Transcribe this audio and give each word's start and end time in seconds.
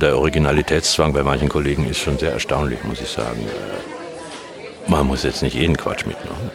der 0.00 0.18
Originalitätszwang 0.18 1.12
bei 1.12 1.22
manchen 1.22 1.48
Kollegen 1.48 1.88
ist 1.88 1.98
schon 1.98 2.18
sehr 2.18 2.32
erstaunlich, 2.32 2.82
muss 2.84 3.00
ich 3.00 3.08
sagen. 3.08 3.42
Äh, 3.42 4.90
man 4.90 5.06
muss 5.06 5.22
jetzt 5.22 5.42
nicht 5.42 5.54
jeden 5.54 5.76
Quatsch 5.76 6.06
mitmachen. 6.06 6.50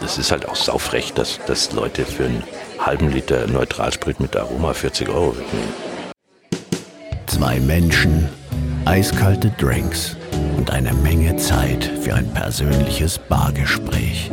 Das 0.00 0.18
ist 0.18 0.32
halt 0.32 0.48
auch 0.48 0.56
saufrecht, 0.56 1.16
dass, 1.18 1.38
dass 1.46 1.72
Leute 1.72 2.04
für 2.04 2.24
einen 2.24 2.42
halben 2.78 3.10
Liter 3.10 3.46
Neutralsprit 3.46 4.18
mit 4.18 4.36
Aroma 4.36 4.72
40 4.72 5.08
Euro 5.08 5.36
wegnehmen. 5.36 5.74
Zwei 7.26 7.60
Menschen, 7.60 8.28
eiskalte 8.84 9.50
Drinks 9.58 10.16
und 10.56 10.70
eine 10.70 10.92
Menge 10.92 11.36
Zeit 11.36 11.84
für 12.00 12.14
ein 12.14 12.32
persönliches 12.32 13.18
Bargespräch. 13.18 14.30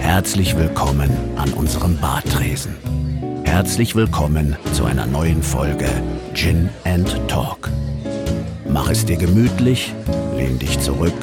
Herzlich 0.00 0.56
willkommen 0.56 1.10
an 1.36 1.52
unserem 1.54 1.96
Bartresen. 1.98 3.05
Herzlich 3.46 3.94
willkommen 3.94 4.54
zu 4.74 4.84
einer 4.84 5.06
neuen 5.06 5.42
Folge 5.42 5.88
Gin 6.34 6.68
and 6.84 7.08
Talk. 7.26 7.70
Mach 8.68 8.90
es 8.90 9.06
dir 9.06 9.16
gemütlich, 9.16 9.94
lehn 10.36 10.58
dich 10.58 10.78
zurück 10.80 11.14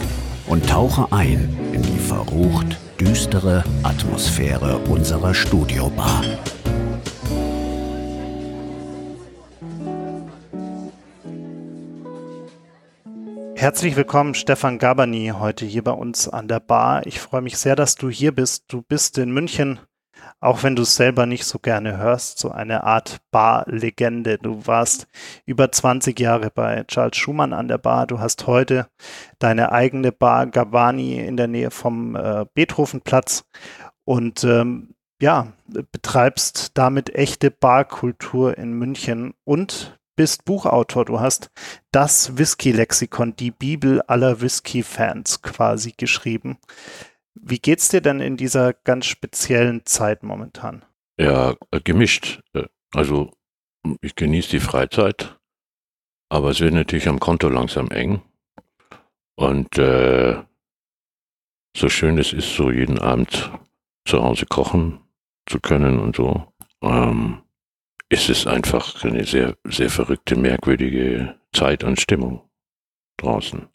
und 0.47 0.67
tauche 0.67 1.11
ein 1.11 1.55
in 1.73 1.83
die 1.83 1.99
verrucht 1.99 2.79
düstere 2.99 3.63
Atmosphäre 3.83 4.77
unserer 4.89 5.35
Studiobar. 5.35 6.23
Herzlich 13.55 13.95
willkommen, 13.95 14.33
Stefan 14.33 14.79
Gabani, 14.79 15.33
heute 15.37 15.65
hier 15.65 15.83
bei 15.83 15.91
uns 15.91 16.27
an 16.27 16.47
der 16.47 16.59
Bar. 16.59 17.05
Ich 17.05 17.19
freue 17.19 17.41
mich 17.41 17.57
sehr, 17.57 17.75
dass 17.75 17.95
du 17.95 18.09
hier 18.09 18.33
bist. 18.33 18.65
Du 18.69 18.81
bist 18.81 19.17
in 19.17 19.31
München 19.31 19.79
auch 20.43 20.61
wenn 20.63 20.75
du 20.75 20.81
es 20.81 20.95
selber 20.95 21.25
nicht 21.25 21.45
so 21.45 21.57
gerne 21.57 21.97
hörst, 21.97 22.37
so 22.37 22.51
eine 22.51 22.83
Art 22.83 23.21
Bar-Legende. 23.31 24.37
Du 24.37 24.67
warst 24.67 25.07
über 25.45 25.71
20 25.71 26.19
Jahre 26.19 26.49
bei 26.49 26.83
Charles 26.83 27.15
Schumann 27.15 27.53
an 27.53 27.69
der 27.69 27.77
Bar. 27.77 28.07
Du 28.07 28.19
hast 28.19 28.45
heute 28.45 28.87
deine 29.39 29.71
eigene 29.71 30.11
Bar 30.11 30.47
Gavani 30.47 31.19
in 31.19 31.37
der 31.37 31.47
Nähe 31.47 31.71
vom 31.71 32.15
äh, 32.15 32.45
Beethovenplatz 32.53 33.45
und 34.03 34.43
ähm, 34.43 34.95
ja, 35.21 35.53
betreibst 35.67 36.71
damit 36.73 37.15
echte 37.15 37.49
Barkultur 37.49 38.57
in 38.57 38.73
München 38.73 39.33
und 39.45 39.97
bist 40.17 40.43
Buchautor. 40.43 41.05
Du 41.05 41.21
hast 41.21 41.51
das 41.91 42.37
Whisky-Lexikon, 42.37 43.37
die 43.37 43.51
Bibel 43.51 44.01
aller 44.01 44.41
Whisky-Fans 44.41 45.41
quasi 45.41 45.93
geschrieben. 45.95 46.57
Wie 47.35 47.59
geht's 47.59 47.89
dir 47.89 48.01
denn 48.01 48.19
in 48.19 48.37
dieser 48.37 48.73
ganz 48.73 49.05
speziellen 49.05 49.85
Zeit 49.85 50.23
momentan? 50.23 50.83
Ja, 51.19 51.55
äh, 51.71 51.81
gemischt. 51.81 52.41
Äh, 52.53 52.65
also 52.93 53.31
ich 54.01 54.15
genieße 54.15 54.51
die 54.51 54.59
Freizeit, 54.59 55.39
aber 56.29 56.51
es 56.51 56.59
wird 56.59 56.73
natürlich 56.73 57.07
am 57.07 57.19
Konto 57.19 57.49
langsam 57.49 57.89
eng. 57.89 58.21
Und 59.35 59.77
äh, 59.77 60.41
so 61.75 61.89
schön 61.89 62.17
es 62.17 62.33
ist, 62.33 62.55
so 62.55 62.71
jeden 62.71 62.99
Abend 62.99 63.51
zu 64.05 64.21
Hause 64.21 64.45
kochen 64.45 64.99
zu 65.49 65.59
können 65.59 65.99
und 65.99 66.15
so, 66.15 66.53
ähm, 66.81 67.41
ist 68.09 68.29
es 68.29 68.45
einfach 68.45 69.03
eine 69.03 69.25
sehr, 69.25 69.57
sehr 69.63 69.89
verrückte, 69.89 70.35
merkwürdige 70.35 71.35
Zeit 71.51 71.83
und 71.83 71.99
Stimmung 71.99 72.47
draußen. 73.17 73.67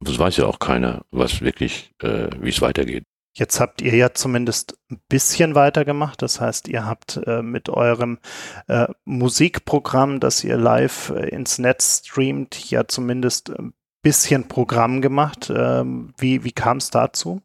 Das 0.00 0.18
weiß 0.18 0.36
ja 0.36 0.46
auch 0.46 0.58
keiner, 0.58 1.04
was 1.10 1.40
wirklich, 1.40 1.92
äh, 2.02 2.28
wie 2.40 2.50
es 2.50 2.60
weitergeht. 2.60 3.04
Jetzt 3.34 3.60
habt 3.60 3.82
ihr 3.82 3.94
ja 3.94 4.14
zumindest 4.14 4.78
ein 4.90 4.98
bisschen 5.08 5.54
weitergemacht. 5.54 6.22
Das 6.22 6.40
heißt, 6.40 6.68
ihr 6.68 6.86
habt 6.86 7.20
äh, 7.26 7.42
mit 7.42 7.68
eurem 7.68 8.18
äh, 8.66 8.86
Musikprogramm, 9.04 10.20
das 10.20 10.42
ihr 10.42 10.56
live 10.56 11.10
äh, 11.10 11.28
ins 11.28 11.58
Netz 11.58 12.02
streamt, 12.06 12.70
ja 12.70 12.88
zumindest 12.88 13.50
ein 13.50 13.74
bisschen 14.02 14.48
Programm 14.48 15.02
gemacht. 15.02 15.52
Ähm, 15.54 16.14
wie 16.16 16.44
wie 16.44 16.52
kam 16.52 16.78
es 16.78 16.90
dazu? 16.90 17.42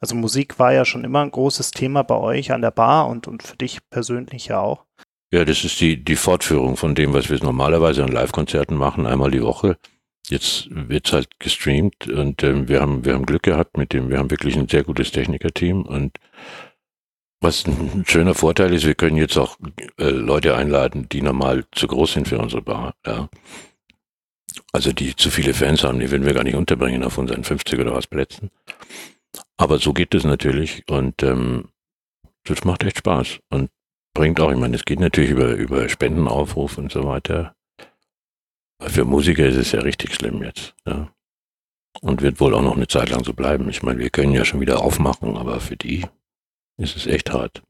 Also 0.00 0.16
Musik 0.16 0.58
war 0.58 0.72
ja 0.72 0.84
schon 0.84 1.04
immer 1.04 1.22
ein 1.22 1.30
großes 1.30 1.70
Thema 1.70 2.02
bei 2.02 2.16
euch 2.16 2.50
an 2.50 2.62
der 2.62 2.72
Bar 2.72 3.06
und, 3.08 3.28
und 3.28 3.44
für 3.44 3.56
dich 3.56 3.78
persönlich 3.90 4.46
ja 4.46 4.60
auch. 4.60 4.84
Ja, 5.32 5.44
das 5.44 5.64
ist 5.64 5.80
die, 5.80 6.02
die 6.02 6.16
Fortführung 6.16 6.76
von 6.76 6.94
dem, 6.94 7.14
was 7.14 7.30
wir 7.30 7.42
normalerweise 7.42 8.02
an 8.02 8.10
Live-Konzerten 8.10 8.76
machen, 8.76 9.06
einmal 9.06 9.30
die 9.30 9.42
Woche. 9.42 9.78
Jetzt 10.32 10.68
wird's 10.70 11.12
halt 11.12 11.38
gestreamt 11.40 12.08
und 12.08 12.42
ähm, 12.42 12.66
wir 12.66 12.80
haben 12.80 13.04
wir 13.04 13.12
haben 13.12 13.26
Glück 13.26 13.42
gehabt 13.42 13.76
mit 13.76 13.92
dem, 13.92 14.08
wir 14.08 14.16
haben 14.16 14.30
wirklich 14.30 14.56
ein 14.56 14.66
sehr 14.66 14.82
gutes 14.82 15.12
Technikerteam 15.12 15.82
und 15.82 16.16
was 17.42 17.66
ein 17.66 18.04
schöner 18.06 18.34
Vorteil 18.34 18.72
ist, 18.72 18.86
wir 18.86 18.94
können 18.94 19.18
jetzt 19.18 19.36
auch 19.36 19.58
äh, 19.98 20.08
Leute 20.08 20.56
einladen, 20.56 21.06
die 21.12 21.20
normal 21.20 21.64
zu 21.72 21.86
groß 21.86 22.14
sind 22.14 22.28
für 22.28 22.38
unsere 22.38 22.62
Bar. 22.62 22.94
Ja. 23.04 23.28
Also 24.72 24.94
die 24.94 25.14
zu 25.16 25.30
viele 25.30 25.52
Fans 25.52 25.84
haben, 25.84 26.00
die 26.00 26.10
würden 26.10 26.24
wir 26.24 26.32
gar 26.32 26.44
nicht 26.44 26.56
unterbringen 26.56 27.04
auf 27.04 27.18
unseren 27.18 27.44
50 27.44 27.78
oder 27.78 27.92
was 27.92 28.06
Plätzen. 28.06 28.50
Aber 29.58 29.78
so 29.78 29.92
geht 29.92 30.14
es 30.14 30.24
natürlich 30.24 30.88
und 30.88 31.22
ähm, 31.22 31.68
das 32.44 32.64
macht 32.64 32.84
echt 32.84 32.96
Spaß 32.98 33.40
und 33.50 33.68
bringt 34.14 34.40
auch, 34.40 34.50
ich 34.50 34.58
meine, 34.58 34.76
es 34.76 34.86
geht 34.86 35.00
natürlich 35.00 35.32
über, 35.32 35.52
über 35.56 35.90
Spendenaufruf 35.90 36.78
und 36.78 36.90
so 36.90 37.04
weiter. 37.04 37.54
Für 38.86 39.04
Musiker 39.04 39.46
ist 39.46 39.56
es 39.56 39.72
ja 39.72 39.80
richtig 39.80 40.14
schlimm 40.14 40.42
jetzt. 40.42 40.74
Ja. 40.86 41.08
Und 42.00 42.22
wird 42.22 42.40
wohl 42.40 42.54
auch 42.54 42.62
noch 42.62 42.76
eine 42.76 42.88
Zeit 42.88 43.10
lang 43.10 43.24
so 43.24 43.32
bleiben. 43.32 43.68
Ich 43.68 43.82
meine, 43.82 43.98
wir 43.98 44.10
können 44.10 44.32
ja 44.32 44.44
schon 44.44 44.60
wieder 44.60 44.80
aufmachen, 44.80 45.36
aber 45.36 45.60
für 45.60 45.76
die 45.76 46.04
ist 46.78 46.96
es 46.96 47.06
echt 47.06 47.32
hart. 47.32 47.62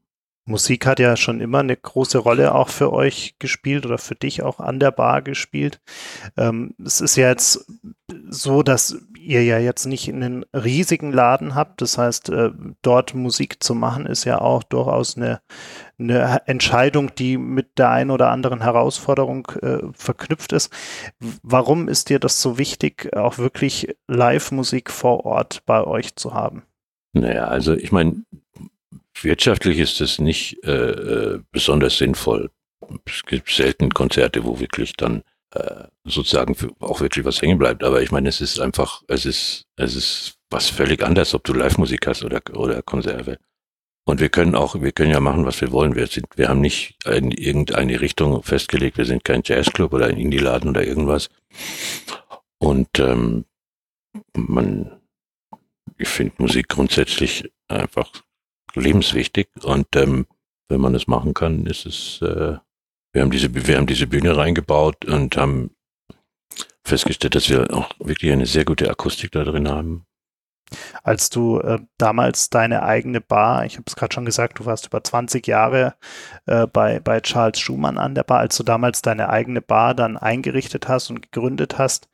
Musik 0.45 0.85
hat 0.85 0.99
ja 0.99 1.15
schon 1.15 1.39
immer 1.39 1.59
eine 1.59 1.77
große 1.77 2.17
Rolle 2.17 2.53
auch 2.53 2.67
für 2.67 2.91
euch 2.91 3.35
gespielt 3.39 3.85
oder 3.85 3.97
für 3.97 4.15
dich 4.15 4.43
auch 4.43 4.59
an 4.59 4.79
der 4.79 4.91
Bar 4.91 5.21
gespielt. 5.21 5.79
Ähm, 6.35 6.75
es 6.83 6.99
ist 6.99 7.15
ja 7.15 7.29
jetzt 7.29 7.65
so, 8.29 8.61
dass 8.61 8.97
ihr 9.23 9.43
ja 9.43 9.57
jetzt 9.59 9.85
nicht 9.85 10.09
einen 10.09 10.45
riesigen 10.53 11.11
Laden 11.11 11.55
habt. 11.55 11.81
Das 11.81 11.97
heißt, 11.97 12.29
äh, 12.29 12.51
dort 12.81 13.13
Musik 13.13 13.63
zu 13.63 13.75
machen, 13.75 14.05
ist 14.05 14.25
ja 14.25 14.39
auch 14.41 14.63
durchaus 14.63 15.17
eine, 15.17 15.41
eine 15.97 16.41
Entscheidung, 16.47 17.15
die 17.15 17.37
mit 17.37 17.77
der 17.77 17.89
einen 17.89 18.11
oder 18.11 18.29
anderen 18.29 18.61
Herausforderung 18.61 19.47
äh, 19.61 19.79
verknüpft 19.93 20.53
ist. 20.53 20.71
Warum 21.41 21.87
ist 21.87 22.09
dir 22.09 22.19
das 22.19 22.41
so 22.41 22.57
wichtig, 22.57 23.15
auch 23.15 23.37
wirklich 23.37 23.95
Live-Musik 24.07 24.91
vor 24.91 25.25
Ort 25.25 25.63
bei 25.65 25.83
euch 25.83 26.15
zu 26.15 26.33
haben? 26.33 26.63
Naja, 27.13 27.45
also 27.45 27.73
ich 27.73 27.91
meine, 27.91 28.23
wirtschaftlich 29.21 29.79
ist 29.79 30.01
es 30.01 30.19
nicht 30.19 30.63
äh, 30.63 30.71
äh, 30.71 31.39
besonders 31.51 31.97
sinnvoll. 31.97 32.49
Es 33.05 33.23
gibt 33.25 33.49
selten 33.49 33.91
Konzerte, 33.91 34.43
wo 34.43 34.59
wirklich 34.59 34.93
dann 34.93 35.23
äh, 35.53 35.85
sozusagen 36.03 36.55
auch 36.79 37.01
wirklich 37.01 37.25
was 37.25 37.41
hängen 37.41 37.57
bleibt. 37.57 37.83
Aber 37.83 38.01
ich 38.01 38.11
meine, 38.11 38.29
es 38.29 38.41
ist 38.41 38.59
einfach, 38.59 39.03
es 39.07 39.25
ist, 39.25 39.65
es 39.75 39.95
ist 39.95 40.33
was 40.49 40.69
völlig 40.69 41.03
anderes, 41.03 41.33
ob 41.33 41.43
du 41.43 41.53
Live-Musik 41.53 42.07
hast 42.07 42.23
oder, 42.23 42.41
oder 42.55 42.81
Konserve. 42.81 43.37
Und 44.05 44.19
wir 44.19 44.29
können 44.29 44.55
auch, 44.55 44.79
wir 44.81 44.91
können 44.91 45.11
ja 45.11 45.19
machen, 45.19 45.45
was 45.45 45.61
wir 45.61 45.71
wollen. 45.71 45.95
Wir 45.95 46.07
sind, 46.07 46.27
wir 46.35 46.49
haben 46.49 46.61
nicht 46.61 46.97
in 47.05 47.31
irgendeine 47.31 48.01
Richtung 48.01 48.43
festgelegt. 48.43 48.97
Wir 48.97 49.05
sind 49.05 49.23
kein 49.23 49.43
Jazzclub 49.45 49.93
oder 49.93 50.07
ein 50.07 50.17
Indie-Laden 50.17 50.69
oder 50.69 50.85
irgendwas. 50.85 51.29
Und 52.57 52.99
ähm, 52.99 53.45
man, 54.35 54.99
ich 55.97 56.09
finde 56.09 56.35
Musik 56.37 56.67
grundsätzlich 56.69 57.49
einfach 57.67 58.11
lebenswichtig 58.75 59.47
und 59.63 59.95
ähm, 59.95 60.25
wenn 60.69 60.81
man 60.81 60.95
es 60.95 61.07
machen 61.07 61.33
kann, 61.33 61.65
ist 61.65 61.85
es, 61.85 62.21
äh, 62.21 62.57
wir 63.13 63.21
haben 63.21 63.31
diese, 63.31 63.53
wir 63.53 63.77
haben 63.77 63.87
diese 63.87 64.07
Bühne 64.07 64.35
reingebaut 64.35 65.05
und 65.05 65.37
haben 65.37 65.71
festgestellt, 66.83 67.35
dass 67.35 67.49
wir 67.49 67.73
auch 67.73 67.89
wirklich 67.99 68.31
eine 68.31 68.45
sehr 68.45 68.65
gute 68.65 68.89
Akustik 68.89 69.31
da 69.31 69.43
drin 69.43 69.69
haben. 69.69 70.05
Als 71.03 71.29
du 71.29 71.59
äh, 71.59 71.79
damals 71.97 72.49
deine 72.49 72.83
eigene 72.83 73.21
Bar, 73.21 73.65
ich 73.65 73.75
habe 73.75 73.83
es 73.85 73.95
gerade 73.95 74.13
schon 74.13 74.25
gesagt, 74.25 74.59
du 74.59 74.65
warst 74.65 74.87
über 74.87 75.03
20 75.03 75.45
Jahre 75.45 75.93
äh, 76.47 76.65
bei, 76.65 76.99
bei 76.99 77.19
Charles 77.21 77.59
Schumann 77.59 77.99
an 77.99 78.15
der 78.15 78.23
Bar, 78.23 78.39
als 78.39 78.57
du 78.57 78.63
damals 78.63 79.03
deine 79.03 79.29
eigene 79.29 79.61
Bar 79.61 79.93
dann 79.93 80.17
eingerichtet 80.17 80.87
hast 80.87 81.11
und 81.11 81.21
gegründet 81.21 81.77
hast, 81.77 82.09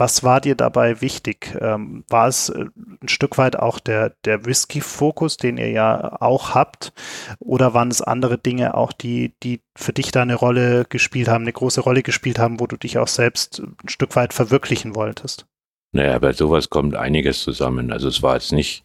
was 0.00 0.24
war 0.24 0.40
dir 0.40 0.56
dabei 0.56 1.00
wichtig? 1.02 1.56
Ähm, 1.60 2.04
war 2.08 2.26
es 2.26 2.48
äh, 2.48 2.64
ein 3.02 3.08
Stück 3.08 3.38
weit 3.38 3.56
auch 3.56 3.78
der, 3.78 4.16
der 4.24 4.46
Whisky-Fokus, 4.46 5.36
den 5.36 5.58
ihr 5.58 5.70
ja 5.70 6.20
auch 6.20 6.54
habt? 6.54 6.92
Oder 7.38 7.74
waren 7.74 7.90
es 7.90 8.02
andere 8.02 8.38
Dinge 8.38 8.74
auch, 8.74 8.92
die, 8.92 9.34
die 9.42 9.60
für 9.76 9.92
dich 9.92 10.10
da 10.10 10.22
eine 10.22 10.34
Rolle 10.34 10.86
gespielt 10.88 11.28
haben, 11.28 11.42
eine 11.42 11.52
große 11.52 11.82
Rolle 11.82 12.02
gespielt 12.02 12.38
haben, 12.38 12.58
wo 12.58 12.66
du 12.66 12.76
dich 12.76 12.98
auch 12.98 13.08
selbst 13.08 13.60
ein 13.60 13.88
Stück 13.88 14.16
weit 14.16 14.32
verwirklichen 14.32 14.96
wolltest? 14.96 15.46
Naja, 15.92 16.18
bei 16.18 16.32
sowas 16.32 16.70
kommt 16.70 16.96
einiges 16.96 17.42
zusammen. 17.42 17.92
Also 17.92 18.08
es 18.08 18.22
war 18.22 18.34
jetzt 18.34 18.52
nicht, 18.52 18.84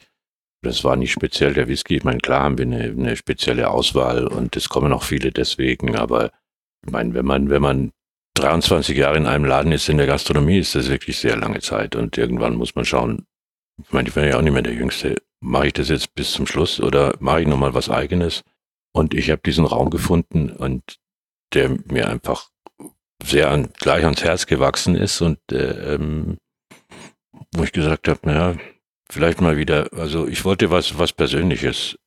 das 0.63 0.83
war 0.83 0.97
nicht 0.97 1.13
speziell 1.13 1.53
der 1.53 1.67
Whisky. 1.67 1.95
Ich 1.95 2.03
meine, 2.03 2.19
klar 2.19 2.43
haben 2.43 2.57
wir 2.57 2.65
eine, 2.65 2.83
eine 2.83 3.15
spezielle 3.15 3.69
Auswahl 3.69 4.27
und 4.27 4.55
es 4.57 4.67
kommen 4.69 4.91
auch 4.91 5.03
viele 5.03 5.31
deswegen, 5.31 5.95
aber 5.95 6.31
ich 6.85 6.91
meine, 6.91 7.13
wenn 7.13 7.25
man, 7.25 7.49
wenn 7.49 7.61
man 7.61 7.91
23 8.35 8.97
Jahre 8.97 9.17
in 9.17 9.25
einem 9.25 9.45
Laden 9.45 9.71
ist 9.71 9.89
in 9.89 9.97
der 9.97 10.07
Gastronomie, 10.07 10.59
ist 10.59 10.75
das 10.75 10.89
wirklich 10.89 11.17
sehr 11.17 11.37
lange 11.37 11.59
Zeit. 11.59 11.95
Und 11.95 12.17
irgendwann 12.17 12.55
muss 12.55 12.75
man 12.75 12.85
schauen, 12.85 13.25
ich 13.81 13.91
meine, 13.91 14.07
ich 14.07 14.13
bin 14.13 14.25
ja 14.25 14.37
auch 14.37 14.41
nicht 14.41 14.53
mehr 14.53 14.61
der 14.61 14.73
Jüngste. 14.73 15.15
Mache 15.41 15.67
ich 15.67 15.73
das 15.73 15.89
jetzt 15.89 16.13
bis 16.15 16.31
zum 16.31 16.47
Schluss 16.47 16.79
oder 16.79 17.15
mache 17.19 17.41
ich 17.41 17.47
nochmal 17.47 17.73
was 17.73 17.89
eigenes? 17.89 18.43
Und 18.93 19.13
ich 19.13 19.29
habe 19.29 19.41
diesen 19.45 19.65
Raum 19.65 19.89
gefunden 19.89 20.49
und 20.49 20.97
der 21.53 21.77
mir 21.87 22.09
einfach 22.09 22.49
sehr 23.23 23.51
an, 23.51 23.69
gleich 23.79 24.03
ans 24.03 24.23
Herz 24.23 24.45
gewachsen 24.45 24.95
ist 24.95 25.21
und 25.21 25.39
äh, 25.51 25.95
ähm, 25.95 26.37
wo 27.53 27.63
ich 27.63 27.71
gesagt 27.71 28.07
habe, 28.07 28.19
naja, 28.23 28.55
vielleicht 29.09 29.41
mal 29.41 29.57
wieder, 29.57 29.89
also 29.93 30.27
ich 30.27 30.45
wollte 30.45 30.71
was, 30.71 30.97
was 30.97 31.13
Persönliches. 31.13 31.97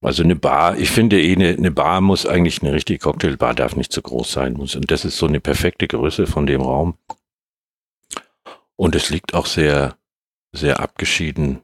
Also 0.00 0.22
eine 0.22 0.36
Bar, 0.36 0.78
ich 0.78 0.90
finde 0.90 1.20
eh, 1.20 1.32
eine, 1.32 1.48
eine 1.50 1.70
Bar 1.70 2.00
muss 2.00 2.24
eigentlich 2.24 2.62
eine 2.62 2.72
richtige 2.72 3.00
Cocktailbar, 3.00 3.54
darf 3.54 3.74
nicht 3.74 3.92
zu 3.92 4.00
groß 4.00 4.30
sein 4.30 4.52
muss. 4.52 4.76
Und 4.76 4.90
das 4.90 5.04
ist 5.04 5.18
so 5.18 5.26
eine 5.26 5.40
perfekte 5.40 5.88
Größe 5.88 6.26
von 6.26 6.46
dem 6.46 6.60
Raum. 6.60 6.96
Und 8.76 8.94
es 8.94 9.10
liegt 9.10 9.34
auch 9.34 9.46
sehr, 9.46 9.96
sehr 10.52 10.78
abgeschieden, 10.78 11.62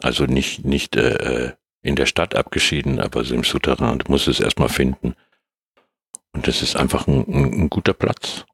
also 0.00 0.26
nicht, 0.26 0.64
nicht 0.64 0.94
äh, 0.94 1.54
in 1.82 1.96
der 1.96 2.06
Stadt 2.06 2.36
abgeschieden, 2.36 3.00
aber 3.00 3.24
so 3.24 3.34
im 3.34 3.42
Souterrain. 3.42 3.98
Du 3.98 4.10
musst 4.10 4.28
es 4.28 4.40
erstmal 4.40 4.68
finden. 4.68 5.16
Und 6.32 6.46
das 6.46 6.62
ist 6.62 6.76
einfach 6.76 7.08
ein, 7.08 7.26
ein, 7.26 7.62
ein 7.62 7.70
guter 7.70 7.94
Platz. 7.94 8.44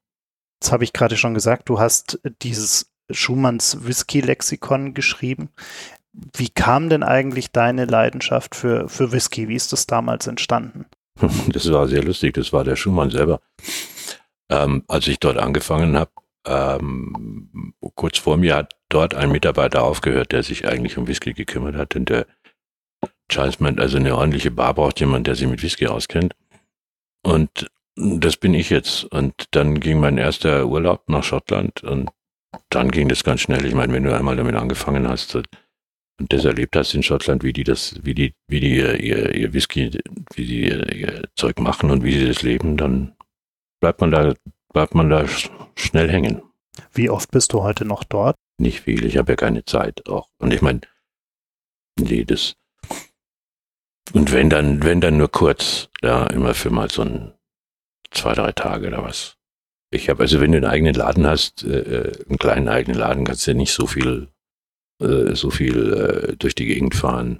Jetzt 0.59 0.71
habe 0.71 0.85
ich 0.85 0.93
gerade 0.93 1.17
schon 1.17 1.33
gesagt, 1.33 1.69
du 1.69 1.79
hast 1.79 2.19
dieses 2.41 2.91
Schumanns 3.11 3.85
Whisky-Lexikon 3.85 4.93
geschrieben. 4.93 5.49
Wie 6.13 6.49
kam 6.49 6.89
denn 6.89 7.03
eigentlich 7.03 7.51
deine 7.51 7.85
Leidenschaft 7.85 8.55
für, 8.55 8.87
für 8.87 9.11
Whisky? 9.11 9.47
Wie 9.47 9.55
ist 9.55 9.73
das 9.73 9.87
damals 9.87 10.27
entstanden? 10.27 10.85
Das 11.49 11.71
war 11.71 11.87
sehr 11.87 12.03
lustig. 12.03 12.33
Das 12.33 12.53
war 12.53 12.63
der 12.63 12.75
Schumann 12.75 13.11
selber. 13.11 13.39
Ähm, 14.49 14.83
als 14.87 15.07
ich 15.07 15.19
dort 15.19 15.37
angefangen 15.37 15.97
habe, 15.97 16.11
ähm, 16.45 17.73
kurz 17.95 18.17
vor 18.17 18.37
mir 18.37 18.55
hat 18.55 18.73
dort 18.89 19.13
ein 19.13 19.31
Mitarbeiter 19.31 19.83
aufgehört, 19.83 20.31
der 20.31 20.43
sich 20.43 20.67
eigentlich 20.67 20.97
um 20.97 21.07
Whisky 21.07 21.33
gekümmert 21.33 21.75
hat. 21.75 21.95
Und 21.95 22.09
der 22.09 22.25
Charles 23.29 23.59
meint, 23.59 23.79
also 23.79 23.97
eine 23.97 24.15
ordentliche 24.15 24.51
Bar 24.51 24.73
braucht 24.73 24.99
jemand, 24.99 25.27
der 25.27 25.35
sich 25.35 25.47
mit 25.47 25.63
Whisky 25.63 25.87
auskennt. 25.87 26.35
Und 27.23 27.69
das 27.95 28.37
bin 28.37 28.53
ich 28.53 28.69
jetzt. 28.69 29.05
Und 29.05 29.33
dann 29.51 29.79
ging 29.79 29.99
mein 29.99 30.17
erster 30.17 30.65
Urlaub 30.67 31.07
nach 31.07 31.23
Schottland 31.23 31.83
und 31.83 32.09
dann 32.69 32.91
ging 32.91 33.09
das 33.09 33.23
ganz 33.23 33.41
schnell. 33.41 33.65
Ich 33.65 33.73
meine, 33.73 33.93
wenn 33.93 34.03
du 34.03 34.15
einmal 34.15 34.35
damit 34.35 34.55
angefangen 34.55 35.07
hast 35.07 35.35
und 36.19 36.31
das 36.31 36.45
erlebt 36.45 36.75
hast 36.75 36.93
in 36.93 37.03
Schottland, 37.03 37.43
wie 37.43 37.53
die 37.53 37.63
das, 37.63 37.95
wie 38.03 38.13
die, 38.13 38.33
wie 38.47 38.59
die 38.59 38.77
ihr, 38.77 39.33
ihr 39.33 39.53
Whisky, 39.53 39.91
wie 40.35 40.45
die 40.45 40.69
ihr 40.69 41.23
Zeug 41.35 41.59
machen 41.59 41.91
und 41.91 42.03
wie 42.03 42.17
sie 42.17 42.27
das 42.27 42.43
leben, 42.43 42.77
dann 42.77 43.15
bleibt 43.79 44.01
man 44.01 44.11
da, 44.11 44.33
bleibt 44.71 44.95
man 44.95 45.09
da 45.09 45.27
schnell 45.75 46.09
hängen. 46.09 46.41
Wie 46.93 47.09
oft 47.09 47.31
bist 47.31 47.53
du 47.53 47.63
heute 47.63 47.85
noch 47.85 48.03
dort? 48.03 48.35
Nicht 48.59 48.81
viel, 48.81 49.05
ich 49.05 49.17
habe 49.17 49.31
ja 49.31 49.35
keine 49.35 49.65
Zeit 49.65 50.07
auch. 50.07 50.29
Und 50.37 50.53
ich 50.53 50.61
meine, 50.61 50.81
nee, 51.99 52.23
das, 52.23 52.55
und 54.13 54.31
wenn 54.31 54.49
dann, 54.49 54.83
wenn 54.83 55.01
dann 55.01 55.17
nur 55.17 55.31
kurz, 55.31 55.89
ja, 56.01 56.27
immer 56.27 56.53
für 56.53 56.69
mal 56.69 56.89
so 56.89 57.03
ein 57.03 57.33
zwei, 58.11 58.33
drei 58.33 58.51
Tage 58.51 58.87
oder 58.87 59.03
was. 59.03 59.37
Ich 59.89 60.09
habe, 60.09 60.23
also 60.23 60.39
wenn 60.39 60.51
du 60.51 60.57
einen 60.57 60.65
eigenen 60.65 60.93
Laden 60.93 61.25
hast, 61.25 61.63
äh, 61.63 61.79
äh, 61.79 62.25
einen 62.27 62.37
kleinen 62.37 62.67
eigenen 62.67 62.99
Laden, 62.99 63.25
kannst 63.25 63.47
du 63.47 63.51
ja 63.51 63.57
nicht 63.57 63.73
so 63.73 63.87
viel, 63.87 64.27
äh, 65.01 65.35
so 65.35 65.49
viel 65.49 65.93
äh, 65.93 66.35
durch 66.37 66.55
die 66.55 66.65
Gegend 66.65 66.95
fahren. 66.95 67.39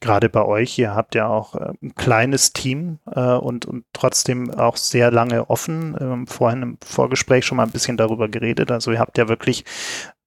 Gerade 0.00 0.28
bei 0.28 0.44
euch, 0.44 0.78
ihr 0.78 0.94
habt 0.94 1.16
ja 1.16 1.26
auch 1.26 1.56
äh, 1.56 1.72
ein 1.82 1.94
kleines 1.96 2.52
Team 2.52 3.00
äh, 3.10 3.32
und, 3.32 3.66
und 3.66 3.84
trotzdem 3.92 4.52
auch 4.54 4.76
sehr 4.76 5.10
lange 5.10 5.50
offen. 5.50 5.96
Ähm, 6.00 6.26
vorhin 6.28 6.62
im 6.62 6.78
Vorgespräch 6.84 7.44
schon 7.44 7.56
mal 7.56 7.64
ein 7.64 7.72
bisschen 7.72 7.96
darüber 7.96 8.28
geredet. 8.28 8.70
Also 8.70 8.92
ihr 8.92 9.00
habt 9.00 9.18
ja 9.18 9.28
wirklich 9.28 9.64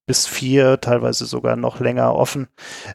bis 0.06 0.28
vier, 0.28 0.82
teilweise 0.82 1.26
sogar 1.26 1.56
noch 1.56 1.80
länger 1.80 2.14
offen, 2.16 2.48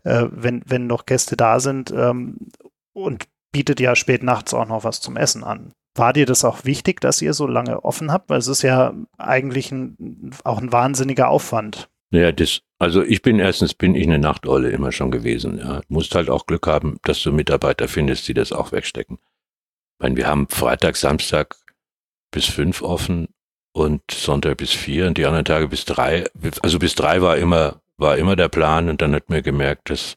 äh, 0.04 0.26
wenn, 0.30 0.62
wenn 0.66 0.86
noch 0.86 1.06
Gäste 1.06 1.36
da 1.36 1.60
sind 1.60 1.90
ähm, 1.96 2.50
und 2.92 3.24
bietet 3.52 3.80
ja 3.80 3.96
spät 3.96 4.22
nachts 4.22 4.52
auch 4.52 4.66
noch 4.66 4.84
was 4.84 5.00
zum 5.00 5.16
Essen 5.16 5.44
an. 5.44 5.72
War 5.94 6.12
dir 6.12 6.26
das 6.26 6.44
auch 6.44 6.66
wichtig, 6.66 7.00
dass 7.00 7.22
ihr 7.22 7.32
so 7.32 7.46
lange 7.46 7.86
offen 7.86 8.12
habt? 8.12 8.28
Weil 8.28 8.38
es 8.38 8.48
ist 8.48 8.60
ja 8.60 8.92
eigentlich 9.16 9.72
ein, 9.72 10.34
auch 10.44 10.58
ein 10.58 10.72
wahnsinniger 10.72 11.28
Aufwand. 11.28 11.88
Ja, 12.16 12.32
das, 12.32 12.60
also 12.78 13.02
ich 13.02 13.22
bin 13.22 13.38
erstens 13.38 13.74
bin 13.74 13.94
ich 13.94 14.06
eine 14.06 14.18
Nachtolle 14.18 14.70
immer 14.70 14.92
schon 14.92 15.10
gewesen. 15.10 15.58
Ja, 15.58 15.80
du 15.80 15.86
musst 15.88 16.14
halt 16.14 16.30
auch 16.30 16.46
Glück 16.46 16.66
haben, 16.66 16.98
dass 17.02 17.22
du 17.22 17.32
Mitarbeiter 17.32 17.88
findest, 17.88 18.26
die 18.28 18.34
das 18.34 18.52
auch 18.52 18.72
wegstecken. 18.72 19.18
Ich 19.18 20.00
meine, 20.00 20.16
wir 20.16 20.26
haben 20.26 20.48
Freitag, 20.48 20.96
Samstag 20.96 21.56
bis 22.30 22.46
fünf 22.46 22.82
offen 22.82 23.28
und 23.72 24.02
Sonntag 24.10 24.58
bis 24.58 24.72
vier 24.72 25.06
und 25.06 25.18
die 25.18 25.26
anderen 25.26 25.44
Tage 25.44 25.68
bis 25.68 25.84
drei. 25.84 26.24
Also 26.62 26.78
bis 26.78 26.94
drei 26.94 27.22
war 27.22 27.36
immer 27.36 27.80
war 27.98 28.18
immer 28.18 28.36
der 28.36 28.48
Plan 28.48 28.88
und 28.88 29.00
dann 29.00 29.14
hat 29.14 29.30
mir 29.30 29.42
gemerkt, 29.42 29.90
dass 29.90 30.16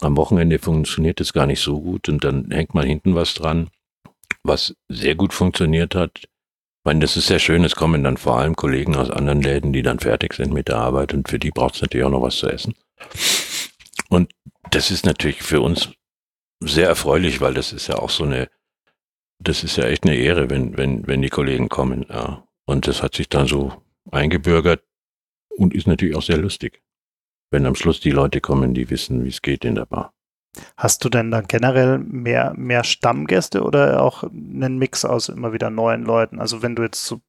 am 0.00 0.16
Wochenende 0.16 0.58
funktioniert 0.58 1.20
das 1.20 1.32
gar 1.32 1.46
nicht 1.46 1.60
so 1.60 1.80
gut 1.80 2.08
und 2.08 2.24
dann 2.24 2.50
hängt 2.50 2.74
man 2.74 2.86
hinten 2.86 3.14
was 3.14 3.34
dran, 3.34 3.70
was 4.42 4.74
sehr 4.88 5.14
gut 5.14 5.32
funktioniert 5.32 5.94
hat. 5.94 6.28
Ich 6.82 6.84
meine, 6.84 7.00
das 7.00 7.16
ist 7.16 7.28
sehr 7.28 7.38
schön, 7.38 7.64
es 7.64 7.76
kommen 7.76 8.02
dann 8.02 8.16
vor 8.16 8.38
allem 8.38 8.56
Kollegen 8.56 8.96
aus 8.96 9.10
anderen 9.10 9.40
Läden, 9.40 9.72
die 9.72 9.82
dann 9.82 10.00
fertig 10.00 10.34
sind 10.34 10.52
mit 10.52 10.68
der 10.68 10.78
Arbeit 10.78 11.14
und 11.14 11.28
für 11.28 11.38
die 11.38 11.50
braucht 11.50 11.76
es 11.76 11.82
natürlich 11.82 12.04
auch 12.04 12.10
noch 12.10 12.22
was 12.22 12.36
zu 12.36 12.48
essen. 12.48 12.74
Und 14.08 14.32
das 14.70 14.90
ist 14.90 15.06
natürlich 15.06 15.42
für 15.42 15.60
uns 15.60 15.90
sehr 16.60 16.88
erfreulich, 16.88 17.40
weil 17.40 17.54
das 17.54 17.72
ist 17.72 17.86
ja 17.86 17.96
auch 17.96 18.10
so 18.10 18.24
eine, 18.24 18.50
das 19.38 19.62
ist 19.62 19.76
ja 19.76 19.84
echt 19.84 20.04
eine 20.04 20.16
Ehre, 20.16 20.50
wenn, 20.50 20.76
wenn, 20.76 21.06
wenn 21.06 21.22
die 21.22 21.28
Kollegen 21.28 21.68
kommen. 21.68 22.04
Ja. 22.08 22.46
Und 22.64 22.88
das 22.88 23.02
hat 23.02 23.14
sich 23.14 23.28
dann 23.28 23.46
so 23.46 23.72
eingebürgert 24.10 24.82
und 25.56 25.74
ist 25.74 25.86
natürlich 25.86 26.16
auch 26.16 26.22
sehr 26.22 26.38
lustig 26.38 26.82
wenn 27.52 27.66
am 27.66 27.74
Schluss 27.74 28.00
die 28.00 28.10
Leute 28.10 28.40
kommen, 28.40 28.74
die 28.74 28.90
wissen, 28.90 29.24
wie 29.24 29.28
es 29.28 29.42
geht 29.42 29.64
in 29.64 29.76
der 29.76 29.86
Bar. 29.86 30.14
Hast 30.76 31.04
du 31.04 31.08
denn 31.08 31.30
dann 31.30 31.46
generell 31.48 31.98
mehr, 31.98 32.52
mehr 32.56 32.84
Stammgäste 32.84 33.62
oder 33.62 34.02
auch 34.02 34.24
einen 34.24 34.78
Mix 34.78 35.04
aus 35.04 35.28
immer 35.28 35.52
wieder 35.52 35.70
neuen 35.70 36.04
Leuten? 36.04 36.40
Also 36.40 36.62
wenn 36.62 36.76
du 36.76 36.82
jetzt 36.82 37.04
so, 37.06 37.20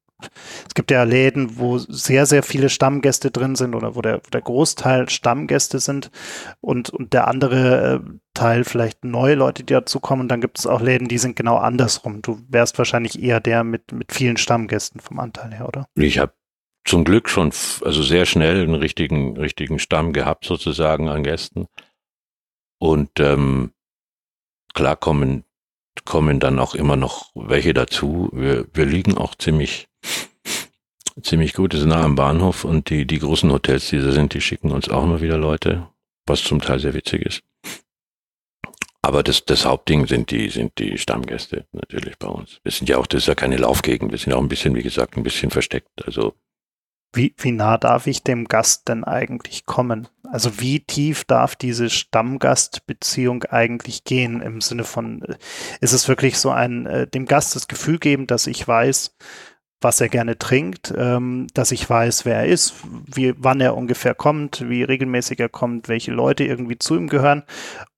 es 0.66 0.74
gibt 0.74 0.90
ja 0.90 1.02
Läden, 1.04 1.58
wo 1.58 1.78
sehr, 1.78 2.26
sehr 2.26 2.42
viele 2.42 2.68
Stammgäste 2.68 3.30
drin 3.30 3.56
sind 3.56 3.74
oder 3.74 3.96
wo 3.96 4.02
der, 4.02 4.20
der 4.32 4.42
Großteil 4.42 5.08
Stammgäste 5.08 5.78
sind 5.78 6.10
und, 6.60 6.90
und 6.90 7.14
der 7.14 7.28
andere 7.28 8.02
äh, 8.04 8.10
Teil 8.34 8.64
vielleicht 8.64 9.04
neue 9.04 9.36
Leute, 9.36 9.64
die 9.64 9.72
dazukommen. 9.72 10.24
Und 10.24 10.28
dann 10.28 10.40
gibt 10.42 10.58
es 10.58 10.66
auch 10.66 10.82
Läden, 10.82 11.08
die 11.08 11.18
sind 11.18 11.34
genau 11.34 11.56
andersrum. 11.56 12.20
Du 12.20 12.40
wärst 12.48 12.76
wahrscheinlich 12.76 13.22
eher 13.22 13.40
der 13.40 13.64
mit, 13.64 13.92
mit 13.92 14.12
vielen 14.12 14.36
Stammgästen 14.36 15.00
vom 15.00 15.18
Anteil 15.18 15.54
her, 15.54 15.66
oder? 15.66 15.86
Ich 15.94 16.18
habe 16.18 16.34
zum 16.84 17.04
Glück 17.04 17.30
schon, 17.30 17.50
also 17.82 18.02
sehr 18.02 18.26
schnell 18.26 18.62
einen 18.62 18.74
richtigen, 18.74 19.38
richtigen 19.38 19.78
Stamm 19.78 20.12
gehabt 20.12 20.44
sozusagen 20.44 21.08
an 21.08 21.22
Gästen. 21.22 21.66
Und 22.84 23.18
ähm, 23.18 23.72
klar 24.74 24.94
kommen, 24.94 25.44
kommen 26.04 26.38
dann 26.38 26.58
auch 26.58 26.74
immer 26.74 26.96
noch 26.96 27.30
welche 27.34 27.72
dazu. 27.72 28.28
Wir, 28.34 28.66
wir 28.74 28.84
liegen 28.84 29.16
auch 29.16 29.34
ziemlich, 29.36 29.88
ziemlich 31.22 31.54
gut, 31.54 31.72
wir 31.72 31.80
sind 31.80 31.88
nah 31.88 32.04
am 32.04 32.14
Bahnhof 32.14 32.66
und 32.66 32.90
die, 32.90 33.06
die 33.06 33.20
großen 33.20 33.50
Hotels, 33.50 33.88
die 33.88 34.00
da 34.00 34.12
sind, 34.12 34.34
die 34.34 34.42
schicken 34.42 34.70
uns 34.70 34.90
auch 34.90 35.04
immer 35.04 35.22
wieder 35.22 35.38
Leute, 35.38 35.88
was 36.26 36.44
zum 36.44 36.60
Teil 36.60 36.78
sehr 36.78 36.92
witzig 36.92 37.22
ist. 37.22 37.42
Aber 39.00 39.22
das, 39.22 39.46
das 39.46 39.64
Hauptding 39.64 40.06
sind 40.06 40.30
die, 40.30 40.50
sind 40.50 40.78
die 40.78 40.98
Stammgäste 40.98 41.66
natürlich 41.72 42.18
bei 42.18 42.28
uns. 42.28 42.60
Wir 42.64 42.72
sind 42.72 42.90
ja 42.90 42.98
auch, 42.98 43.06
das 43.06 43.22
ist 43.22 43.28
ja 43.28 43.34
keine 43.34 43.56
Laufgegend. 43.56 44.10
Wir 44.10 44.18
sind 44.18 44.34
auch 44.34 44.42
ein 44.42 44.48
bisschen, 44.48 44.74
wie 44.74 44.82
gesagt, 44.82 45.16
ein 45.16 45.22
bisschen 45.22 45.50
versteckt. 45.50 46.04
Also 46.04 46.34
wie, 47.14 47.34
wie 47.38 47.52
nah 47.52 47.78
darf 47.78 48.06
ich 48.06 48.22
dem 48.22 48.46
Gast 48.46 48.88
denn 48.88 49.04
eigentlich 49.04 49.66
kommen? 49.66 50.08
Also 50.24 50.60
wie 50.60 50.80
tief 50.80 51.24
darf 51.24 51.56
diese 51.56 51.90
Stammgastbeziehung 51.90 53.44
eigentlich 53.44 54.04
gehen 54.04 54.40
im 54.40 54.60
Sinne 54.60 54.84
von, 54.84 55.22
äh, 55.22 55.36
ist 55.80 55.92
es 55.92 56.08
wirklich 56.08 56.38
so 56.38 56.50
ein, 56.50 56.86
äh, 56.86 57.06
dem 57.06 57.26
Gast 57.26 57.54
das 57.56 57.68
Gefühl 57.68 57.98
geben, 57.98 58.26
dass 58.26 58.46
ich 58.46 58.66
weiß, 58.66 59.16
was 59.80 60.00
er 60.00 60.08
gerne 60.08 60.38
trinkt, 60.38 60.92
ähm, 60.96 61.46
dass 61.54 61.70
ich 61.70 61.88
weiß, 61.88 62.24
wer 62.24 62.36
er 62.36 62.46
ist, 62.46 62.74
wie, 63.06 63.34
wann 63.36 63.60
er 63.60 63.76
ungefähr 63.76 64.14
kommt, 64.14 64.68
wie 64.68 64.82
regelmäßig 64.82 65.38
er 65.38 65.50
kommt, 65.50 65.88
welche 65.88 66.10
Leute 66.10 66.44
irgendwie 66.44 66.78
zu 66.78 66.96
ihm 66.96 67.08
gehören? 67.08 67.44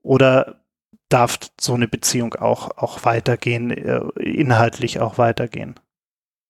Oder 0.03 0.61
darf 1.09 1.39
so 1.61 1.75
eine 1.75 1.89
Beziehung 1.89 2.35
auch, 2.35 2.77
auch 2.77 3.05
weitergehen, 3.05 3.71
äh, 3.71 4.01
inhaltlich 4.21 5.01
auch 5.01 5.17
weitergehen? 5.17 5.77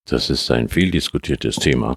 Das 0.07 0.31
ist 0.31 0.51
ein 0.51 0.69
viel 0.69 0.91
diskutiertes 0.91 1.57
Thema. 1.57 1.97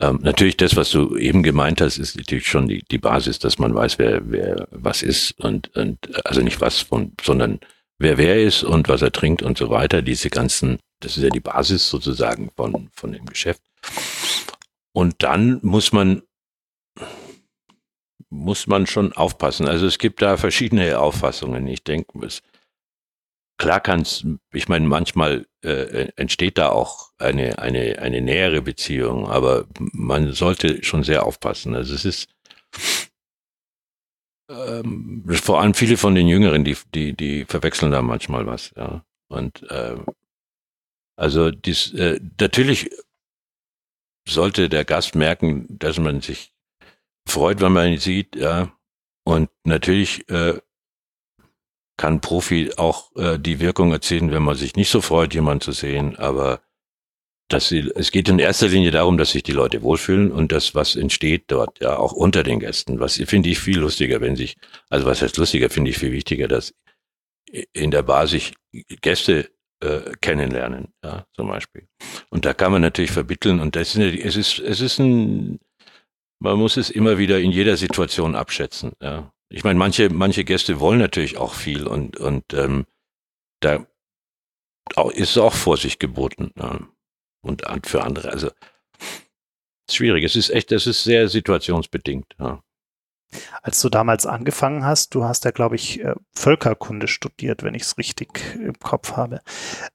Ähm, 0.00 0.18
natürlich 0.22 0.56
das, 0.56 0.76
was 0.76 0.90
du 0.90 1.16
eben 1.16 1.42
gemeint 1.42 1.80
hast, 1.80 1.98
ist 1.98 2.16
natürlich 2.16 2.46
schon 2.46 2.68
die, 2.68 2.84
die 2.90 2.98
Basis, 2.98 3.38
dass 3.38 3.58
man 3.58 3.74
weiß, 3.74 3.98
wer, 3.98 4.30
wer 4.30 4.68
was 4.70 5.02
ist 5.02 5.32
und, 5.40 5.74
und 5.76 6.26
also 6.26 6.42
nicht 6.42 6.60
was 6.60 6.80
von, 6.80 7.12
sondern 7.22 7.60
wer 7.98 8.18
wer 8.18 8.42
ist 8.42 8.62
und 8.62 8.88
was 8.88 9.02
er 9.02 9.12
trinkt 9.12 9.42
und 9.42 9.56
so 9.56 9.70
weiter. 9.70 10.02
Diese 10.02 10.28
ganzen, 10.28 10.78
das 11.00 11.16
ist 11.16 11.22
ja 11.22 11.30
die 11.30 11.40
Basis 11.40 11.88
sozusagen 11.88 12.50
von, 12.56 12.90
von 12.92 13.12
dem 13.12 13.24
Geschäft. 13.26 13.62
Und 14.92 15.22
dann 15.22 15.60
muss 15.62 15.92
man, 15.92 16.22
muss 18.28 18.66
man 18.66 18.86
schon 18.86 19.12
aufpassen. 19.12 19.66
Also 19.66 19.86
es 19.86 19.98
gibt 19.98 20.20
da 20.20 20.36
verschiedene 20.36 20.98
Auffassungen. 20.98 21.66
Ich 21.68 21.84
denke, 21.84 22.18
es, 22.26 22.42
klar 23.58 23.80
kann 23.80 24.02
es, 24.02 24.26
ich 24.52 24.68
meine, 24.68 24.86
manchmal 24.86 25.46
äh, 25.64 26.10
entsteht 26.16 26.58
da 26.58 26.70
auch 26.70 27.12
eine, 27.18 27.58
eine, 27.58 27.98
eine 28.00 28.20
nähere 28.20 28.62
Beziehung, 28.62 29.28
aber 29.28 29.66
man 29.78 30.32
sollte 30.32 30.82
schon 30.84 31.04
sehr 31.04 31.24
aufpassen. 31.26 31.74
Also 31.74 31.94
es 31.94 32.04
ist 32.04 32.28
ähm, 34.50 35.24
vor 35.28 35.60
allem 35.60 35.74
viele 35.74 35.96
von 35.96 36.14
den 36.14 36.28
Jüngeren, 36.28 36.64
die, 36.64 36.76
die, 36.94 37.14
die 37.16 37.44
verwechseln 37.46 37.92
da 37.92 38.02
manchmal 38.02 38.46
was, 38.46 38.72
ja. 38.76 39.04
Und 39.28 39.62
äh, 39.70 39.96
Also 41.18 41.50
dies, 41.50 41.92
äh, 41.94 42.20
natürlich 42.40 42.90
sollte 44.28 44.68
der 44.68 44.84
Gast 44.84 45.14
merken, 45.14 45.66
dass 45.78 45.98
man 45.98 46.20
sich 46.20 46.52
freut, 47.28 47.60
wenn 47.60 47.72
man 47.72 47.92
ihn 47.92 47.98
sieht, 47.98 48.36
ja. 48.36 48.72
Und 49.24 49.50
natürlich 49.64 50.28
äh, 50.30 50.60
kann 51.96 52.20
Profi 52.20 52.72
auch 52.76 53.14
äh, 53.16 53.38
die 53.38 53.60
Wirkung 53.60 53.92
erzielen, 53.92 54.30
wenn 54.30 54.42
man 54.42 54.56
sich 54.56 54.76
nicht 54.76 54.90
so 54.90 55.00
freut, 55.00 55.34
jemanden 55.34 55.62
zu 55.62 55.72
sehen. 55.72 56.16
Aber 56.16 56.60
dass 57.48 57.68
sie, 57.68 57.90
es 57.94 58.10
geht 58.10 58.28
in 58.28 58.38
erster 58.38 58.68
Linie 58.68 58.90
darum, 58.90 59.18
dass 59.18 59.30
sich 59.30 59.42
die 59.42 59.52
Leute 59.52 59.82
wohlfühlen 59.82 60.32
und 60.32 60.52
das, 60.52 60.74
was 60.74 60.96
entsteht 60.96 61.44
dort, 61.48 61.80
ja, 61.80 61.96
auch 61.96 62.12
unter 62.12 62.42
den 62.42 62.60
Gästen. 62.60 62.98
Was 62.98 63.16
finde 63.16 63.48
ich 63.48 63.58
viel 63.58 63.78
lustiger, 63.78 64.20
wenn 64.20 64.36
sich, 64.36 64.56
also 64.90 65.06
was 65.06 65.22
heißt 65.22 65.36
lustiger, 65.36 65.70
finde 65.70 65.90
ich 65.90 65.98
viel 65.98 66.12
wichtiger, 66.12 66.48
dass 66.48 66.74
in 67.72 67.92
der 67.92 68.02
Bar 68.02 68.26
sich 68.26 68.54
Gäste 69.00 69.50
äh, 69.80 70.00
kennenlernen, 70.20 70.88
ja, 71.04 71.26
zum 71.34 71.48
Beispiel. 71.48 71.86
Und 72.30 72.44
da 72.44 72.52
kann 72.52 72.72
man 72.72 72.82
natürlich 72.82 73.12
vermitteln 73.12 73.60
und 73.60 73.76
das 73.76 73.94
ist, 73.94 74.18
es 74.18 74.36
ist, 74.36 74.58
es 74.58 74.80
ist 74.80 74.98
ein, 74.98 75.60
man 76.40 76.58
muss 76.58 76.76
es 76.76 76.90
immer 76.90 77.18
wieder 77.18 77.38
in 77.38 77.52
jeder 77.52 77.76
Situation 77.76 78.34
abschätzen, 78.34 78.92
ja. 79.00 79.32
Ich 79.48 79.64
meine, 79.64 79.78
manche, 79.78 80.10
manche 80.10 80.44
Gäste 80.44 80.80
wollen 80.80 80.98
natürlich 80.98 81.36
auch 81.36 81.54
viel 81.54 81.86
und, 81.86 82.16
und 82.16 82.52
ähm, 82.52 82.86
da 83.60 83.86
ist 85.12 85.36
auch 85.38 85.52
Vorsicht 85.52 86.00
geboten. 86.00 86.52
Ja. 86.56 86.80
Und 87.42 87.62
für 87.86 88.02
andere, 88.02 88.30
also 88.30 88.50
schwierig. 89.90 90.24
Es 90.24 90.36
ist 90.36 90.50
echt, 90.50 90.72
es 90.72 90.86
ist 90.86 91.04
sehr 91.04 91.28
situationsbedingt. 91.28 92.34
Ja. 92.38 92.62
Als 93.62 93.80
du 93.80 93.88
damals 93.88 94.26
angefangen 94.26 94.84
hast, 94.84 95.14
du 95.14 95.24
hast 95.24 95.44
ja, 95.44 95.50
glaube 95.50 95.76
ich, 95.76 96.00
äh, 96.02 96.14
Völkerkunde 96.34 97.08
studiert, 97.08 97.62
wenn 97.62 97.74
ich 97.74 97.82
es 97.82 97.98
richtig 97.98 98.54
im 98.54 98.78
Kopf 98.78 99.16
habe. 99.16 99.40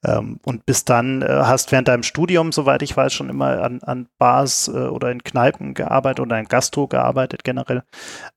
Ähm, 0.04 0.40
und 0.44 0.66
bis 0.66 0.86
dann 0.86 1.22
äh, 1.22 1.28
hast 1.28 1.72
während 1.72 1.88
deinem 1.88 2.04
Studium, 2.04 2.52
soweit 2.52 2.82
ich 2.82 2.96
weiß, 2.96 3.14
schon 3.14 3.30
immer 3.30 3.62
an, 3.64 3.82
an 3.84 4.08
Bars 4.18 4.68
äh, 4.68 4.72
oder 4.72 5.12
in 5.12 5.24
Kneipen 5.24 5.74
gearbeitet 5.74 6.20
oder 6.20 6.40
in 6.40 6.46
Gastro 6.46 6.88
gearbeitet 6.88 7.44
generell. 7.44 7.84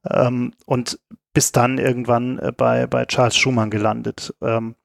Ähm, 0.08 0.52
und 0.66 0.98
bis 1.32 1.50
dann 1.50 1.78
irgendwann 1.78 2.40
bei, 2.56 2.86
bei 2.86 3.06
Charles 3.06 3.36
Schumann 3.36 3.68
gelandet. 3.68 4.32
Ähm, 4.40 4.76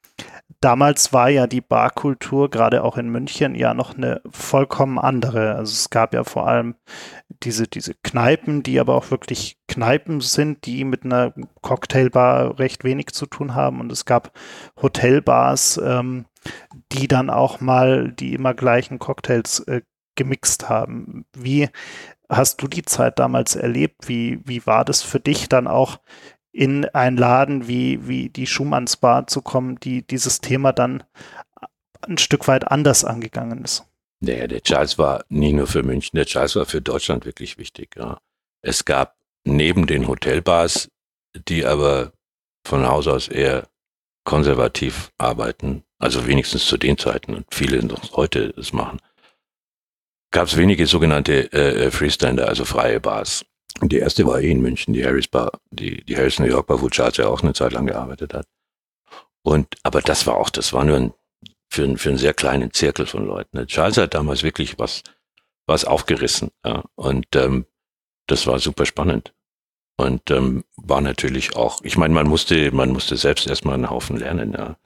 damals 0.62 1.14
war 1.14 1.30
ja 1.30 1.48
die 1.48 1.62
Barkultur, 1.62 2.50
gerade 2.50 2.84
auch 2.84 2.98
in 2.98 3.10
München, 3.10 3.56
ja 3.56 3.74
noch 3.74 3.96
eine 3.96 4.22
vollkommen 4.30 5.00
andere. 5.00 5.56
Also 5.56 5.74
es 5.74 5.90
gab 5.90 6.14
ja 6.14 6.24
vor 6.24 6.48
allem 6.48 6.76
diese, 7.44 7.68
diese 7.68 7.94
Kneipen, 8.04 8.64
die 8.64 8.80
aber 8.80 8.96
auch 8.96 9.12
wirklich 9.12 9.58
Kneipen 9.68 10.22
sind, 10.22 10.66
die 10.66 10.84
mit 10.84 11.06
einer 11.06 11.34
Cocktailbar 11.62 12.60
recht 12.60 12.84
wenig 12.84 13.08
zu 13.08 13.26
tun 13.26 13.56
haben. 13.56 13.80
Und 13.80 13.92
es 13.92 14.06
gab 14.06 14.32
Hotelbars, 14.82 15.80
ähm, 15.84 16.26
die 16.92 17.08
dann 17.08 17.30
auch 17.30 17.62
mal 17.62 18.12
die 18.12 18.34
immer 18.34 18.54
gleichen 18.54 19.00
Cocktails 19.00 19.60
äh, 19.62 19.82
gemixt 20.16 20.68
haben. 20.68 21.26
Wie 21.34 21.70
hast 22.28 22.62
du 22.62 22.68
die 22.68 22.84
Zeit 22.84 23.20
damals 23.20 23.56
erlebt? 23.56 24.08
Wie, 24.08 24.42
wie 24.46 24.66
war 24.66 24.84
das 24.86 25.02
für 25.02 25.20
dich 25.20 25.50
dann 25.50 25.68
auch 25.68 26.00
in 26.52 26.86
einen 26.86 27.18
Laden 27.18 27.68
wie, 27.68 28.08
wie 28.08 28.30
die 28.30 28.48
Schumannsbar 28.48 29.28
zu 29.28 29.42
kommen, 29.42 29.80
die 29.80 30.06
dieses 30.06 30.42
Thema 30.42 30.74
dann 30.74 31.04
ein 32.02 32.18
Stück 32.18 32.48
weit 32.48 32.70
anders 32.70 33.06
angegangen 33.06 33.64
ist. 33.64 33.86
Naja, 34.22 34.48
der 34.48 34.62
Charles 34.62 34.98
war 34.98 35.24
nicht 35.30 35.54
nur 35.54 35.68
für 35.68 35.84
München, 35.84 36.18
der 36.18 36.26
Charles 36.26 36.56
war 36.56 36.66
für 36.66 36.82
Deutschland 36.82 37.26
wirklich 37.26 37.58
wichtig. 37.58 37.96
Ja. 37.96 38.20
Es 38.62 38.84
gab 38.86 39.16
neben 39.46 39.88
den 39.88 40.08
Hotelbars, 40.08 40.90
die 41.48 41.66
aber 41.66 42.12
von 42.66 42.86
Haus 42.88 43.08
aus 43.08 43.28
eher 43.28 43.68
konservativ 44.26 45.12
arbeiten, 45.18 45.84
also 45.98 46.28
wenigstens 46.28 46.66
zu 46.66 46.78
den 46.78 46.98
Zeiten 46.98 47.34
und 47.34 47.46
viele 47.52 47.84
noch 47.84 48.14
heute 48.14 48.54
es 48.58 48.74
machen, 48.74 49.00
gab 50.32 50.48
es 50.48 50.58
wenige 50.58 50.86
sogenannte 50.86 51.52
äh, 51.54 51.90
Freestander, 51.92 52.48
also 52.48 52.66
freie 52.66 53.00
Bars. 53.00 53.46
Und 53.80 53.92
die 53.92 54.00
erste 54.00 54.26
war 54.26 54.42
eh 54.42 54.52
in 54.52 54.62
München, 54.62 54.94
die 54.94 55.06
Harris 55.06 55.28
Bar, 55.28 55.52
die, 55.72 56.04
die 56.04 56.18
Harris 56.18 56.40
New 56.40 56.46
York 56.46 56.68
Bar, 56.68 56.82
wo 56.82 56.90
Charles 56.90 57.18
ja 57.18 57.28
auch 57.28 57.42
eine 57.42 57.54
Zeit 57.54 57.72
lang 57.72 57.88
gearbeitet 57.88 58.34
hat. 58.34 58.48
Und, 59.44 59.68
aber 59.84 60.02
das 60.02 60.28
war 60.28 60.36
auch, 60.36 60.50
das 60.50 60.74
war 60.74 60.84
nur 60.84 60.98
ein, 60.98 61.14
für, 61.70 61.98
für 61.98 62.10
einen 62.10 62.18
sehr 62.18 62.34
kleinen 62.34 62.74
Zirkel 62.74 63.06
von 63.06 63.26
Leuten. 63.26 63.58
Ne? 63.58 63.68
Charles 63.68 63.98
hat 63.98 64.14
damals 64.14 64.44
wirklich 64.44 64.78
was, 64.80 65.04
was 65.66 65.86
aufgerissen, 65.86 66.50
ja. 66.66 66.84
Und, 66.96 67.28
ähm, 67.36 67.66
das 68.28 68.46
war 68.48 68.60
super 68.60 68.86
spannend. 68.86 69.34
Und 69.98 70.32
ähm, 70.32 70.64
war 70.78 71.02
natürlich 71.02 71.56
auch, 71.56 71.82
ich 71.84 71.98
meine, 71.98 72.14
man 72.14 72.28
musste, 72.28 72.72
man 72.72 72.92
musste 72.92 73.18
selbst 73.18 73.48
erstmal 73.48 73.76
einen 73.76 73.90
Haufen 73.90 74.18
lernen, 74.18 74.54
ja. 74.54 74.78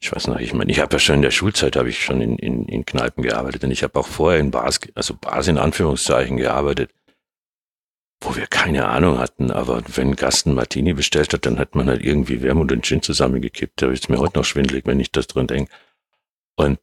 Ich 0.00 0.12
weiß 0.12 0.26
noch, 0.26 0.38
ich 0.38 0.52
meine, 0.52 0.70
ich 0.70 0.80
habe 0.80 0.94
ja 0.94 0.98
schon 0.98 1.16
in 1.16 1.22
der 1.22 1.30
Schulzeit 1.30 1.76
habe 1.76 1.88
ich 1.88 2.04
schon 2.04 2.20
in, 2.20 2.36
in, 2.36 2.66
in 2.66 2.84
Kneipen 2.84 3.22
gearbeitet 3.22 3.64
und 3.64 3.70
ich 3.70 3.82
habe 3.82 3.98
auch 3.98 4.06
vorher 4.06 4.40
in 4.40 4.50
Bars, 4.50 4.80
also 4.94 5.14
Bars 5.14 5.48
in 5.48 5.56
Anführungszeichen 5.56 6.36
gearbeitet 6.36 6.90
wo 8.24 8.36
wir 8.36 8.46
keine 8.46 8.88
Ahnung 8.88 9.18
hatten, 9.18 9.50
aber 9.50 9.82
wenn 9.86 10.16
Gast 10.16 10.46
einen 10.46 10.54
Martini 10.54 10.94
bestellt 10.94 11.32
hat, 11.32 11.46
dann 11.46 11.58
hat 11.58 11.74
man 11.74 11.88
halt 11.88 12.02
irgendwie 12.02 12.42
Wermut 12.42 12.72
und 12.72 12.84
Gin 12.84 13.02
zusammengekippt. 13.02 13.82
Da 13.82 13.90
ist 13.90 14.08
mir 14.08 14.18
heute 14.18 14.38
noch 14.38 14.44
schwindelig, 14.44 14.86
wenn 14.86 15.00
ich 15.00 15.12
das 15.12 15.26
drin 15.26 15.46
denke. 15.46 15.72
Und 16.56 16.78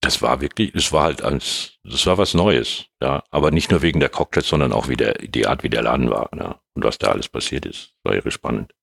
das 0.00 0.20
war 0.20 0.40
wirklich, 0.40 0.74
es 0.74 0.92
war 0.92 1.04
halt 1.04 1.22
als, 1.22 1.78
das 1.82 2.06
war 2.06 2.18
was 2.18 2.34
Neues, 2.34 2.86
ja. 3.00 3.24
Aber 3.30 3.50
nicht 3.50 3.70
nur 3.70 3.80
wegen 3.80 4.00
der 4.00 4.10
Cocktails, 4.10 4.48
sondern 4.48 4.72
auch 4.72 4.88
wie 4.88 4.96
der, 4.96 5.14
die 5.14 5.46
Art, 5.46 5.62
wie 5.62 5.70
der 5.70 5.82
Laden 5.82 6.10
war, 6.10 6.28
ja. 6.36 6.60
Und 6.74 6.84
was 6.84 6.98
da 6.98 7.08
alles 7.08 7.28
passiert 7.28 7.64
ist. 7.64 7.94
War 8.02 8.14
irre 8.14 8.30
spannend. 8.30 8.74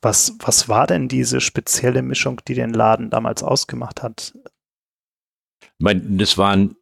Was, 0.00 0.36
was 0.38 0.68
war 0.68 0.86
denn 0.86 1.08
diese 1.08 1.40
spezielle 1.40 2.02
Mischung, 2.02 2.40
die 2.48 2.54
den 2.54 2.72
Laden 2.72 3.10
damals 3.10 3.42
ausgemacht 3.42 4.02
hat? 4.02 4.34
Ich 5.62 5.84
meine, 5.84 6.00
das 6.00 6.38
waren 6.38 6.76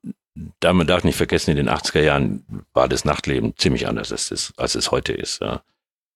da 0.61 0.73
man 0.73 0.87
darf 0.87 1.05
nicht 1.05 1.17
vergessen, 1.17 1.51
in 1.51 1.57
den 1.57 1.69
80er 1.69 2.01
Jahren 2.01 2.65
war 2.73 2.89
das 2.89 3.05
Nachtleben 3.05 3.57
ziemlich 3.57 3.87
anders, 3.89 4.13
als 4.13 4.31
es, 4.31 4.53
als 4.57 4.75
es 4.75 4.91
heute 4.91 5.13
ist. 5.13 5.41
Ja. 5.41 5.63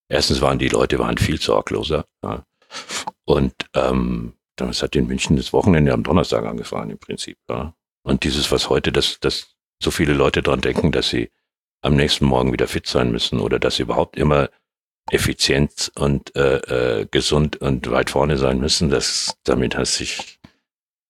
Erstens 0.07 0.41
waren 0.41 0.59
die 0.59 0.69
Leute 0.69 0.99
waren 0.99 1.17
viel 1.17 1.39
sorgloser. 1.41 2.05
Ja. 2.23 2.45
Und 3.25 3.53
ähm, 3.73 4.33
das 4.55 4.81
hat 4.81 4.95
in 4.95 5.07
München 5.07 5.37
das 5.37 5.53
Wochenende 5.53 5.93
am 5.93 6.03
Donnerstag 6.03 6.45
angefangen 6.45 6.91
im 6.91 6.99
Prinzip. 6.99 7.37
Ja. 7.49 7.73
Und 8.03 8.23
dieses, 8.23 8.51
was 8.51 8.69
heute, 8.69 8.91
dass, 8.91 9.19
dass 9.19 9.55
so 9.81 9.91
viele 9.91 10.13
Leute 10.13 10.41
dran 10.41 10.61
denken, 10.61 10.91
dass 10.91 11.09
sie 11.09 11.29
am 11.81 11.95
nächsten 11.95 12.25
Morgen 12.25 12.53
wieder 12.53 12.67
fit 12.67 12.87
sein 12.87 13.11
müssen 13.11 13.39
oder 13.39 13.59
dass 13.59 13.75
sie 13.75 13.83
überhaupt 13.83 14.17
immer 14.17 14.49
effizient 15.11 15.91
und 15.95 16.33
äh, 16.35 17.01
äh, 17.01 17.07
gesund 17.11 17.57
und 17.57 17.89
weit 17.91 18.09
vorne 18.09 18.37
sein 18.37 18.59
müssen, 18.59 18.89
das 18.89 19.35
damit 19.43 19.75
hat 19.75 19.87
sich 19.87 20.39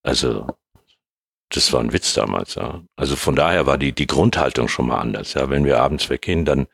also 0.02 0.46
das 1.50 1.72
war 1.72 1.80
ein 1.80 1.92
Witz 1.92 2.14
damals, 2.14 2.54
ja. 2.54 2.82
Also 2.96 3.16
von 3.16 3.36
daher 3.36 3.66
war 3.66 3.78
die, 3.78 3.92
die 3.92 4.06
Grundhaltung 4.06 4.68
schon 4.68 4.88
mal 4.88 4.98
anders, 4.98 5.34
ja. 5.34 5.50
Wenn 5.50 5.64
wir 5.64 5.80
abends 5.80 6.10
weggehen, 6.10 6.44
dann, 6.44 6.66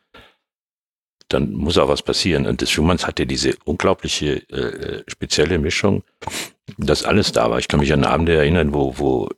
dann 1.29 1.53
muss 1.53 1.79
auch 1.79 1.89
was 1.89 2.03
passieren. 2.03 2.47
Und 2.47 2.63
das 2.63 2.71
Schumanns 2.71 3.07
hatte 3.07 3.27
diese 3.27 3.57
unglaubliche 3.65 4.49
äh, 4.51 5.05
spezielle 5.09 5.59
Mischung, 5.59 6.03
dass 6.79 7.05
alles 7.05 7.33
da 7.33 7.51
war. 7.51 7.59
Ich 7.59 7.69
kann 7.69 7.81
mich 7.81 7.93
an 7.93 8.05
Abende 8.05 8.37
erinnern, 8.37 8.73
wo, 8.73 8.99
wo 8.99 9.29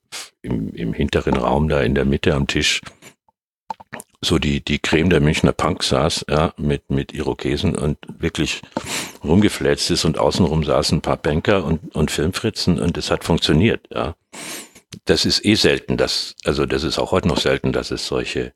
im, 0.43 0.73
im 0.75 0.93
hinteren 0.93 1.37
Raum 1.37 1.69
da 1.69 1.81
in 1.81 1.95
der 1.95 2.05
Mitte 2.05 2.35
am 2.35 2.47
Tisch 2.47 2.81
so 4.25 4.39
die, 4.39 4.65
die 4.65 4.79
Creme 4.79 5.11
der 5.11 5.21
Münchner 5.21 5.51
Punk 5.51 5.83
saß, 5.83 6.27
ja, 6.31 6.55
mit, 6.57 6.91
mit 6.91 7.13
Irokesen 7.13 7.75
und 7.75 7.99
wirklich 8.21 8.63
rumgeflätzt 9.25 9.91
ist 9.91 10.05
und 10.05 10.17
außenrum 10.17 10.63
saßen 10.63 10.99
ein 10.99 11.03
paar 11.03 11.17
Banker 11.17 11.65
und, 11.65 11.93
und 11.97 12.13
Filmfritzen 12.13 12.79
und 12.79 12.97
es 12.97 13.11
hat 13.11 13.25
funktioniert, 13.25 13.89
ja 13.93 14.15
das 15.05 15.25
ist 15.25 15.45
eh 15.45 15.55
selten, 15.55 15.97
dass, 15.97 16.35
also 16.45 16.67
das 16.67 16.83
ist 16.83 16.99
auch 16.99 17.13
heute 17.13 17.29
noch 17.29 17.39
selten, 17.39 17.73
dass 17.73 17.91
es 17.91 18.07
solche, 18.07 18.55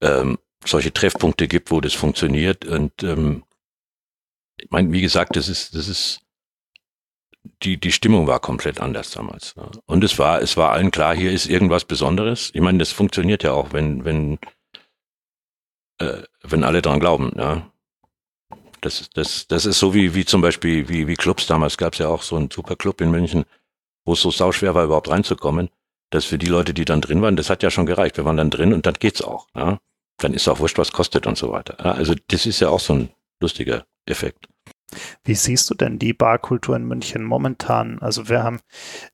ähm, 0.00 0.38
solche 0.64 0.92
Treffpunkte 0.92 1.48
gibt, 1.48 1.70
wo 1.70 1.80
das 1.80 1.94
funktioniert. 1.94 2.64
Und 2.64 3.02
ähm, 3.02 3.44
ich 4.58 4.70
meine, 4.70 4.92
wie 4.92 5.00
gesagt, 5.00 5.36
das 5.36 5.48
ist, 5.48 5.74
das 5.74 5.88
ist, 5.88 6.20
die, 7.62 7.78
die 7.78 7.92
Stimmung 7.92 8.26
war 8.26 8.40
komplett 8.40 8.80
anders 8.80 9.10
damals. 9.10 9.54
Ja. 9.56 9.70
Und 9.86 10.04
es 10.04 10.18
war, 10.18 10.42
es 10.42 10.56
war 10.56 10.72
allen 10.72 10.90
klar, 10.90 11.14
hier 11.14 11.32
ist 11.32 11.46
irgendwas 11.46 11.84
Besonderes. 11.84 12.50
Ich 12.52 12.60
meine, 12.60 12.78
das 12.78 12.92
funktioniert 12.92 13.42
ja 13.42 13.52
auch, 13.52 13.72
wenn, 13.72 14.04
wenn, 14.04 14.38
äh, 15.98 16.22
wenn 16.42 16.64
alle 16.64 16.82
dran 16.82 17.00
glauben, 17.00 17.32
ja. 17.36 17.70
Das, 18.82 19.10
das, 19.10 19.46
das 19.46 19.66
ist 19.66 19.78
so 19.78 19.92
wie, 19.92 20.14
wie 20.14 20.24
zum 20.24 20.40
Beispiel, 20.40 20.88
wie, 20.88 21.06
wie 21.06 21.14
Clubs 21.14 21.46
damals 21.46 21.76
gab 21.76 21.92
es 21.92 21.98
ja 21.98 22.08
auch 22.08 22.22
so 22.22 22.36
einen 22.36 22.50
super 22.50 22.76
Club 22.76 23.02
in 23.02 23.10
München, 23.10 23.44
wo 24.04 24.14
es 24.14 24.20
so 24.20 24.30
sauschwer 24.30 24.74
war, 24.74 24.84
überhaupt 24.84 25.10
reinzukommen, 25.10 25.70
dass 26.10 26.24
für 26.24 26.38
die 26.38 26.46
Leute, 26.46 26.74
die 26.74 26.84
dann 26.84 27.00
drin 27.00 27.22
waren, 27.22 27.36
das 27.36 27.50
hat 27.50 27.62
ja 27.62 27.70
schon 27.70 27.86
gereicht. 27.86 28.16
Wir 28.16 28.24
waren 28.24 28.36
dann 28.36 28.50
drin 28.50 28.72
und 28.72 28.86
dann 28.86 28.94
geht's 28.94 29.22
auch. 29.22 29.46
Ja? 29.54 29.78
Dann 30.18 30.34
ist 30.34 30.48
auch 30.48 30.58
wurscht, 30.58 30.78
was 30.78 30.92
kostet 30.92 31.26
und 31.26 31.38
so 31.38 31.50
weiter. 31.52 31.76
Ja? 31.78 31.92
Also 31.92 32.14
das 32.28 32.46
ist 32.46 32.60
ja 32.60 32.68
auch 32.68 32.80
so 32.80 32.94
ein 32.94 33.10
lustiger 33.40 33.84
Effekt. 34.06 34.48
Wie 35.24 35.34
siehst 35.34 35.70
du 35.70 35.74
denn 35.74 35.98
die 35.98 36.12
Barkultur 36.12 36.74
in 36.74 36.84
München 36.84 37.22
momentan? 37.22 38.00
Also 38.00 38.28
wir 38.28 38.42
haben 38.42 38.60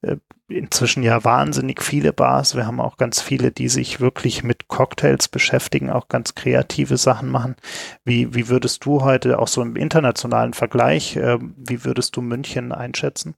äh, 0.01 0.17
inzwischen 0.49 1.03
ja 1.03 1.23
wahnsinnig 1.25 1.83
viele 1.83 2.13
Bars. 2.13 2.55
Wir 2.55 2.67
haben 2.67 2.81
auch 2.81 2.97
ganz 2.97 3.21
viele, 3.21 3.53
die 3.53 3.69
sich 3.69 4.01
wirklich 4.01 4.43
mit 4.43 4.69
Cocktails 4.69 5.29
beschäftigen, 5.29 5.91
auch 5.91 6.09
ganz 6.09 6.35
kreative 6.35 6.97
Sachen 6.97 7.29
machen. 7.29 7.57
Wie, 8.05 8.35
wie 8.35 8.49
würdest 8.49 8.85
du 8.85 9.03
heute 9.03 9.39
auch 9.39 9.49
so 9.49 9.61
im 9.63 9.77
internationalen 9.77 10.55
Vergleich, 10.55 11.17
äh, 11.17 11.39
wie 11.41 11.85
würdest 11.85 12.17
du 12.17 12.23
München 12.23 12.73
einschätzen? 12.73 13.35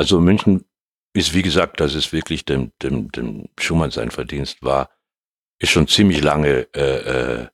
Also 0.00 0.18
München 0.18 0.64
ist, 1.12 1.34
wie 1.34 1.42
gesagt, 1.42 1.78
das 1.78 1.94
ist 1.94 2.10
wirklich 2.10 2.46
dem, 2.46 2.72
dem, 2.80 3.12
dem 3.12 3.50
Schumann 3.58 3.90
sein 3.90 4.10
Verdienst 4.10 4.62
war, 4.62 4.88
ist 5.58 5.72
schon 5.72 5.88
ziemlich 5.88 6.22
lange, 6.22 6.68
äh, 6.74 7.42
äh, 7.42 7.48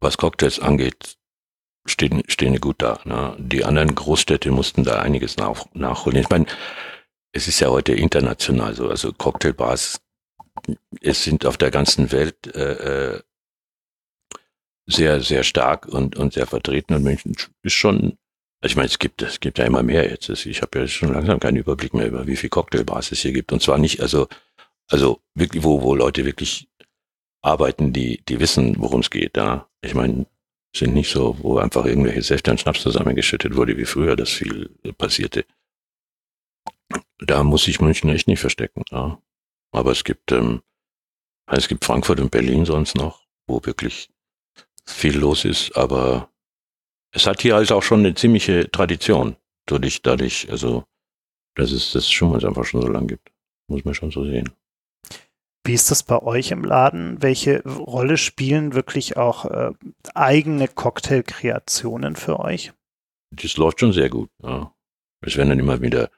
was 0.00 0.16
Cocktails 0.16 0.60
angeht, 0.60 1.18
stehen, 1.84 2.22
stehen 2.28 2.58
gut 2.62 2.80
da. 2.80 2.98
Ne? 3.04 3.36
Die 3.38 3.62
anderen 3.62 3.94
Großstädte 3.94 4.50
mussten 4.52 4.84
da 4.84 5.02
einiges 5.02 5.36
nach, 5.36 5.66
nachholen. 5.74 6.16
Ich 6.16 6.30
meine, 6.30 6.46
es 7.32 7.46
ist 7.46 7.60
ja 7.60 7.68
heute 7.68 7.92
international 7.92 8.74
so, 8.74 8.88
also 8.88 9.12
Cocktailbars, 9.12 10.00
es 11.02 11.24
sind 11.24 11.44
auf 11.44 11.58
der 11.58 11.70
ganzen 11.70 12.10
Welt 12.10 12.56
äh, 12.56 13.16
äh, 13.16 13.22
sehr, 14.86 15.20
sehr 15.20 15.44
stark 15.44 15.84
und, 15.84 16.16
und 16.16 16.32
sehr 16.32 16.46
vertreten 16.46 16.94
und 16.94 17.02
München 17.02 17.36
ist 17.62 17.74
schon, 17.74 18.16
ich 18.64 18.76
meine, 18.76 18.86
es 18.86 18.98
gibt, 18.98 19.20
es 19.22 19.40
gibt 19.40 19.58
ja 19.58 19.66
immer 19.66 19.82
mehr 19.82 20.08
jetzt. 20.08 20.28
Ich 20.28 20.62
habe 20.62 20.78
ja 20.78 20.88
schon 20.88 21.12
langsam 21.12 21.38
keinen 21.40 21.56
Überblick 21.56 21.92
mehr 21.92 22.06
über 22.06 22.26
wie 22.26 22.36
viel 22.36 22.50
Cocktailbars 22.50 23.12
es 23.12 23.20
hier 23.20 23.32
gibt. 23.32 23.52
Und 23.52 23.62
zwar 23.62 23.78
nicht, 23.78 24.00
also, 24.00 24.28
also 24.88 25.20
wirklich, 25.34 25.62
wo, 25.62 25.82
wo 25.82 25.94
Leute 25.94 26.24
wirklich 26.24 26.68
arbeiten, 27.42 27.92
die, 27.92 28.22
die 28.28 28.40
wissen, 28.40 28.76
worum 28.78 29.00
es 29.00 29.10
geht. 29.10 29.36
Ja. 29.36 29.68
Ich 29.82 29.94
meine, 29.94 30.26
sind 30.74 30.94
nicht 30.94 31.10
so, 31.10 31.36
wo 31.40 31.58
einfach 31.58 31.84
irgendwelche 31.84 32.22
Säfte 32.22 32.50
und 32.50 32.60
Schnaps 32.60 32.80
zusammengeschüttet 32.80 33.54
wurde, 33.54 33.76
wie 33.76 33.84
früher 33.84 34.16
das 34.16 34.30
viel 34.30 34.70
passierte. 34.96 35.44
Da 37.18 37.42
muss 37.44 37.64
sich 37.64 37.80
München 37.80 38.10
echt 38.10 38.28
nicht 38.28 38.40
verstecken. 38.40 38.82
Ja. 38.90 39.20
Aber 39.72 39.92
es 39.92 40.04
gibt, 40.04 40.32
ähm, 40.32 40.62
es 41.46 41.68
gibt 41.68 41.84
Frankfurt 41.84 42.20
und 42.20 42.30
Berlin 42.30 42.64
sonst 42.64 42.96
noch, 42.96 43.22
wo 43.46 43.60
wirklich 43.64 44.08
viel 44.86 45.18
los 45.18 45.44
ist, 45.44 45.76
aber 45.76 46.30
es 47.14 47.26
hat 47.26 47.40
hier 47.40 47.56
also 47.56 47.76
auch 47.76 47.82
schon 47.82 48.00
eine 48.00 48.14
ziemliche 48.14 48.70
Tradition, 48.70 49.36
dadurch, 49.66 50.02
dadurch, 50.02 50.48
also, 50.50 50.84
dass 51.54 51.70
es 51.70 51.92
das 51.92 52.10
schon 52.10 52.30
mal 52.30 52.44
einfach 52.44 52.64
schon 52.64 52.82
so 52.82 52.88
lang 52.88 53.06
gibt. 53.06 53.30
Muss 53.68 53.84
man 53.84 53.94
schon 53.94 54.10
so 54.10 54.24
sehen. 54.24 54.50
Wie 55.64 55.72
ist 55.72 55.90
das 55.90 56.02
bei 56.02 56.20
euch 56.20 56.50
im 56.50 56.64
Laden? 56.64 57.22
Welche 57.22 57.62
Rolle 57.62 58.18
spielen 58.18 58.74
wirklich 58.74 59.16
auch 59.16 59.46
äh, 59.46 59.72
eigene 60.12 60.68
Cocktailkreationen 60.68 62.16
für 62.16 62.40
euch? 62.40 62.72
Das 63.30 63.56
läuft 63.56 63.80
schon 63.80 63.92
sehr 63.92 64.10
gut. 64.10 64.28
Ja. 64.42 64.74
Es 65.22 65.36
werden 65.36 65.48
dann 65.48 65.58
immer 65.60 65.80
wieder, 65.80 66.10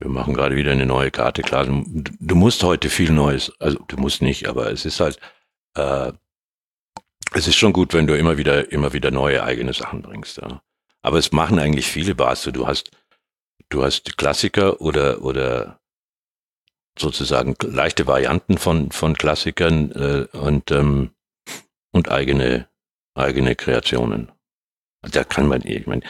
wir 0.00 0.10
machen 0.10 0.34
gerade 0.34 0.56
wieder 0.56 0.72
eine 0.72 0.86
neue 0.86 1.12
Karte. 1.12 1.42
Klar, 1.42 1.66
du, 1.66 1.84
du, 2.18 2.34
musst 2.34 2.64
heute 2.64 2.90
viel 2.90 3.12
Neues, 3.12 3.52
also 3.60 3.78
du 3.86 3.98
musst 3.98 4.22
nicht, 4.22 4.48
aber 4.48 4.72
es 4.72 4.84
ist 4.84 4.98
halt, 4.98 5.20
äh, 5.74 6.12
es 7.32 7.46
ist 7.46 7.56
schon 7.56 7.72
gut, 7.72 7.92
wenn 7.94 8.06
du 8.06 8.16
immer 8.16 8.38
wieder, 8.38 8.70
immer 8.72 8.92
wieder 8.92 9.10
neue 9.10 9.42
eigene 9.42 9.72
Sachen 9.72 10.02
bringst. 10.02 10.38
Ja. 10.38 10.62
Aber 11.02 11.18
es 11.18 11.32
machen 11.32 11.58
eigentlich 11.58 11.86
viele 11.86 12.14
Bars. 12.14 12.42
Du 12.42 12.66
hast, 12.66 12.90
du 13.68 13.82
hast 13.82 14.16
Klassiker 14.16 14.80
oder, 14.80 15.22
oder 15.22 15.80
sozusagen 16.98 17.54
leichte 17.62 18.06
Varianten 18.06 18.58
von, 18.58 18.90
von 18.90 19.14
Klassikern 19.14 19.92
äh, 19.92 20.36
und, 20.36 20.70
ähm, 20.70 21.10
und 21.92 22.10
eigene, 22.10 22.68
eigene 23.14 23.54
Kreationen. 23.54 24.32
Da 25.02 25.24
kann 25.24 25.46
man, 25.46 25.62
ich 25.64 25.86
meine, 25.86 26.02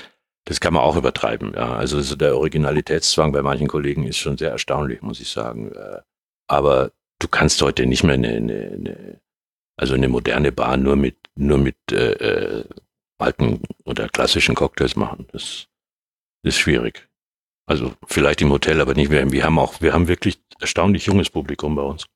das 0.45 0.61
kann 0.61 0.75
man 0.75 0.83
auch 0.83 0.97
übertreiben. 0.97 1.55
Ja. 1.55 1.75
Also 1.75 2.01
so 2.01 2.15
der 2.15 2.37
Originalitätszwang 2.37 3.33
bei 3.33 3.43
manchen 3.43 3.69
Kollegen 3.69 4.07
ist 4.07 4.19
schon 4.19 4.39
sehr 4.39 4.51
erstaunlich, 4.51 5.03
muss 5.03 5.21
ich 5.21 5.29
sagen. 5.29 5.73
Äh, 5.73 6.01
aber 6.49 6.93
du 7.19 7.29
kannst 7.29 7.61
heute 7.63 7.87
nicht 7.87 8.05
mehr 8.05 8.15
eine, 8.15 8.29
eine, 8.29 8.73
eine 8.73 9.21
also 9.77 9.95
eine 9.95 10.09
moderne 10.09 10.53
Bar 10.53 10.77
nur 10.77 10.97
mit 10.97 11.17
nur 11.35 11.59
mit 11.59 11.77
äh, 11.93 12.13
äh, 12.13 12.65
alten 13.19 13.63
oder 13.85 14.09
klassischen 14.09 14.55
Cocktails 14.55 14.97
machen. 14.97 15.27
Das 15.33 15.69
ist 16.43 16.59
schwierig. 16.59 17.09
Also 17.67 17.95
vielleicht 18.07 18.41
im 18.43 18.53
Hotel, 18.53 18.81
aber 18.81 18.95
nicht 18.95 19.11
mehr. 19.11 19.31
Wir 19.31 19.45
haben 19.45 19.59
auch, 19.59 19.81
wir 19.81 19.93
haben 19.93 20.09
wirklich 20.09 20.39
erstaunlich 20.61 21.07
junges 21.07 21.31
Publikum 21.31 21.75
bei 21.75 21.83
uns. 21.83 22.07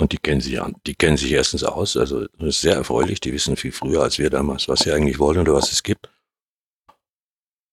Und 0.00 0.12
die 0.12 0.18
kennen 0.18 0.40
sich 0.40 0.60
an, 0.60 0.74
die 0.86 0.94
kennen 0.94 1.16
sich 1.16 1.32
erstens 1.32 1.64
aus. 1.64 1.96
Also 1.96 2.26
das 2.38 2.48
ist 2.48 2.60
sehr 2.60 2.74
erfreulich. 2.74 3.20
Die 3.20 3.32
wissen 3.32 3.56
viel 3.56 3.72
früher 3.72 4.02
als 4.02 4.18
wir 4.18 4.28
damals, 4.28 4.68
was 4.68 4.80
sie 4.80 4.92
eigentlich 4.92 5.18
wollen 5.18 5.38
oder 5.38 5.54
was 5.54 5.72
es 5.72 5.82
gibt. 5.82 6.10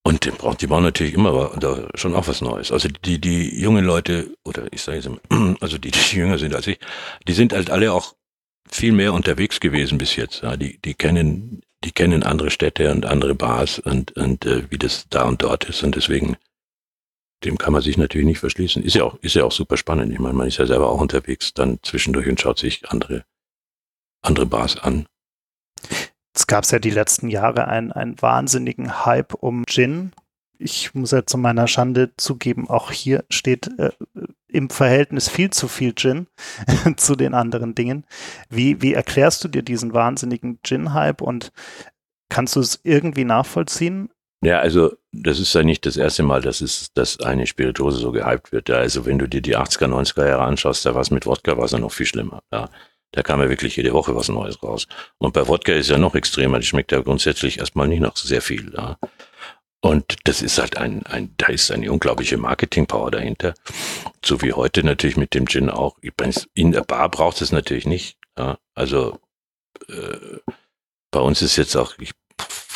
Und 0.03 0.25
die 0.25 0.31
brauchen, 0.31 0.57
die 0.57 0.67
brauchen 0.67 0.83
natürlich 0.83 1.13
immer 1.13 1.55
da 1.59 1.87
schon 1.95 2.15
auch 2.15 2.27
was 2.27 2.41
Neues. 2.41 2.71
Also 2.71 2.89
die, 2.89 3.19
die 3.19 3.59
jungen 3.59 3.85
Leute, 3.85 4.35
oder 4.43 4.71
ich 4.71 4.81
sage 4.81 4.97
jetzt, 4.97 5.09
also 5.61 5.77
die, 5.77 5.91
die 5.91 6.15
jünger 6.15 6.37
sind 6.37 6.55
als 6.55 6.67
ich, 6.67 6.79
die 7.27 7.33
sind 7.33 7.53
halt 7.53 7.69
alle 7.69 7.93
auch 7.93 8.15
viel 8.69 8.91
mehr 8.91 9.13
unterwegs 9.13 9.59
gewesen 9.59 9.97
bis 9.97 10.15
jetzt. 10.15 10.41
Ja, 10.41 10.57
die, 10.57 10.79
die 10.79 10.93
kennen, 10.93 11.61
die 11.83 11.91
kennen 11.91 12.23
andere 12.23 12.51
Städte 12.51 12.91
und 12.91 13.05
andere 13.05 13.35
Bars 13.35 13.79
und, 13.79 14.11
und 14.13 14.45
äh, 14.45 14.69
wie 14.69 14.77
das 14.77 15.07
da 15.09 15.23
und 15.23 15.43
dort 15.43 15.65
ist. 15.65 15.83
Und 15.83 15.95
deswegen 15.95 16.37
dem 17.43 17.57
kann 17.57 17.73
man 17.73 17.81
sich 17.81 17.97
natürlich 17.97 18.27
nicht 18.27 18.39
verschließen. 18.39 18.83
Ist 18.83 18.95
ja 18.95 19.03
auch, 19.03 19.15
ist 19.21 19.35
ja 19.35 19.43
auch 19.43 19.51
super 19.51 19.77
spannend. 19.77 20.11
Ich 20.13 20.19
meine, 20.19 20.33
man 20.33 20.47
ist 20.47 20.57
ja 20.57 20.65
selber 20.65 20.89
auch 20.89 21.01
unterwegs 21.01 21.53
dann 21.53 21.79
zwischendurch 21.81 22.27
und 22.27 22.39
schaut 22.39 22.59
sich 22.59 22.87
andere, 22.89 23.25
andere 24.21 24.45
Bars 24.45 24.77
an. 24.77 25.07
Es 26.33 26.47
gab 26.47 26.69
ja 26.71 26.79
die 26.79 26.91
letzten 26.91 27.29
Jahre 27.29 27.67
einen, 27.67 27.91
einen 27.91 28.21
wahnsinnigen 28.21 29.05
Hype 29.05 29.33
um 29.33 29.65
Gin. 29.65 30.13
Ich 30.61 30.93
muss 30.93 31.11
ja 31.11 31.25
zu 31.25 31.37
meiner 31.37 31.67
Schande 31.67 32.11
zugeben, 32.17 32.69
auch 32.69 32.91
hier 32.91 33.23
steht 33.29 33.67
äh, 33.79 33.91
im 34.47 34.69
Verhältnis 34.69 35.27
viel 35.27 35.49
zu 35.49 35.67
viel 35.67 35.93
Gin 35.95 36.27
zu 36.97 37.15
den 37.15 37.33
anderen 37.33 37.73
Dingen. 37.73 38.05
Wie, 38.49 38.81
wie 38.81 38.93
erklärst 38.93 39.43
du 39.43 39.47
dir 39.47 39.63
diesen 39.63 39.93
wahnsinnigen 39.93 40.59
Gin-Hype 40.61 41.21
und 41.21 41.51
kannst 42.29 42.55
du 42.55 42.59
es 42.59 42.79
irgendwie 42.83 43.23
nachvollziehen? 43.23 44.09
Ja, 44.43 44.59
also 44.59 44.93
das 45.11 45.39
ist 45.39 45.53
ja 45.53 45.63
nicht 45.63 45.85
das 45.85 45.97
erste 45.97 46.23
Mal, 46.23 46.41
dass, 46.41 46.61
es, 46.61 46.91
dass 46.93 47.19
eine 47.19 47.45
Spirituose 47.47 47.99
so 47.99 48.11
gehypt 48.11 48.51
wird. 48.51 48.69
Ja, 48.69 48.77
also 48.77 49.05
wenn 49.05 49.19
du 49.19 49.27
dir 49.27 49.41
die 49.41 49.57
80er, 49.57 49.87
90er 49.87 50.27
Jahre 50.27 50.43
anschaust, 50.43 50.85
da 50.85 50.95
war 50.95 51.01
es 51.01 51.11
mit 51.11 51.25
Wodka 51.25 51.57
war 51.57 51.65
es 51.65 51.71
ja 51.71 51.79
noch 51.79 51.91
viel 51.91 52.07
schlimmer. 52.07 52.41
Ja. 52.51 52.69
Da 53.11 53.23
kam 53.23 53.41
ja 53.41 53.49
wirklich 53.49 53.75
jede 53.75 53.93
Woche 53.93 54.15
was 54.15 54.29
Neues 54.29 54.61
raus. 54.63 54.87
Und 55.17 55.33
bei 55.33 55.47
Wodka 55.47 55.73
ist 55.73 55.89
ja 55.89 55.97
noch 55.97 56.15
extremer. 56.15 56.59
Die 56.59 56.65
schmeckt 56.65 56.91
ja 56.91 57.01
grundsätzlich 57.01 57.59
erstmal 57.59 57.87
nicht 57.87 57.99
nach 57.99 58.15
sehr 58.15 58.41
viel. 58.41 58.73
Ja. 58.73 58.97
Und 59.81 60.17
das 60.25 60.41
ist 60.41 60.59
halt 60.59 60.77
ein, 60.77 61.03
ein, 61.07 61.33
da 61.37 61.47
ist 61.47 61.71
eine 61.71 61.91
unglaubliche 61.91 62.37
Marketingpower 62.37 63.11
dahinter. 63.11 63.55
So 64.23 64.41
wie 64.41 64.53
heute 64.53 64.83
natürlich 64.83 65.17
mit 65.17 65.33
dem 65.33 65.47
Gin 65.47 65.69
auch. 65.69 65.97
In 66.53 66.71
der 66.71 66.81
Bar 66.81 67.09
braucht 67.09 67.41
es 67.41 67.51
natürlich 67.51 67.87
nicht. 67.87 68.17
Ja. 68.37 68.59
Also 68.75 69.19
äh, 69.89 70.37
bei 71.09 71.19
uns 71.19 71.41
ist 71.41 71.55
jetzt 71.57 71.75
auch, 71.75 71.97
ich 71.97 72.11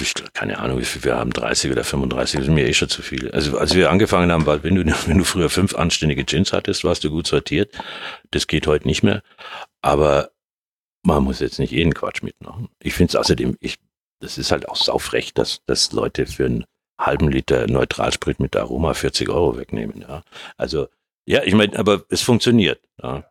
ich, 0.01 0.13
keine 0.33 0.59
Ahnung, 0.59 0.79
wie 0.79 0.85
viel 0.85 1.03
wir 1.03 1.15
haben, 1.15 1.31
30 1.31 1.71
oder 1.71 1.83
35, 1.83 2.39
das 2.39 2.45
sind 2.45 2.55
mir 2.55 2.67
eh 2.67 2.73
schon 2.73 2.89
zu 2.89 3.01
viele. 3.01 3.33
Also 3.33 3.57
als 3.57 3.73
wir 3.75 3.89
angefangen 3.89 4.31
haben, 4.31 4.45
war, 4.45 4.63
wenn 4.63 4.75
du, 4.75 4.85
wenn 5.07 5.17
du 5.17 5.23
früher 5.23 5.49
fünf 5.49 5.75
anständige 5.75 6.23
Gins 6.23 6.53
hattest, 6.53 6.83
warst 6.83 7.03
du 7.03 7.09
gut 7.09 7.27
sortiert. 7.27 7.73
Das 8.31 8.47
geht 8.47 8.67
heute 8.67 8.87
nicht 8.87 9.03
mehr. 9.03 9.21
Aber 9.81 10.31
man 11.03 11.23
muss 11.23 11.39
jetzt 11.39 11.59
nicht 11.59 11.71
jeden 11.71 11.93
Quatsch 11.93 12.23
mitmachen. 12.23 12.69
Ich 12.81 12.93
finde 12.93 13.11
es 13.11 13.15
außerdem, 13.15 13.57
ich, 13.59 13.77
das 14.19 14.37
ist 14.37 14.51
halt 14.51 14.67
auch 14.69 14.75
saufrecht, 14.75 15.37
dass, 15.37 15.61
dass 15.65 15.91
Leute 15.91 16.25
für 16.25 16.45
einen 16.45 16.65
halben 16.97 17.29
Liter 17.29 17.67
Neutralsprit 17.67 18.39
mit 18.39 18.55
Aroma 18.55 18.93
40 18.93 19.29
Euro 19.29 19.57
wegnehmen. 19.57 20.01
Ja. 20.01 20.23
Also, 20.57 20.87
ja, 21.25 21.43
ich 21.43 21.53
meine, 21.53 21.77
aber 21.77 22.03
es 22.09 22.21
funktioniert. 22.21 22.79
Ja. 23.01 23.25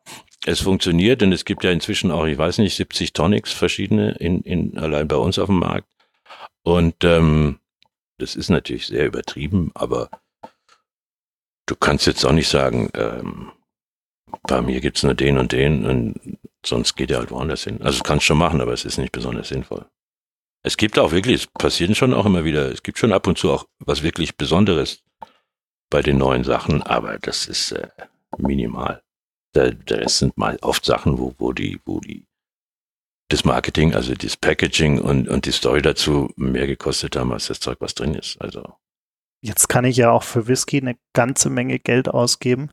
Es 0.47 0.61
funktioniert 0.61 1.23
und 1.23 1.33
es 1.33 1.45
gibt 1.45 1.65
ja 1.65 1.71
inzwischen 1.71 2.11
auch, 2.11 2.27
ich 2.27 2.37
weiß 2.37 2.59
nicht, 2.59 2.77
70 2.77 3.15
Tonics 3.15 3.53
verschiedene 3.53 4.13
in, 4.13 4.43
in 4.43 4.77
allein 4.79 5.09
bei 5.09 5.17
uns 5.17 5.39
auf 5.39 5.47
dem 5.47 5.59
Markt. 5.61 5.89
Und 6.63 7.03
ähm, 7.03 7.61
das 8.19 8.37
ist 8.37 8.51
natürlich 8.51 8.87
sehr 8.87 9.07
übertrieben, 9.07 9.71
aber 9.75 10.11
du 11.67 11.77
kannst 11.77 12.07
jetzt 12.07 12.25
auch 12.25 12.33
nicht 12.33 12.49
sagen, 12.49 12.91
ähm, 12.95 13.53
bei 14.43 14.61
mir 14.61 14.81
gibt's 14.81 15.03
nur 15.03 15.15
den 15.15 15.39
und 15.39 15.53
den 15.53 15.87
und 15.87 16.39
sonst 16.65 16.97
geht 16.97 17.11
er 17.11 17.19
halt 17.19 17.31
woanders 17.31 17.65
hin. 17.65 17.81
Also 17.83 18.03
kannst 18.03 18.27
schon 18.27 18.39
machen, 18.39 18.61
aber 18.61 18.73
es 18.73 18.85
ist 18.85 18.99
nicht 18.99 19.13
besonders 19.13 19.49
sinnvoll. 19.49 19.87
Es 20.65 20.77
gibt 20.77 20.99
auch 20.99 21.13
wirklich, 21.13 21.43
es 21.43 21.47
passieren 21.47 21.95
schon 21.95 22.15
auch 22.15 22.27
immer 22.27 22.45
wieder, 22.45 22.73
es 22.73 22.83
gibt 22.83 22.99
schon 22.99 23.13
ab 23.13 23.27
und 23.27 23.39
zu 23.39 23.53
auch 23.53 23.67
was 23.79 24.03
wirklich 24.03 24.37
Besonderes 24.37 25.03
bei 25.91 26.01
den 26.01 26.19
neuen 26.19 26.43
Sachen, 26.43 26.83
aber 26.83 27.19
das 27.19 27.47
ist 27.47 27.73
äh, 27.73 27.89
minimal. 28.39 29.03
Der 29.55 29.77
Rest 29.89 30.19
sind 30.19 30.37
mal 30.37 30.59
oft 30.63 30.85
Sachen, 30.85 31.19
wo, 31.19 31.35
wo 31.39 31.53
die, 31.53 31.79
wo 31.85 32.01
die 32.01 32.27
das 33.29 33.45
Marketing, 33.45 33.95
also 33.95 34.15
das 34.15 34.37
Packaging 34.37 35.01
und, 35.01 35.29
und 35.29 35.47
die 35.47 35.53
Story 35.53 35.83
dazu 35.83 36.31
mehr 36.37 36.67
gekostet 36.67 37.17
haben 37.17 37.33
als 37.33 37.47
das 37.47 37.61
Zeug, 37.61 37.79
was 37.81 37.95
drin 37.95 38.15
ist. 38.15 38.41
Also. 38.41 38.63
Jetzt 39.43 39.69
kann 39.69 39.85
ich 39.85 39.97
ja 39.97 40.11
auch 40.11 40.23
für 40.23 40.49
Whisky 40.49 40.79
eine 40.81 40.97
ganze 41.13 41.51
Menge 41.51 41.79
Geld 41.79 42.09
ausgeben. 42.09 42.71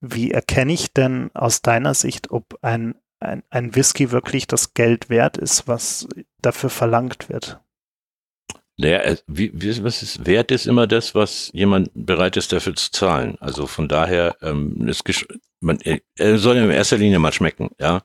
Wie 0.00 0.30
erkenne 0.30 0.72
ich 0.72 0.92
denn 0.92 1.30
aus 1.34 1.62
deiner 1.62 1.94
Sicht, 1.94 2.30
ob 2.30 2.58
ein, 2.62 2.94
ein, 3.20 3.42
ein 3.50 3.74
Whisky 3.74 4.10
wirklich 4.10 4.46
das 4.46 4.74
Geld 4.74 5.10
wert 5.10 5.36
ist, 5.36 5.66
was 5.68 6.08
dafür 6.40 6.70
verlangt 6.70 7.28
wird? 7.28 7.60
Naja, 8.76 9.16
wie, 9.26 9.50
wie, 9.54 9.82
was 9.82 10.02
ist 10.02 10.24
wert 10.24 10.52
ist 10.52 10.66
immer 10.66 10.86
das, 10.86 11.14
was 11.14 11.50
jemand 11.52 11.90
bereit 11.94 12.36
ist 12.36 12.52
dafür 12.52 12.76
zu 12.76 12.92
zahlen. 12.92 13.36
Also 13.40 13.66
von 13.66 13.88
daher, 13.88 14.36
ähm, 14.40 14.88
es, 14.88 15.02
man, 15.60 15.80
er 15.80 16.38
soll 16.38 16.56
in 16.56 16.70
erster 16.70 16.96
Linie 16.96 17.18
mal 17.18 17.32
schmecken, 17.32 17.70
ja. 17.80 18.02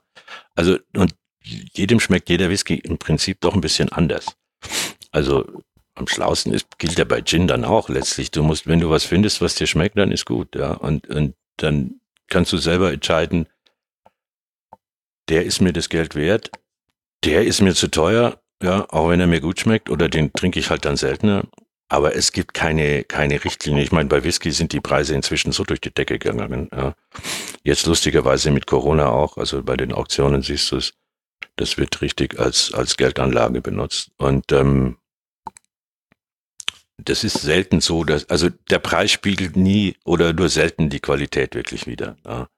Also 0.56 0.78
und 0.96 1.14
jedem 1.44 2.00
schmeckt 2.00 2.28
jeder 2.28 2.50
Whisky 2.50 2.74
im 2.74 2.98
Prinzip 2.98 3.40
doch 3.40 3.54
ein 3.54 3.60
bisschen 3.60 3.90
anders. 3.90 4.36
Also 5.12 5.44
am 5.94 6.08
schlausten 6.08 6.52
ist, 6.52 6.78
gilt 6.78 6.98
ja 6.98 7.04
bei 7.04 7.22
Gin 7.22 7.46
dann 7.46 7.64
auch 7.64 7.88
letztlich. 7.88 8.32
Du 8.32 8.42
musst, 8.42 8.66
wenn 8.66 8.80
du 8.80 8.90
was 8.90 9.04
findest, 9.04 9.40
was 9.40 9.54
dir 9.54 9.68
schmeckt, 9.68 9.96
dann 9.96 10.10
ist 10.10 10.26
gut, 10.26 10.56
ja. 10.56 10.72
Und, 10.72 11.06
und 11.08 11.34
dann 11.58 12.00
kannst 12.26 12.52
du 12.52 12.56
selber 12.56 12.92
entscheiden, 12.92 13.46
der 15.28 15.44
ist 15.44 15.60
mir 15.60 15.72
das 15.72 15.88
Geld 15.88 16.14
wert, 16.14 16.50
der 17.24 17.44
ist 17.44 17.60
mir 17.60 17.74
zu 17.74 17.88
teuer, 17.88 18.40
ja, 18.62 18.86
auch 18.90 19.08
wenn 19.08 19.20
er 19.20 19.26
mir 19.26 19.40
gut 19.40 19.60
schmeckt, 19.60 19.90
oder 19.90 20.08
den 20.08 20.32
trinke 20.32 20.58
ich 20.58 20.70
halt 20.70 20.84
dann 20.84 20.96
seltener. 20.96 21.44
Aber 21.88 22.16
es 22.16 22.32
gibt 22.32 22.54
keine, 22.54 23.04
keine 23.04 23.44
Richtlinie. 23.44 23.82
Ich 23.82 23.92
meine, 23.92 24.08
bei 24.08 24.24
Whisky 24.24 24.50
sind 24.52 24.72
die 24.72 24.80
Preise 24.80 25.14
inzwischen 25.14 25.52
so 25.52 25.64
durch 25.64 25.80
die 25.80 25.92
Decke 25.92 26.18
gegangen. 26.18 26.68
Ja. 26.72 26.94
Jetzt 27.62 27.86
lustigerweise 27.86 28.50
mit 28.50 28.66
Corona 28.66 29.10
auch, 29.10 29.36
also 29.36 29.62
bei 29.62 29.76
den 29.76 29.92
Auktionen 29.92 30.42
siehst 30.42 30.72
du 30.72 30.76
es, 30.78 30.94
das 31.56 31.76
wird 31.76 32.00
richtig 32.00 32.40
als, 32.40 32.72
als 32.72 32.96
Geldanlage 32.96 33.60
benutzt. 33.60 34.10
Und 34.16 34.50
ähm, 34.50 34.96
das 36.96 37.22
ist 37.22 37.42
selten 37.42 37.80
so, 37.80 38.04
dass, 38.04 38.28
also 38.30 38.48
der 38.70 38.78
Preis 38.78 39.10
spiegelt 39.10 39.56
nie 39.56 39.96
oder 40.04 40.32
nur 40.32 40.48
selten 40.48 40.88
die 40.88 41.00
Qualität 41.00 41.54
wirklich 41.54 41.86
wieder. 41.86 42.16
Ja. 42.24 42.48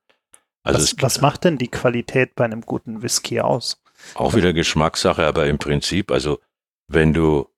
Also 0.67 0.81
was, 0.81 0.95
was 1.01 1.21
macht 1.21 1.45
denn 1.45 1.59
die 1.59 1.69
Qualität 1.69 2.35
bei 2.35 2.45
einem 2.45 2.63
guten 2.63 3.03
Whisky 3.03 3.41
aus? 3.41 3.81
Auch 4.15 4.35
wieder 4.35 4.53
Geschmackssache, 4.53 5.25
aber 5.25 5.47
im 5.47 5.59
Prinzip, 5.59 6.11
also 6.11 6.41
wenn 6.89 7.13
du 7.13 7.49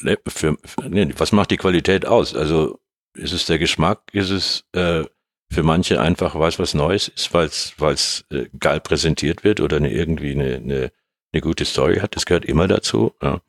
ne, 0.00 0.16
für, 0.26 0.56
für 0.64 0.88
nee, 0.88 1.12
was 1.16 1.32
macht 1.32 1.50
die 1.50 1.56
Qualität 1.56 2.06
aus? 2.06 2.34
Also 2.34 2.80
ist 3.14 3.32
es 3.32 3.46
der 3.46 3.58
Geschmack, 3.58 4.02
ist 4.12 4.30
es 4.30 4.64
äh, 4.72 5.04
für 5.50 5.62
manche 5.62 6.00
einfach 6.00 6.34
was 6.38 6.58
was 6.58 6.74
Neues 6.74 7.08
ist, 7.08 7.34
weil 7.34 7.46
es 7.46 8.24
äh, 8.30 8.46
geil 8.58 8.80
präsentiert 8.80 9.44
wird 9.44 9.60
oder 9.60 9.78
eine, 9.78 9.90
irgendwie 9.90 10.32
eine, 10.32 10.56
eine, 10.56 10.92
eine 11.32 11.42
gute 11.42 11.64
Story 11.64 11.98
hat. 11.98 12.14
Das 12.16 12.26
gehört 12.26 12.44
immer 12.44 12.68
dazu. 12.68 13.14
Ja. 13.22 13.40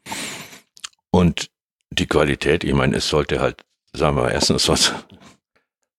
Und 1.12 1.50
die 1.92 2.08
Qualität, 2.08 2.64
ich 2.64 2.74
meine, 2.74 2.98
es 2.98 3.10
sollte 3.10 3.40
halt, 3.42 3.64
sagen 3.94 4.16
wir 4.16 4.24
mal, 4.24 4.32
erstens 4.32 4.68
was, 4.70 4.94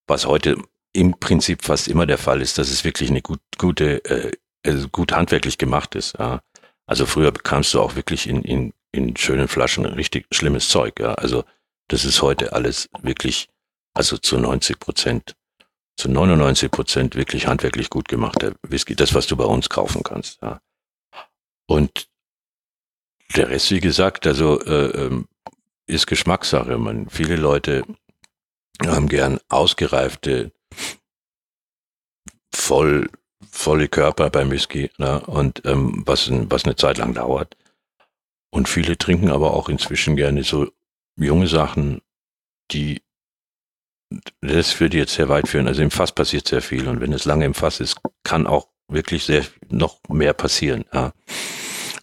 was 0.06 0.26
heute 0.26 0.56
im 0.92 1.18
Prinzip 1.18 1.62
fast 1.62 1.88
immer 1.88 2.07
der 2.07 2.18
Fall 2.18 2.42
ist, 2.42 2.59
dass 2.59 2.70
es 2.70 2.85
wirklich 2.85 3.11
eine 3.11 3.22
gut, 3.22 3.40
gute, 3.59 4.05
äh, 4.05 4.33
also 4.66 4.88
gut 4.88 5.12
handwerklich 5.12 5.59
gemacht 5.59 5.94
ist. 5.94 6.18
Ja. 6.18 6.42
Also 6.87 7.07
früher 7.07 7.31
bekamst 7.31 7.72
du 7.74 7.81
auch 7.81 7.94
wirklich 7.94 8.29
in, 8.29 8.42
in, 8.42 8.72
in 8.92 9.16
schönen 9.16 9.48
Flaschen 9.48 9.87
richtig 9.87 10.26
schlimmes 10.33 10.68
Zeug. 10.68 10.98
Ja. 10.98 11.14
Also 11.14 11.44
das 11.88 12.05
ist 12.05 12.22
heute 12.22 12.53
alles 12.53 12.88
wirklich, 13.03 13.48
also 13.94 14.16
zu 14.16 14.38
90 14.38 14.79
Prozent, 14.79 15.37
zu 15.96 16.09
99 16.09 16.70
Prozent 16.70 17.14
wirklich 17.14 17.46
handwerklich 17.46 17.90
gut 17.90 18.09
gemachter 18.09 18.55
Whisky. 18.62 18.96
Das, 18.96 19.14
was 19.14 19.26
du 19.26 19.37
bei 19.37 19.44
uns 19.44 19.68
kaufen 19.68 20.03
kannst. 20.03 20.40
Ja. 20.42 20.61
Und 21.66 22.09
der 23.37 23.48
Rest, 23.48 23.70
wie 23.70 23.81
gesagt, 23.81 24.26
also 24.26 24.61
äh, 24.62 25.07
ähm, 25.07 25.29
ist 25.87 26.07
Geschmackssache. 26.07 26.76
Man, 26.79 27.09
viele 27.09 27.37
Leute 27.37 27.85
haben 28.85 29.09
gern 29.09 29.38
ausgereifte, 29.48 30.53
voll, 32.54 33.11
volle 33.50 33.88
Körper 33.88 34.30
beim 34.30 34.50
Whisky, 34.50 34.90
ne? 34.98 35.20
und 35.26 35.62
ähm, 35.64 36.02
was, 36.06 36.30
was 36.30 36.64
eine 36.64 36.76
Zeit 36.76 36.98
lang 36.98 37.14
dauert. 37.14 37.56
Und 38.50 38.68
viele 38.68 38.98
trinken 38.98 39.30
aber 39.30 39.54
auch 39.54 39.68
inzwischen 39.68 40.16
gerne 40.16 40.42
so 40.42 40.70
junge 41.16 41.46
Sachen, 41.46 42.00
die 42.70 43.02
das 44.40 44.80
würde 44.80 44.96
jetzt 44.96 45.14
sehr 45.14 45.28
weit 45.28 45.46
führen. 45.48 45.68
Also 45.68 45.83
im 45.83 45.92
Fass 45.92 46.11
passiert 46.11 46.48
sehr 46.48 46.62
viel 46.62 46.88
und 46.88 47.00
wenn 47.00 47.12
es 47.12 47.26
lange 47.26 47.44
im 47.44 47.54
Fass 47.54 47.78
ist, 47.78 47.96
kann 48.24 48.48
auch 48.48 48.66
wirklich 48.88 49.24
sehr 49.24 49.44
noch 49.68 50.00
mehr 50.09 50.33
passieren. 50.33 50.85
Ja. 50.92 51.12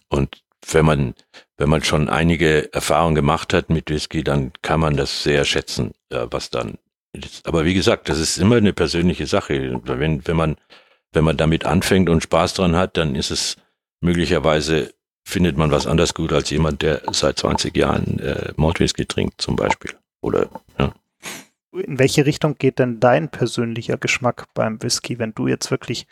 Und 0.08 0.42
wenn 0.70 0.86
man 0.86 1.14
wenn 1.58 1.68
man 1.68 1.82
schon 1.82 2.08
einige 2.08 2.72
Erfahrungen 2.72 3.16
gemacht 3.16 3.52
hat 3.52 3.68
mit 3.68 3.90
Whisky, 3.90 4.22
dann 4.22 4.52
kann 4.62 4.80
man 4.80 4.96
das 4.96 5.24
sehr 5.24 5.44
schätzen, 5.44 5.92
was 6.08 6.50
dann. 6.50 6.78
Aber 7.44 7.64
wie 7.64 7.74
gesagt, 7.74 8.08
das 8.08 8.18
ist 8.18 8.38
immer 8.38 8.56
eine 8.56 8.72
persönliche 8.72 9.26
Sache. 9.26 9.80
Wenn, 9.84 10.26
wenn 10.26 10.36
man, 10.36 10.56
wenn 11.12 11.24
man 11.24 11.36
damit 11.36 11.64
anfängt 11.64 12.08
und 12.08 12.22
Spaß 12.22 12.54
dran 12.54 12.76
hat, 12.76 12.96
dann 12.96 13.14
ist 13.14 13.30
es 13.30 13.56
möglicherweise 14.00 14.94
findet 15.24 15.58
man 15.58 15.70
was 15.70 15.86
anders 15.86 16.14
gut 16.14 16.32
als 16.32 16.48
jemand, 16.48 16.80
der 16.80 17.02
seit 17.12 17.38
20 17.38 17.76
Jahren 17.76 18.18
äh, 18.18 18.52
Malt 18.56 18.78
trinkt, 19.08 19.42
zum 19.42 19.56
Beispiel. 19.56 19.92
Oder, 20.22 20.48
ja 20.78 20.94
in 21.72 21.98
welche 21.98 22.26
Richtung 22.26 22.56
geht 22.58 22.78
denn 22.78 23.00
dein 23.00 23.28
persönlicher 23.30 23.98
Geschmack 23.98 24.46
beim 24.54 24.82
Whisky, 24.82 25.18
wenn 25.18 25.32
du 25.34 25.48
jetzt 25.48 25.70
wirklich 25.70 26.06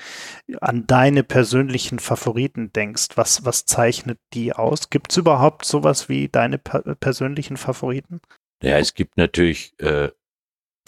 an 0.61 0.87
deine 0.87 1.23
persönlichen 1.23 1.99
Favoriten 1.99 2.73
denkst? 2.73 3.09
Was, 3.17 3.45
was 3.45 3.65
zeichnet 3.65 4.19
die 4.35 4.53
aus? 4.53 4.91
Gibt 4.91 5.11
es 5.13 5.17
überhaupt 5.17 5.65
sowas 5.65 6.09
wie 6.09 6.29
deine 6.29 6.59
per 6.59 6.83
persönlichen 6.97 7.57
Favoriten? 7.57 8.21
Ja, 8.63 8.79
es 8.79 8.95
gibt 8.95 9.17
natürlich 9.17 9.75
äh, 9.81 10.11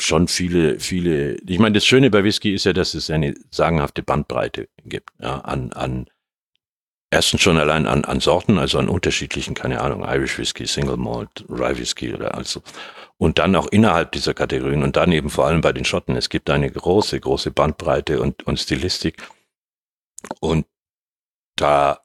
schon 0.01 0.29
viele, 0.29 0.81
viele. 0.81 1.37
Ich 1.47 1.59
meine, 1.59 1.75
das 1.75 1.87
Schöne 1.87 2.11
bei 2.11 2.25
Whisky 2.25 2.55
ist 2.55 2.65
ja, 2.65 2.73
dass 2.73 2.95
es 2.95 3.11
eine 3.11 3.35
sagenhafte 3.51 4.03
Bandbreite 4.03 4.69
gibt 4.85 5.11
ja, 5.21 5.41
an, 5.41 5.73
an 5.73 6.07
erstens 7.11 7.41
schon 7.41 7.59
allein 7.59 7.87
an, 7.87 8.05
an 8.05 8.21
Sorten, 8.21 8.59
also 8.59 8.79
an 8.79 8.89
unterschiedlichen, 8.89 9.55
keine 9.55 9.81
Ahnung, 9.81 10.05
Irish 10.05 10.39
Whisky, 10.39 10.67
Single 10.67 10.97
Malt, 10.97 11.45
Rye 11.49 11.79
Whisky 11.79 12.15
oder 12.15 12.35
also. 12.35 12.63
Und 13.17 13.39
dann 13.39 13.57
auch 13.57 13.67
innerhalb 13.69 14.13
dieser 14.13 14.35
Kategorien 14.35 14.83
und 14.83 14.97
dann 14.97 15.11
eben 15.11 15.31
vor 15.31 15.47
allem 15.47 15.61
bei 15.61 15.73
den 15.73 15.85
Schotten. 15.85 16.17
Es 16.17 16.29
gibt 16.29 16.51
eine 16.51 16.71
große, 16.71 17.19
große 17.19 17.51
Bandbreite 17.51 18.21
und, 18.21 18.47
und 18.47 18.61
Stilistik. 18.61 19.17
Und 20.41 20.67
da 21.57 22.01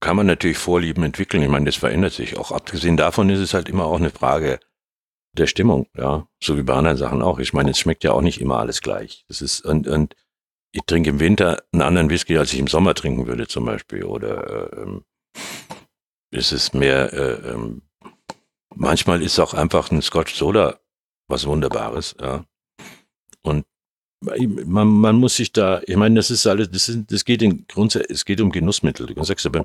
kann 0.00 0.16
man 0.16 0.26
natürlich 0.26 0.56
Vorlieben 0.56 1.02
entwickeln. 1.02 1.42
Ich 1.42 1.48
meine, 1.48 1.66
das 1.66 1.76
verändert 1.76 2.14
sich. 2.14 2.38
Auch 2.38 2.52
abgesehen 2.52 2.96
davon 2.96 3.28
ist 3.28 3.40
es 3.40 3.52
halt 3.52 3.68
immer 3.68 3.84
auch 3.84 3.98
eine 3.98 4.10
Frage 4.10 4.60
der 5.32 5.46
Stimmung, 5.46 5.86
ja. 5.96 6.26
So 6.42 6.56
wie 6.56 6.62
bei 6.62 6.74
anderen 6.74 6.96
Sachen 6.96 7.22
auch. 7.22 7.38
Ich 7.38 7.52
meine, 7.52 7.70
es 7.70 7.78
schmeckt 7.78 8.04
ja 8.04 8.12
auch 8.12 8.22
nicht 8.22 8.40
immer 8.40 8.58
alles 8.58 8.80
gleich. 8.80 9.24
Das 9.28 9.42
ist, 9.42 9.64
und, 9.64 9.86
und 9.86 10.14
ich 10.72 10.82
trinke 10.86 11.10
im 11.10 11.20
Winter 11.20 11.62
einen 11.72 11.82
anderen 11.82 12.10
Whisky, 12.10 12.36
als 12.36 12.52
ich 12.52 12.58
im 12.58 12.66
Sommer 12.66 12.94
trinken 12.94 13.26
würde 13.26 13.46
zum 13.46 13.64
Beispiel. 13.64 14.04
Oder 14.04 14.72
ähm, 14.76 15.04
ist 16.30 16.74
mehr, 16.74 17.12
äh, 17.12 17.50
ähm, 17.50 17.82
manchmal 18.74 19.22
ist 19.22 19.38
auch 19.38 19.54
einfach 19.54 19.90
ein 19.90 20.02
Scotch 20.02 20.34
Soda 20.34 20.78
was 21.28 21.46
Wunderbares. 21.46 22.16
Ja. 22.20 22.44
Und 23.42 23.66
man, 24.20 24.88
man 24.88 25.16
muss 25.16 25.36
sich 25.36 25.52
da, 25.52 25.80
ich 25.86 25.96
meine, 25.96 26.16
das 26.16 26.30
ist 26.30 26.46
alles, 26.46 26.70
das, 26.70 26.88
ist, 26.88 27.12
das 27.12 27.24
geht 27.24 27.42
in 27.42 27.66
Grund, 27.68 27.94
es 27.94 28.24
geht 28.24 28.40
um 28.40 28.50
Genussmittel. 28.50 29.06
Du 29.06 29.22
sagst 29.22 29.44
ja 29.44 29.50
beim, 29.50 29.64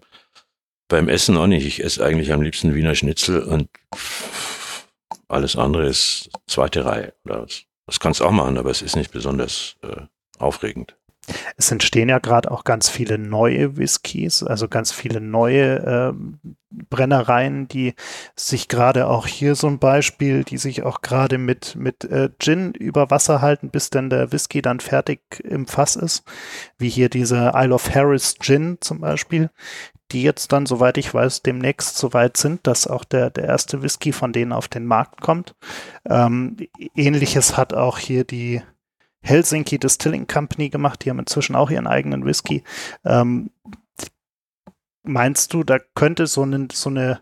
beim 0.88 1.10
Essen 1.10 1.38
auch 1.38 1.47
nicht. 1.47 1.65
Ich 1.65 1.84
esse 1.84 2.04
eigentlich 2.04 2.32
am 2.32 2.41
liebsten 2.41 2.76
Wiener 2.76 2.95
Schnitzel 2.95 3.41
und 3.41 3.69
alles 5.34 5.56
andere 5.56 5.88
ist 5.88 6.30
zweite 6.48 6.86
Reihe. 6.86 7.13
Das, 7.24 7.63
das 7.86 8.00
kannst 8.00 8.19
du 8.19 8.26
auch 8.26 8.32
machen, 8.32 8.58
aber 8.58 8.69
es 8.69 8.82
ist 8.82 8.96
nicht 8.96 9.12
besonders 9.12 9.76
äh, 9.82 10.02
aufregend. 10.39 10.96
Es 11.56 11.72
entstehen 11.72 12.10
ja 12.10 12.20
gerade 12.20 12.52
auch 12.52 12.64
ganz 12.64 12.90
viele 12.90 13.18
neue 13.18 13.78
Whiskys, 13.78 14.44
also 14.44 14.68
ganz 14.68 14.92
viele 14.92 15.22
neue 15.22 16.14
äh, 16.14 16.48
Brennereien, 16.90 17.68
die 17.68 17.94
sich 18.36 18.68
gerade 18.68 19.08
auch 19.08 19.28
hier 19.28 19.56
so 19.56 19.68
ein 19.68 19.80
Beispiel, 19.80 20.44
die 20.44 20.58
sich 20.58 20.84
auch 20.84 21.02
gerade 21.02 21.38
mit, 21.38 21.76
mit 21.76 22.04
äh, 22.06 22.30
Gin 22.40 22.74
über 22.74 23.10
Wasser 23.12 23.42
halten, 23.42 23.70
bis 23.70 23.90
dann 23.90 24.10
der 24.10 24.32
Whisky 24.32 24.62
dann 24.62 24.80
fertig 24.80 25.22
im 25.44 25.68
Fass 25.68 25.96
ist, 25.96 26.24
wie 26.78 26.90
hier 26.90 27.10
diese 27.10 27.52
Isle 27.56 27.74
of 27.74 27.94
Harris 27.94 28.36
Gin 28.40 28.78
zum 28.82 29.00
Beispiel, 29.00 29.50
die 30.12 30.24
jetzt 30.24 30.52
dann, 30.52 30.66
soweit 30.66 30.98
ich 30.98 31.14
weiß, 31.14 31.42
demnächst 31.42 31.98
so 31.98 32.14
weit 32.14 32.38
sind, 32.38 32.66
dass 32.68 32.88
auch 32.88 33.04
der, 33.04 33.30
der 33.30 33.46
erste 33.46 33.82
Whisky 33.82 34.12
von 34.12 34.34
denen 34.34 34.52
auf 34.52 34.68
den 34.68 34.86
Markt 34.86 35.22
kommt. 35.22 35.56
Ähm, 36.10 36.58
ähnliches 36.96 37.56
hat 37.56 37.74
auch 37.74 37.98
hier 37.98 38.24
die 38.24 38.62
Helsinki 39.24 39.80
Distilling 39.80 40.28
Company 40.28 40.70
gemacht. 40.70 41.04
Die 41.04 41.10
haben 41.10 41.20
inzwischen 41.20 41.56
auch 41.56 41.72
ihren 41.72 41.88
eigenen 41.88 42.26
Whisky. 42.26 42.64
Ähm, 43.04 43.50
meinst 45.04 45.54
du, 45.54 45.64
da 45.64 45.80
könnte 45.96 46.28
so, 46.28 46.44
eine, 46.44 46.68
so, 46.72 46.90
eine, 46.90 47.22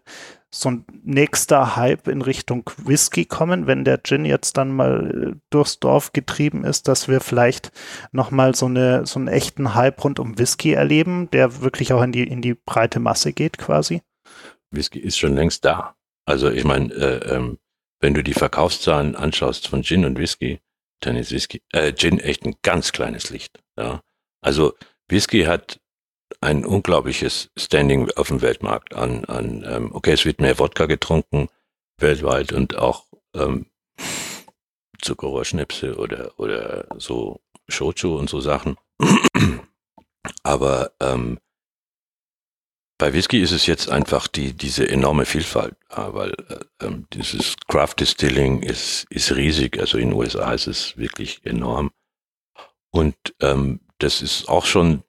so 0.50 0.72
ein 0.72 0.86
nächster 1.04 1.76
Hype 1.76 2.08
in 2.08 2.22
Richtung 2.22 2.70
Whisky 2.78 3.26
kommen, 3.26 3.68
wenn 3.68 3.84
der 3.84 4.02
Gin 4.04 4.26
jetzt 4.26 4.58
dann 4.58 4.72
mal 4.72 5.36
durchs 5.50 5.80
Dorf 5.80 6.14
getrieben 6.14 6.64
ist, 6.64 6.88
dass 6.88 7.08
wir 7.08 7.22
vielleicht 7.22 7.72
nochmal 8.12 8.56
so, 8.56 8.68
eine, 8.68 9.06
so 9.06 9.20
einen 9.20 9.28
echten 9.28 9.76
Hype 9.76 10.04
rund 10.04 10.20
um 10.20 10.38
Whisky 10.38 10.74
erleben, 10.74 11.30
der 11.32 11.62
wirklich 11.62 11.94
auch 11.94 12.02
in 12.02 12.12
die, 12.12 12.24
in 12.24 12.42
die 12.42 12.54
breite 12.54 13.00
Masse 13.00 13.34
geht 13.34 13.58
quasi? 13.58 14.02
Whisky 14.72 15.00
ist 15.00 15.18
schon 15.18 15.36
längst 15.36 15.66
da. 15.66 15.96
Also 16.26 16.50
ich 16.50 16.64
meine, 16.64 16.94
äh, 16.94 17.36
ähm, 17.36 17.58
wenn 18.00 18.14
du 18.14 18.24
die 18.24 18.34
Verkaufszahlen 18.34 19.16
anschaust 19.16 19.68
von 19.68 19.84
Gin 19.84 20.06
und 20.06 20.18
Whisky, 20.18 20.60
ist 21.06 21.32
Whisky, 21.32 21.62
äh, 21.72 21.94
Gin 21.94 22.20
echt 22.20 22.46
ein 22.46 22.56
ganz 22.62 22.92
kleines 22.92 23.30
Licht. 23.30 23.60
Ja. 23.78 24.02
Also 24.42 24.74
Whisky 25.08 25.44
hat 25.44 25.80
ein 26.40 26.66
unglaubliches 26.66 27.50
Standing 27.58 28.10
auf 28.16 28.30
dem 28.30 28.42
Weltmarkt 28.42 28.96
an, 28.96 29.26
an 29.26 29.66
ähm, 29.68 29.94
okay, 29.94 30.14
es 30.14 30.26
wird 30.26 30.40
mehr 30.40 30.58
Wodka 30.60 30.86
getrunken 30.86 31.50
weltweit 32.00 32.52
und 32.52 32.76
auch 32.78 33.06
ähm, 33.36 33.68
Zuckerrohrschnipse 35.02 35.98
oder, 35.98 36.38
oder 36.40 36.88
so 36.98 37.42
Shochu 37.68 38.18
und 38.18 38.30
so 38.30 38.40
Sachen. 38.40 38.76
Aber 40.44 40.92
ähm, 41.00 41.40
bei 43.02 43.14
Whisky 43.14 43.42
ist 43.42 43.52
es 43.52 43.66
jetzt 43.66 43.90
einfach 43.90 44.28
die, 44.28 44.54
diese 44.54 44.88
enorme 44.88 45.26
Vielfalt, 45.26 45.74
ja, 45.90 46.14
weil 46.14 46.34
äh, 46.50 46.86
ähm, 46.86 47.08
dieses 47.14 47.56
Craft 47.68 47.96
Distilling 48.00 48.62
ist, 48.62 49.08
ist 49.10 49.36
riesig. 49.36 49.80
Also 49.80 49.98
in 49.98 50.10
den 50.10 50.20
USA 50.20 50.54
ist 50.54 50.68
es 50.68 50.96
wirklich 50.98 51.42
enorm. 51.44 51.90
Und 52.92 53.16
ähm, 53.40 53.80
das 53.98 54.22
ist 54.22 54.48
auch 54.48 54.68
schon, 54.68 55.02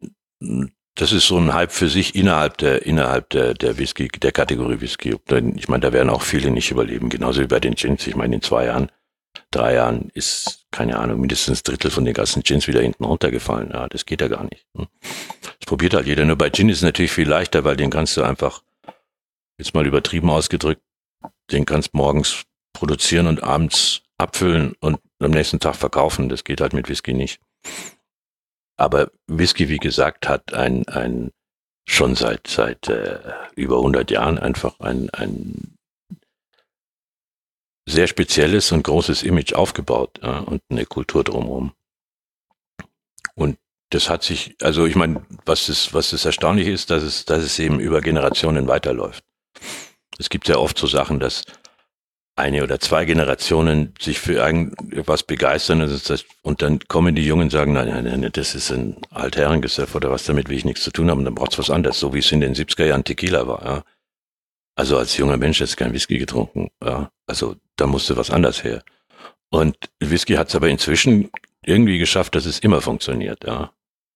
das 0.95 1.13
ist 1.13 1.27
so 1.27 1.37
ein 1.37 1.53
Hype 1.53 1.71
für 1.71 1.91
sich 1.91 2.15
innerhalb 2.15 2.57
der, 2.57 2.87
innerhalb 2.87 3.29
der, 3.29 3.53
der 3.53 3.77
Whisky, 3.77 4.09
der 4.09 4.33
Kategorie 4.33 4.81
Whisky. 4.81 5.15
Ich 5.57 5.69
meine, 5.69 5.83
da 5.83 5.93
werden 5.93 6.09
auch 6.09 6.23
viele 6.23 6.51
nicht 6.51 6.71
überleben, 6.71 7.11
genauso 7.11 7.43
wie 7.43 7.47
bei 7.47 7.61
den 7.61 7.75
Gins. 7.75 8.07
Ich 8.07 8.17
meine, 8.17 8.37
in 8.37 8.41
zwei 8.41 8.65
Jahren, 8.65 8.91
drei 9.51 9.75
Jahren 9.75 10.09
ist, 10.15 10.65
keine 10.71 10.99
Ahnung, 10.99 11.21
mindestens 11.21 11.61
ein 11.61 11.65
Drittel 11.65 11.91
von 11.91 12.07
den 12.07 12.15
ganzen 12.15 12.43
Gins 12.43 12.67
wieder 12.67 12.81
hinten 12.81 13.05
runtergefallen. 13.05 13.69
Ja, 13.71 13.87
das 13.91 14.07
geht 14.07 14.23
ja 14.23 14.29
gar 14.29 14.45
nicht. 14.45 14.67
Probiert 15.73 15.95
halt 15.95 16.07
jeder. 16.07 16.27
Nur 16.27 16.37
bei 16.37 16.51
Gin 16.51 16.69
ist 16.69 16.77
es 16.77 16.83
natürlich 16.83 17.13
viel 17.13 17.27
leichter, 17.27 17.65
weil 17.65 17.77
den 17.77 17.89
kannst 17.89 18.15
du 18.19 18.23
einfach, 18.23 18.63
jetzt 19.57 19.73
mal 19.73 19.87
übertrieben 19.87 20.29
ausgedrückt, 20.29 20.83
den 21.51 21.65
kannst 21.65 21.95
morgens 21.95 22.45
produzieren 22.75 23.27
und 23.27 23.43
abends 23.43 24.03
abfüllen 24.19 24.75
und 24.81 25.01
am 25.19 25.31
nächsten 25.31 25.61
Tag 25.61 25.77
verkaufen. 25.77 26.29
Das 26.29 26.45
geht 26.45 26.61
halt 26.61 26.75
mit 26.75 26.91
Whisky 26.91 27.15
nicht. 27.15 27.41
Aber 28.77 29.13
Whisky, 29.29 29.71
wie 29.71 29.79
gesagt, 29.79 30.29
hat 30.29 30.53
ein, 30.53 30.87
ein 30.89 31.31
schon 31.89 32.17
seit, 32.17 32.49
seit 32.49 32.91
äh, 32.91 33.21
über 33.57 33.77
100 33.77 34.11
Jahren 34.11 34.39
einfach 34.39 34.79
ein, 34.79 35.09
ein 35.09 35.79
sehr 37.89 38.09
spezielles 38.09 38.73
und 38.73 38.83
großes 38.83 39.23
Image 39.23 39.55
aufgebaut 39.55 40.21
ja, 40.23 40.41
und 40.41 40.61
eine 40.69 40.85
Kultur 40.85 41.25
drumherum. 41.25 41.73
Und 43.35 43.57
das 43.95 44.09
hat 44.09 44.23
sich, 44.23 44.57
also 44.63 44.87
ich 44.87 44.97
meine, 44.97 45.25
was 45.45 45.67
das, 45.67 45.93
was 45.93 46.11
das 46.11 46.25
Erstaunliche 46.25 46.71
ist, 46.71 46.91
dass 46.91 47.03
es, 47.03 47.25
dass 47.25 47.43
es 47.43 47.59
eben 47.59 47.79
über 47.79 48.01
Generationen 48.01 48.67
weiterläuft. 48.67 49.23
Es 50.19 50.31
gibt 50.31 50.49
ja 50.49 50.57
oft 50.57 50.79
so 50.79 50.87
Sachen, 50.87 51.21
dass 51.21 51.43
eine 52.35 52.63
oder 52.63 52.81
zwei 52.81 53.05
Generationen 53.05 53.95
sich 54.01 54.19
für 54.19 54.35
irgendwas 54.35 55.23
begeistern 55.23 55.83
und 56.43 56.63
dann 56.63 56.79
kommen 56.89 57.15
die 57.15 57.27
Jungen 57.27 57.45
und 57.45 57.51
sagen, 57.51 57.75
nein, 57.75 57.89
nein, 57.89 58.05
nein, 58.05 58.31
das 58.33 58.55
ist 58.55 58.71
ein 58.71 58.97
Altherrengesöff 59.11 59.95
oder 59.95 60.11
was, 60.11 60.25
damit 60.25 60.49
will 60.49 60.57
ich 60.57 60.65
nichts 60.65 60.83
zu 60.83 60.91
tun 60.91 61.11
haben, 61.11 61.27
dann 61.27 61.35
braucht's 61.35 61.59
was 61.59 61.69
anderes, 61.69 62.01
so 62.01 62.15
wie 62.15 62.21
es 62.21 62.33
in 62.33 62.41
den 62.41 62.55
70er 62.55 62.87
Jahren 62.87 63.05
Tequila 63.05 63.47
war. 63.47 63.65
Ja. 63.65 63.85
Also 64.75 64.97
als 64.97 65.19
junger 65.19 65.37
Mensch 65.37 65.61
jetzt 65.61 65.77
kein 65.77 65.93
Whisky 65.93 66.17
getrunken. 66.17 66.71
Ja. 66.83 67.11
Also 67.27 67.57
da 67.77 67.87
musste 67.87 68.17
was 68.17 68.31
anderes 68.31 68.65
her. 68.65 68.83
Und 69.51 69.77
Whisky 70.01 70.35
hat's 70.35 70.55
aber 70.55 70.71
inzwischen 70.71 71.31
irgendwie 71.63 71.99
geschafft, 71.99 72.35
dass 72.35 72.47
es 72.47 72.61
immer 72.61 72.81
funktioniert. 72.81 73.45
Ja. 73.45 73.73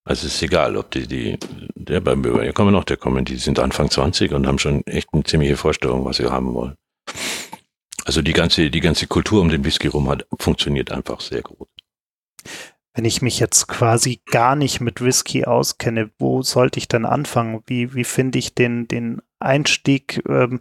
Also 0.07 0.29
es 0.29 0.37
ist 0.37 0.43
egal, 0.43 0.77
ob 0.77 0.93
die, 0.93 1.09
die, 1.09 1.37
der 1.75 2.01
beim 2.01 2.23
hier 2.23 2.53
kommen 2.53 2.73
noch, 2.73 2.85
der 2.85 2.97
kommen, 2.97 3.25
die 3.25 3.37
sind 3.37 3.59
Anfang 3.59 3.91
20 3.91 4.33
und 4.33 4.47
haben 4.47 4.61
schon 4.61 4.87
echt 4.87 5.09
eine 5.13 5.25
ziemliche 5.25 5.57
Vorstellung, 5.57 6.05
was 6.05 6.19
sie 6.19 6.31
haben 6.31 6.55
wollen. 6.55 6.77
Also 8.05 8.23
die 8.23 8.33
ganze, 8.33 8.71
die 8.71 8.81
ganze 8.81 9.09
Kultur 9.09 9.43
um 9.43 9.49
den 9.49 9.65
Whisky 9.65 9.89
rum 9.89 10.09
hat, 10.09 10.25
funktioniert 10.39 10.93
einfach 10.93 11.21
sehr 11.21 11.43
gut. 11.43 11.69
Wenn 12.95 13.05
ich 13.05 13.21
mich 13.21 13.41
jetzt 13.41 13.67
quasi 13.67 14.23
gar 14.27 14.55
nicht 14.55 14.81
mit 14.81 15.01
Whisky 15.01 15.45
auskenne, 15.45 16.09
wo 16.21 16.41
sollte 16.41 16.79
ich 16.79 16.87
dann 16.87 17.05
anfangen? 17.05 17.65
Wie, 17.67 17.93
wie 17.95 18.05
finde 18.05 18.39
ich 18.39 18.55
den, 18.55 18.87
den 18.87 19.21
Einstieg, 19.41 20.23
ähm, 20.29 20.61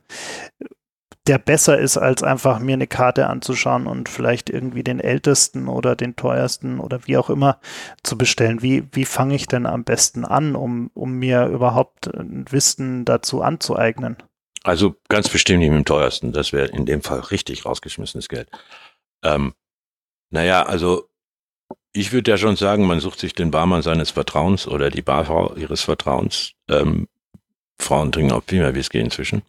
der 1.28 1.40
besser 1.40 1.80
ist, 1.80 1.98
als 1.98 2.22
einfach 2.22 2.60
mir 2.60 2.74
eine 2.74 2.88
Karte 2.88 3.28
anzuschauen 3.28 3.88
und 3.88 4.10
vielleicht 4.10 4.50
irgendwie 4.50 4.84
den 4.84 5.00
ältesten 5.00 5.68
oder 5.68 5.96
den 5.96 6.16
teuersten 6.16 6.80
oder 6.80 7.08
wie 7.08 7.18
auch 7.18 7.30
immer 7.30 7.60
zu 8.04 8.18
bestellen? 8.18 8.62
Wie, 8.62 8.84
wie 8.92 9.06
fange 9.06 9.36
ich 9.36 9.48
denn 9.48 9.66
am 9.66 9.84
besten 9.84 10.24
an, 10.24 10.56
um, 10.56 10.92
um 10.94 11.14
mir 11.14 11.48
überhaupt 11.48 12.14
ein 12.14 12.46
Wissen 12.52 13.06
dazu 13.06 13.42
anzueignen? 13.42 14.18
Also 14.64 14.96
ganz 15.10 15.30
bestimmt 15.30 15.60
nicht 15.60 15.70
mit 15.70 15.80
dem 15.80 15.86
teuersten. 15.86 16.32
Das 16.32 16.54
wäre 16.54 16.68
in 16.68 16.86
dem 16.86 17.02
Fall 17.02 17.20
richtig 17.20 17.66
rausgeschmissenes 17.66 18.30
Geld. 18.30 18.50
Ähm, 19.24 19.54
naja, 20.30 20.64
also 20.64 21.08
ich 21.92 22.12
würde 22.12 22.32
ja 22.32 22.38
schon 22.38 22.56
sagen, 22.56 22.86
man 22.86 23.00
sucht 23.00 23.20
sich 23.20 23.34
den 23.34 23.52
Barmann 23.52 23.82
seines 23.82 24.12
Vertrauens 24.12 24.68
oder 24.68 24.90
die 24.90 25.02
Barfrau 25.02 25.56
ihres 25.56 25.82
Vertrauens. 25.82 26.52
Ähm, 26.70 27.08
Frauen 27.80 28.12
trinken 28.12 28.32
auch 28.32 28.44
viel 28.46 28.60
mehr 28.60 28.76
Whisky 28.76 29.00
inzwischen. 29.00 29.44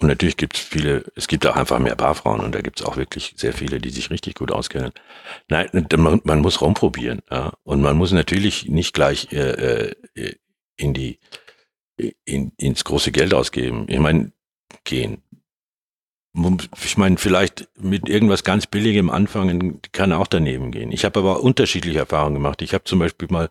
Und 0.00 0.08
natürlich 0.08 0.36
gibt 0.36 0.56
es 0.56 0.62
viele, 0.62 1.04
es 1.16 1.26
gibt 1.26 1.44
auch 1.46 1.56
einfach 1.56 1.78
mehr 1.80 1.96
Barfrauen 1.96 2.40
und 2.40 2.54
da 2.54 2.60
gibt 2.60 2.80
es 2.80 2.86
auch 2.86 2.96
wirklich 2.96 3.34
sehr 3.36 3.52
viele, 3.52 3.80
die 3.80 3.90
sich 3.90 4.10
richtig 4.10 4.36
gut 4.36 4.52
auskennen. 4.52 4.92
Nein, 5.48 5.68
man, 5.96 6.20
man 6.22 6.40
muss 6.40 6.60
rumprobieren. 6.60 7.20
Ja? 7.30 7.54
Und 7.64 7.82
man 7.82 7.96
muss 7.96 8.12
natürlich 8.12 8.68
nicht 8.68 8.94
gleich 8.94 9.32
äh, 9.32 9.92
äh, 10.14 10.34
in 10.76 10.94
die 10.94 11.18
in, 12.24 12.52
ins 12.56 12.84
große 12.84 13.12
Geld 13.12 13.34
ausgeben. 13.34 13.86
Ich 13.88 13.98
meine, 13.98 14.32
gehen. 14.84 15.22
Ich 16.84 16.96
meine, 16.96 17.16
vielleicht 17.16 17.68
mit 17.76 18.08
irgendwas 18.08 18.44
ganz 18.44 18.66
Billigem 18.66 19.10
anfangen 19.10 19.80
kann 19.92 20.12
auch 20.12 20.28
daneben 20.28 20.70
gehen. 20.70 20.92
Ich 20.92 21.04
habe 21.04 21.18
aber 21.18 21.42
unterschiedliche 21.42 21.98
Erfahrungen 21.98 22.34
gemacht. 22.34 22.62
Ich 22.62 22.74
habe 22.74 22.84
zum 22.84 23.00
Beispiel 23.00 23.28
mal 23.28 23.50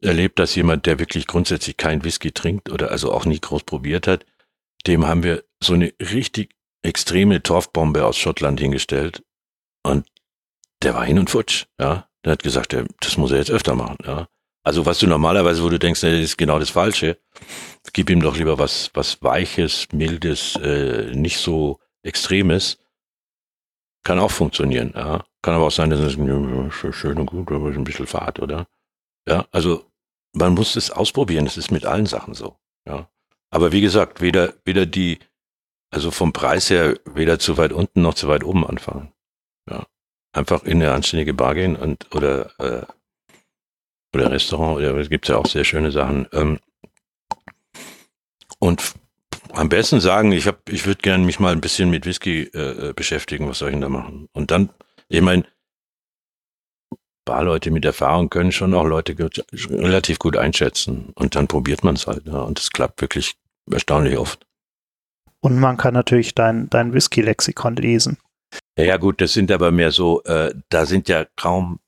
erlebt, 0.00 0.38
dass 0.38 0.54
jemand, 0.54 0.86
der 0.86 0.98
wirklich 0.98 1.26
grundsätzlich 1.26 1.76
kein 1.76 2.04
Whisky 2.04 2.32
trinkt 2.32 2.70
oder 2.70 2.90
also 2.90 3.12
auch 3.12 3.26
nie 3.26 3.40
groß 3.40 3.64
probiert 3.64 4.06
hat, 4.06 4.24
dem 4.88 5.06
haben 5.06 5.22
wir 5.22 5.44
so 5.62 5.74
eine 5.74 5.92
richtig 6.00 6.54
extreme 6.82 7.42
Torfbombe 7.42 8.04
aus 8.04 8.16
Schottland 8.16 8.60
hingestellt 8.60 9.22
und 9.82 10.06
der 10.82 10.94
war 10.94 11.04
hin 11.04 11.18
und 11.18 11.30
futsch, 11.30 11.66
ja. 11.78 12.08
Der 12.24 12.32
hat 12.32 12.42
gesagt, 12.42 12.76
das 13.00 13.16
muss 13.16 13.30
er 13.30 13.38
jetzt 13.38 13.50
öfter 13.50 13.74
machen, 13.74 13.98
ja. 14.04 14.28
Also 14.64 14.86
was 14.86 14.98
du 14.98 15.06
normalerweise, 15.06 15.62
wo 15.62 15.68
du 15.68 15.78
denkst, 15.78 16.00
das 16.00 16.12
ist 16.12 16.36
genau 16.36 16.58
das 16.58 16.70
Falsche, 16.70 17.18
gib 17.92 18.10
ihm 18.10 18.20
doch 18.20 18.36
lieber 18.36 18.58
was, 18.58 18.90
was 18.94 19.22
Weiches, 19.22 19.88
Mildes, 19.92 20.56
äh, 20.56 21.12
nicht 21.14 21.38
so 21.38 21.78
Extremes. 22.02 22.78
Kann 24.04 24.18
auch 24.18 24.30
funktionieren, 24.30 24.92
ja. 24.94 25.24
Kann 25.42 25.54
aber 25.54 25.66
auch 25.66 25.72
sein, 25.72 25.90
dass 25.90 26.00
es 26.00 26.16
ja, 26.16 26.92
schön 26.92 27.18
und 27.18 27.26
gut, 27.26 27.50
aber 27.50 27.68
ein 27.68 27.84
bisschen 27.84 28.06
Fahrt, 28.06 28.40
oder? 28.40 28.66
Ja, 29.28 29.46
also 29.52 29.84
man 30.32 30.54
muss 30.54 30.76
es 30.76 30.90
ausprobieren, 30.90 31.44
das 31.44 31.56
ist 31.56 31.70
mit 31.70 31.84
allen 31.84 32.06
Sachen 32.06 32.34
so, 32.34 32.56
ja. 32.86 33.08
Aber 33.50 33.72
wie 33.72 33.80
gesagt, 33.80 34.20
weder, 34.20 34.54
weder 34.64 34.86
die, 34.86 35.18
also 35.90 36.10
vom 36.10 36.32
Preis 36.32 36.70
her, 36.70 36.98
weder 37.04 37.38
zu 37.38 37.56
weit 37.56 37.72
unten 37.72 38.02
noch 38.02 38.14
zu 38.14 38.28
weit 38.28 38.44
oben 38.44 38.66
anfangen. 38.66 39.12
Ja. 39.68 39.86
Einfach 40.32 40.64
in 40.64 40.82
eine 40.82 40.92
anständige 40.92 41.34
Bar 41.34 41.54
gehen 41.54 41.76
und 41.76 42.14
oder 42.14 42.50
äh, 42.60 42.86
oder 44.14 44.30
Restaurant, 44.30 44.76
oder 44.76 44.96
es 44.96 45.10
gibt 45.10 45.28
ja 45.28 45.36
auch 45.36 45.46
sehr 45.46 45.64
schöne 45.64 45.90
Sachen. 45.90 46.26
Ähm, 46.32 46.58
und 48.58 48.94
am 49.52 49.68
besten 49.68 50.00
sagen, 50.00 50.32
ich 50.32 50.46
habe, 50.46 50.58
ich 50.68 50.86
würde 50.86 51.00
gerne 51.02 51.24
mich 51.24 51.40
mal 51.40 51.52
ein 51.52 51.60
bisschen 51.60 51.90
mit 51.90 52.06
Whisky 52.06 52.42
äh, 52.54 52.88
äh, 52.88 52.92
beschäftigen, 52.92 53.48
was 53.48 53.58
soll 53.58 53.68
ich 53.68 53.74
denn 53.74 53.82
da 53.82 53.88
machen? 53.88 54.28
Und 54.32 54.50
dann, 54.50 54.70
ich 55.08 55.20
meine, 55.20 55.44
Barleute 57.28 57.70
mit 57.70 57.84
Erfahrung 57.84 58.30
können 58.30 58.52
schon 58.52 58.72
auch 58.72 58.86
Leute 58.86 59.14
relativ 59.70 60.18
gut 60.18 60.36
einschätzen. 60.36 61.12
Und 61.14 61.36
dann 61.36 61.46
probiert 61.46 61.84
man 61.84 61.94
es 61.94 62.06
halt. 62.06 62.26
Ja, 62.26 62.40
und 62.40 62.58
es 62.58 62.70
klappt 62.70 63.02
wirklich 63.02 63.34
erstaunlich 63.70 64.16
oft. 64.16 64.46
Und 65.40 65.60
man 65.60 65.76
kann 65.76 65.92
natürlich 65.92 66.34
dein, 66.34 66.70
dein 66.70 66.94
Whisky-Lexikon 66.94 67.76
lesen. 67.76 68.16
Ja, 68.78 68.84
ja, 68.84 68.96
gut, 68.96 69.20
das 69.20 69.34
sind 69.34 69.52
aber 69.52 69.70
mehr 69.70 69.92
so, 69.92 70.22
äh, 70.24 70.54
da 70.70 70.86
sind 70.86 71.08
ja 71.08 71.26
kaum 71.36 71.80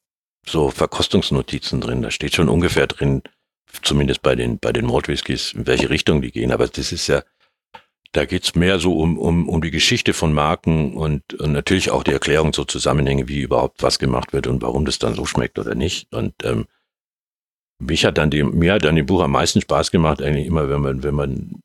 so 0.46 0.68
Verkostungsnotizen 0.68 1.81
drin. 1.81 2.03
Da 2.03 2.11
steht 2.11 2.35
schon 2.35 2.50
ungefähr 2.50 2.87
drin, 2.87 3.22
zumindest 3.83 4.20
bei 4.20 4.37
den, 4.37 4.59
bei 4.59 4.72
den 4.72 4.85
Mordwhiskys, 4.85 5.55
in 5.55 5.66
welche 5.66 5.88
Richtung 5.88 6.20
die 6.20 6.33
gehen. 6.33 6.53
Aber 6.53 6.68
das 6.68 6.92
ist 6.92 7.07
ja, 7.07 7.22
da 8.12 8.24
geht's 8.24 8.54
mehr 8.54 8.78
so 8.78 8.98
um, 8.98 9.18
um, 9.18 9.48
um 9.48 9.60
die 9.62 9.70
Geschichte 9.70 10.12
von 10.12 10.32
Marken 10.32 10.94
und, 10.94 11.34
und 11.34 11.52
natürlich 11.52 11.90
auch 11.90 12.02
die 12.02 12.12
Erklärung 12.12 12.52
so 12.52 12.64
Zusammenhänge, 12.64 13.28
wie 13.28 13.40
überhaupt 13.40 13.82
was 13.82 13.98
gemacht 13.98 14.32
wird 14.32 14.46
und 14.46 14.62
warum 14.62 14.84
das 14.84 14.98
dann 14.98 15.14
so 15.14 15.26
schmeckt 15.26 15.58
oder 15.58 15.74
nicht. 15.74 16.12
Und 16.12 16.34
ähm, 16.44 16.66
mich 17.78 18.04
hat 18.04 18.18
dann 18.18 18.30
die, 18.30 18.42
mir 18.42 18.74
hat 18.74 18.84
dann 18.84 18.96
dem 18.96 19.06
Buch 19.06 19.22
am 19.22 19.32
meisten 19.32 19.60
Spaß 19.60 19.90
gemacht, 19.90 20.22
eigentlich 20.22 20.46
immer, 20.46 20.68
wenn 20.68 20.80
man, 20.80 21.02
wenn 21.02 21.14
man 21.14 21.62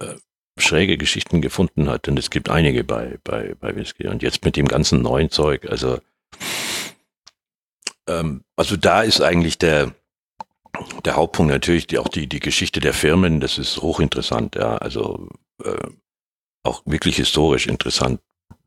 äh, 0.00 0.14
schräge 0.56 0.96
Geschichten 0.98 1.42
gefunden 1.42 1.88
hat. 1.88 2.06
Und 2.06 2.18
es 2.18 2.30
gibt 2.30 2.48
einige 2.48 2.84
bei, 2.84 3.18
bei, 3.24 3.54
bei 3.58 3.74
Whisky. 3.74 4.06
Und 4.06 4.22
jetzt 4.22 4.44
mit 4.44 4.56
dem 4.56 4.68
ganzen 4.68 5.02
neuen 5.02 5.30
Zeug, 5.30 5.68
also 5.68 5.98
ähm, 8.08 8.44
also 8.56 8.76
da 8.76 9.02
ist 9.02 9.20
eigentlich 9.20 9.58
der, 9.58 9.94
der 11.04 11.16
Hauptpunkt 11.16 11.52
natürlich 11.52 11.86
die, 11.86 11.98
auch 11.98 12.08
die, 12.08 12.26
die 12.26 12.40
Geschichte 12.40 12.80
der 12.80 12.94
Firmen, 12.94 13.40
das 13.40 13.58
ist 13.58 13.78
hochinteressant, 13.82 14.56
ja, 14.56 14.76
also 14.76 15.28
äh, 15.62 15.88
auch 16.62 16.82
wirklich 16.86 17.16
historisch 17.16 17.66
interessant, 17.66 18.20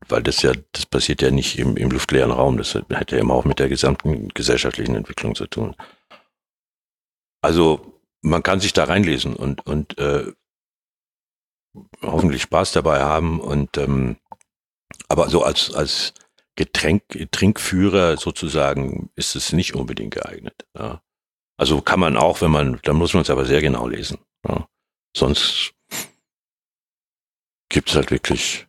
weil 0.08 0.22
das 0.22 0.42
ja, 0.42 0.52
das 0.72 0.86
passiert 0.86 1.22
ja 1.22 1.30
nicht 1.30 1.58
im, 1.58 1.76
im 1.76 1.90
luftleeren 1.90 2.30
Raum, 2.30 2.56
das 2.56 2.74
hat 2.74 3.12
ja 3.12 3.18
immer 3.18 3.34
auch 3.34 3.44
mit 3.44 3.58
der 3.58 3.68
gesamten 3.68 4.28
gesellschaftlichen 4.28 4.94
Entwicklung 4.94 5.34
zu 5.34 5.46
tun. 5.46 5.74
Also 7.42 8.00
man 8.22 8.42
kann 8.42 8.60
sich 8.60 8.72
da 8.72 8.84
reinlesen 8.84 9.36
und, 9.36 9.66
und 9.66 9.98
äh, 9.98 10.32
hoffentlich 12.02 12.42
Spaß 12.42 12.72
dabei 12.72 13.00
haben 13.00 13.40
und 13.40 13.76
ähm, 13.76 14.16
aber 15.08 15.28
so 15.28 15.42
als, 15.42 15.74
als 15.74 16.14
Getränk, 16.56 17.02
Trinkführer 17.30 18.16
sozusagen 18.16 19.10
ist 19.14 19.36
es 19.36 19.52
nicht 19.52 19.74
unbedingt 19.74 20.14
geeignet. 20.14 20.66
Ja. 20.76 21.02
Also 21.58 21.82
kann 21.82 22.00
man 22.00 22.16
auch, 22.16 22.40
wenn 22.40 22.52
man, 22.52 22.78
dann 22.84 22.96
muss 22.96 23.12
man 23.12 23.22
es 23.22 23.30
aber 23.30 23.44
sehr 23.44 23.60
genau 23.60 23.86
lesen. 23.86 24.18
Ja. 24.48 24.66
sonst 25.14 25.74
gibt's 27.68 27.94
halt 27.96 28.10
wirklich 28.10 28.66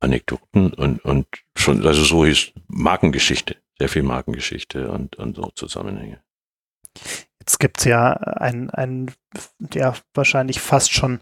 Anekdoten 0.00 0.72
und, 0.74 1.04
und 1.04 1.26
schon, 1.56 1.84
also 1.84 2.04
so 2.04 2.24
ist 2.24 2.52
Markengeschichte, 2.68 3.56
sehr 3.78 3.88
viel 3.88 4.02
Markengeschichte 4.02 4.90
und, 4.90 5.16
und 5.16 5.36
so 5.36 5.50
Zusammenhänge. 5.54 6.22
Jetzt 7.40 7.58
gibt's 7.58 7.84
ja 7.84 8.12
ein, 8.12 8.70
ein, 8.70 9.10
ja, 9.72 9.94
wahrscheinlich 10.14 10.60
fast 10.60 10.92
schon 10.92 11.20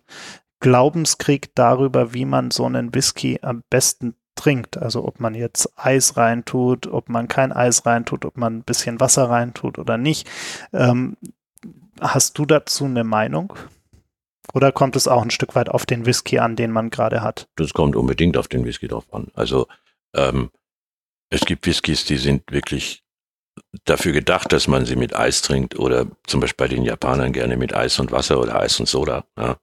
Glaubenskrieg 0.60 1.54
darüber, 1.54 2.12
wie 2.12 2.24
man 2.24 2.50
so 2.50 2.66
einen 2.66 2.94
Whisky 2.94 3.38
am 3.42 3.62
besten 3.70 4.16
trinkt. 4.46 4.78
Also 4.78 5.04
ob 5.04 5.18
man 5.18 5.34
jetzt 5.34 5.72
Eis 5.76 6.16
reintut, 6.16 6.86
ob 6.86 7.08
man 7.08 7.26
kein 7.26 7.52
Eis 7.52 7.84
reintut, 7.84 8.24
ob 8.24 8.36
man 8.36 8.58
ein 8.58 8.62
bisschen 8.62 9.00
Wasser 9.00 9.28
reintut 9.28 9.78
oder 9.78 9.98
nicht. 9.98 10.28
Ähm, 10.72 11.16
hast 12.00 12.38
du 12.38 12.46
dazu 12.46 12.84
eine 12.84 13.02
Meinung? 13.02 13.54
Oder 14.54 14.70
kommt 14.70 14.94
es 14.94 15.08
auch 15.08 15.22
ein 15.22 15.30
Stück 15.30 15.56
weit 15.56 15.68
auf 15.68 15.84
den 15.84 16.06
Whisky 16.06 16.38
an, 16.38 16.54
den 16.54 16.70
man 16.70 16.90
gerade 16.90 17.22
hat? 17.22 17.48
Das 17.56 17.74
kommt 17.74 17.96
unbedingt 17.96 18.36
auf 18.36 18.46
den 18.46 18.64
Whisky 18.64 18.86
drauf 18.86 19.12
an. 19.12 19.32
Also 19.34 19.66
ähm, 20.14 20.50
es 21.28 21.40
gibt 21.40 21.66
Whiskys, 21.66 22.04
die 22.04 22.16
sind 22.16 22.44
wirklich 22.52 23.02
dafür 23.84 24.12
gedacht, 24.12 24.52
dass 24.52 24.68
man 24.68 24.86
sie 24.86 24.94
mit 24.94 25.16
Eis 25.16 25.42
trinkt 25.42 25.76
oder 25.76 26.06
zum 26.28 26.40
Beispiel 26.40 26.68
bei 26.68 26.72
den 26.72 26.84
Japanern 26.84 27.32
gerne 27.32 27.56
mit 27.56 27.74
Eis 27.74 27.98
und 27.98 28.12
Wasser 28.12 28.38
oder 28.38 28.60
Eis 28.60 28.78
und 28.78 28.86
Soda. 28.86 29.24
Ja. 29.36 29.56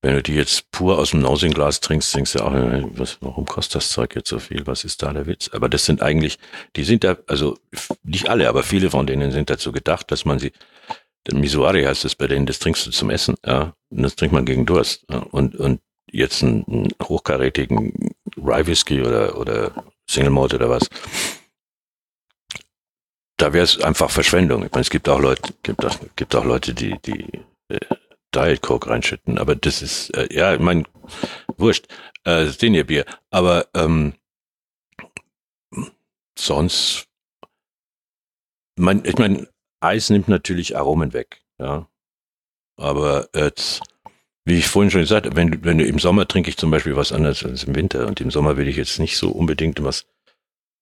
Wenn 0.00 0.14
du 0.14 0.22
die 0.22 0.34
jetzt 0.34 0.70
pur 0.70 0.98
aus 0.98 1.10
dem 1.10 1.20
Nosing-Glas 1.20 1.80
trinkst, 1.80 2.14
denkst 2.14 2.34
du 2.34 2.40
auch, 2.40 2.54
äh, 2.54 2.84
was, 2.94 3.18
warum 3.20 3.46
kostet 3.46 3.76
das 3.76 3.90
Zeug 3.90 4.14
jetzt 4.14 4.28
so 4.28 4.38
viel? 4.38 4.66
Was 4.66 4.84
ist 4.84 5.02
da 5.02 5.12
der 5.12 5.26
Witz? 5.26 5.50
Aber 5.52 5.68
das 5.68 5.86
sind 5.86 6.02
eigentlich, 6.02 6.38
die 6.76 6.84
sind 6.84 7.02
da, 7.02 7.16
also 7.26 7.58
nicht 8.04 8.28
alle, 8.28 8.48
aber 8.48 8.62
viele 8.62 8.90
von 8.90 9.06
denen 9.06 9.32
sind 9.32 9.50
dazu 9.50 9.72
gedacht, 9.72 10.10
dass 10.12 10.24
man 10.24 10.38
sie, 10.38 10.52
denn 11.26 11.40
Misuari 11.40 11.82
heißt 11.82 12.04
es 12.04 12.14
bei 12.14 12.28
denen, 12.28 12.46
das 12.46 12.60
trinkst 12.60 12.86
du 12.86 12.90
zum 12.90 13.10
Essen, 13.10 13.34
ja. 13.44 13.74
Und 13.90 14.02
das 14.02 14.14
trinkt 14.14 14.32
man 14.32 14.44
gegen 14.44 14.66
Durst. 14.66 15.04
Ja? 15.10 15.18
Und, 15.18 15.56
und 15.56 15.80
jetzt 16.10 16.42
einen, 16.42 16.64
einen 16.68 16.88
hochkarätigen 17.02 18.14
Rye 18.36 18.66
Whisky 18.66 19.00
oder, 19.00 19.36
oder 19.38 19.84
Single 20.08 20.30
Malt 20.30 20.54
oder 20.54 20.70
was, 20.70 20.88
da 23.36 23.52
wäre 23.52 23.64
es 23.64 23.80
einfach 23.80 24.10
Verschwendung. 24.10 24.64
Ich 24.64 24.72
meine, 24.72 24.82
es 24.82 24.90
gibt 24.90 25.08
auch 25.08 25.20
Leute, 25.20 25.42
gibt 25.62 25.84
auch, 25.84 25.96
gibt 26.16 26.34
auch 26.34 26.44
Leute, 26.44 26.74
die, 26.74 26.96
die 27.04 27.24
äh, 27.68 27.78
Diet 28.34 28.62
Coke 28.62 28.90
reinschütten, 28.90 29.38
aber 29.38 29.54
das 29.56 29.82
ist, 29.82 30.10
äh, 30.10 30.28
ja, 30.30 30.54
ich 30.54 30.60
meine, 30.60 30.84
wurscht, 31.56 31.86
äh, 32.26 32.46
ist 32.46 32.60
Bier. 32.60 33.04
Aber 33.30 33.68
ähm, 33.74 34.14
sonst, 36.38 37.08
mein, 38.76 39.04
ich 39.04 39.18
meine, 39.18 39.48
Eis 39.80 40.10
nimmt 40.10 40.28
natürlich 40.28 40.76
Aromen 40.76 41.12
weg, 41.12 41.42
ja. 41.58 41.88
Aber 42.76 43.28
jetzt, 43.34 43.82
wie 44.44 44.58
ich 44.58 44.68
vorhin 44.68 44.90
schon 44.90 45.00
gesagt 45.00 45.26
habe, 45.26 45.36
wenn, 45.36 45.64
wenn 45.64 45.78
du 45.78 45.84
im 45.84 45.98
Sommer 45.98 46.28
trinke 46.28 46.48
ich 46.50 46.56
zum 46.56 46.70
Beispiel 46.70 46.96
was 46.96 47.12
anderes 47.12 47.44
als 47.44 47.64
im 47.64 47.74
Winter 47.74 48.06
und 48.06 48.20
im 48.20 48.30
Sommer 48.30 48.56
will 48.56 48.68
ich 48.68 48.76
jetzt 48.76 48.98
nicht 49.00 49.18
so 49.18 49.30
unbedingt 49.30 49.82
was, 49.82 50.06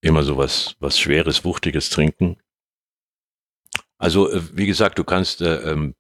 immer 0.03 0.23
so 0.23 0.37
was, 0.37 0.77
was 0.79 0.99
Schweres, 0.99 1.45
Wuchtiges 1.45 1.91
trinken. 1.91 2.39
Also, 3.99 4.31
äh, 4.31 4.43
wie 4.57 4.67
gesagt, 4.67 4.99
du 4.99 5.05
kannst 5.05 5.41
äh, 5.41 5.73
ähm, 5.73 5.95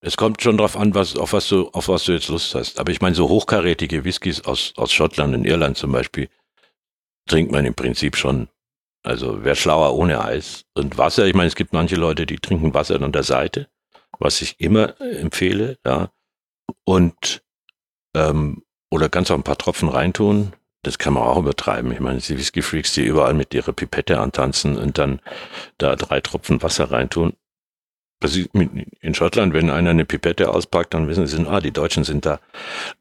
es 0.00 0.16
kommt 0.16 0.42
schon 0.42 0.56
drauf 0.56 0.76
an, 0.76 0.94
was, 0.94 1.16
auf 1.16 1.32
was 1.32 1.48
du, 1.48 1.68
auf 1.70 1.88
was 1.88 2.04
du 2.04 2.12
jetzt 2.12 2.28
Lust 2.28 2.54
hast. 2.54 2.78
Aber 2.78 2.92
ich 2.92 3.00
meine, 3.00 3.14
so 3.14 3.28
hochkarätige 3.28 4.04
Whiskys 4.04 4.44
aus, 4.44 4.72
aus 4.76 4.92
Schottland 4.92 5.34
und 5.34 5.44
Irland 5.44 5.76
zum 5.76 5.92
Beispiel, 5.92 6.28
trinkt 7.26 7.52
man 7.52 7.64
im 7.64 7.74
Prinzip 7.74 8.16
schon. 8.16 8.48
Also 9.02 9.44
wäre 9.44 9.56
schlauer 9.56 9.94
ohne 9.94 10.22
Eis. 10.24 10.64
Und 10.74 10.98
Wasser, 10.98 11.26
ich 11.26 11.34
meine, 11.34 11.48
es 11.48 11.56
gibt 11.56 11.72
manche 11.72 11.96
Leute, 11.96 12.26
die 12.26 12.36
trinken 12.36 12.74
Wasser 12.74 13.00
an 13.00 13.12
der 13.12 13.22
Seite, 13.22 13.68
was 14.18 14.40
ich 14.42 14.60
immer 14.60 15.00
empfehle, 15.00 15.78
ja. 15.84 16.10
Und 16.84 17.42
ähm, 18.14 18.62
oder 18.90 19.08
ganz 19.08 19.30
auch 19.30 19.36
ein 19.36 19.42
paar 19.42 19.58
Tropfen 19.58 19.88
reintun. 19.88 20.52
Das 20.82 20.98
kann 20.98 21.12
man 21.12 21.24
auch 21.24 21.38
übertreiben. 21.38 21.92
Ich 21.92 22.00
meine, 22.00 22.20
die 22.20 22.38
Whisky-Freaks, 22.38 22.94
die 22.94 23.04
überall 23.04 23.34
mit 23.34 23.52
ihrer 23.52 23.72
Pipette 23.72 24.20
antanzen 24.20 24.78
und 24.78 24.96
dann 24.96 25.20
da 25.76 25.96
drei 25.96 26.20
Tropfen 26.20 26.62
Wasser 26.62 26.90
reintun. 26.90 27.34
In 28.20 29.14
Schottland, 29.14 29.54
wenn 29.54 29.70
einer 29.70 29.90
eine 29.90 30.04
Pipette 30.04 30.48
auspackt, 30.52 30.92
dann 30.94 31.08
wissen 31.08 31.26
sie, 31.26 31.46
ah, 31.46 31.60
die 31.60 31.70
Deutschen 31.70 32.02
sind 32.04 32.26
da. 32.26 32.40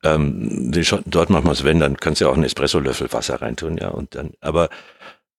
Ähm, 0.04 0.72
die 0.72 0.88
dort 1.06 1.30
machen 1.30 1.46
wir 1.46 1.52
es, 1.52 1.64
wenn, 1.64 1.80
dann 1.80 1.98
kannst 1.98 2.22
du 2.22 2.26
ja 2.26 2.32
auch 2.32 2.36
einen 2.36 2.44
Espresso-Löffel 2.44 3.12
Wasser 3.12 3.42
reintun, 3.42 3.78
ja. 3.78 3.90
Und 3.90 4.16
dann, 4.16 4.34
aber 4.42 4.70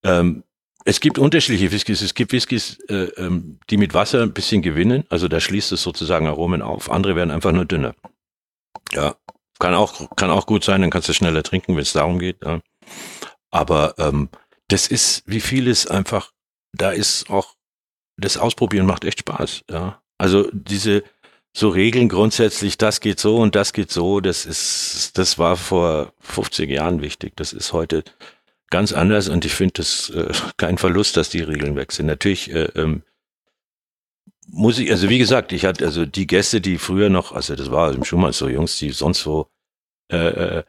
ähm, 0.02 0.42
es 0.84 1.00
gibt 1.00 1.18
unterschiedliche 1.18 1.70
Whiskys. 1.70 2.02
Es 2.02 2.14
gibt 2.14 2.32
Whiskys, 2.32 2.78
äh, 2.88 3.10
ähm, 3.18 3.60
die 3.70 3.76
mit 3.76 3.94
Wasser 3.94 4.22
ein 4.22 4.32
bisschen 4.32 4.62
gewinnen, 4.62 5.04
also 5.10 5.28
da 5.28 5.38
schließt 5.38 5.70
es 5.72 5.82
sozusagen 5.82 6.26
Aromen 6.26 6.62
auf. 6.62 6.90
Andere 6.90 7.14
werden 7.14 7.30
einfach 7.30 7.52
nur 7.52 7.64
dünner. 7.64 7.94
Ja, 8.92 9.16
kann 9.58 9.74
auch, 9.74 10.16
kann 10.16 10.30
auch 10.30 10.46
gut 10.46 10.64
sein, 10.64 10.80
dann 10.80 10.90
kannst 10.90 11.08
du 11.08 11.12
schneller 11.12 11.42
trinken, 11.42 11.76
wenn 11.76 11.82
es 11.82 11.92
darum 11.92 12.18
geht. 12.18 12.38
Ja. 12.44 12.60
Aber 13.50 13.94
ähm, 13.98 14.28
das 14.68 14.86
ist, 14.86 15.22
wie 15.26 15.40
vieles 15.40 15.86
einfach, 15.86 16.32
da 16.72 16.90
ist 16.90 17.30
auch 17.30 17.54
das 18.18 18.36
Ausprobieren 18.36 18.86
macht 18.86 19.04
echt 19.04 19.20
Spaß, 19.20 19.64
ja. 19.70 20.02
Also 20.18 20.48
diese 20.52 21.04
so 21.56 21.68
Regeln 21.70 22.08
grundsätzlich, 22.08 22.78
das 22.78 23.00
geht 23.00 23.20
so 23.20 23.36
und 23.36 23.54
das 23.54 23.72
geht 23.72 23.90
so, 23.90 24.20
das 24.20 24.46
ist, 24.46 25.16
das 25.16 25.38
war 25.38 25.56
vor 25.56 26.12
50 26.20 26.70
Jahren 26.70 27.00
wichtig. 27.00 27.32
Das 27.36 27.52
ist 27.52 27.72
heute 27.72 28.04
ganz 28.70 28.92
anders 28.92 29.28
und 29.28 29.44
ich 29.44 29.54
finde 29.54 29.74
das 29.74 30.10
äh, 30.10 30.32
kein 30.56 30.78
Verlust, 30.78 31.16
dass 31.16 31.30
die 31.30 31.40
Regeln 31.40 31.74
weg 31.76 31.92
sind. 31.92 32.06
Natürlich 32.06 32.52
äh, 32.52 32.68
ähm, 32.74 33.02
muss 34.46 34.78
ich, 34.78 34.90
also 34.90 35.08
wie 35.08 35.18
gesagt, 35.18 35.52
ich 35.52 35.64
hatte 35.64 35.84
also 35.84 36.06
die 36.06 36.26
Gäste, 36.26 36.60
die 36.60 36.78
früher 36.78 37.08
noch, 37.10 37.32
also 37.32 37.54
das 37.54 37.70
war 37.70 37.92
im 37.92 38.04
Schumann 38.04 38.32
so 38.32 38.48
Jungs, 38.48 38.78
die 38.78 38.90
sonst 38.90 39.22
so, 39.22 39.48
äh, 40.10 40.58
äh, 40.58 40.64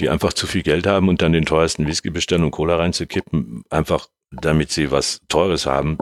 die 0.00 0.10
einfach 0.10 0.32
zu 0.32 0.46
viel 0.46 0.62
Geld 0.62 0.86
haben 0.86 1.08
und 1.08 1.22
dann 1.22 1.32
den 1.32 1.46
teuersten 1.46 1.86
Whisky 1.86 2.10
bestellen 2.10 2.44
und 2.44 2.50
Cola 2.50 2.76
reinzukippen, 2.76 3.62
einfach 3.70 4.08
damit 4.30 4.70
sie 4.70 4.90
was 4.90 5.20
Teures 5.28 5.66
haben, 5.66 5.98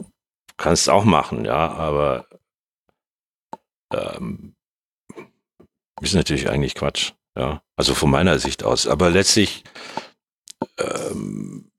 kannst 0.56 0.88
auch 0.88 1.04
machen, 1.04 1.44
ja, 1.44 1.72
aber 1.72 2.28
ähm, 3.92 4.54
ist 6.00 6.14
natürlich 6.14 6.48
eigentlich 6.48 6.74
Quatsch, 6.74 7.12
ja. 7.36 7.62
Also 7.76 7.94
von 7.94 8.10
meiner 8.10 8.38
Sicht 8.38 8.62
aus. 8.62 8.86
Aber 8.86 9.10
letztlich 9.10 9.64
ähm, 10.78 11.70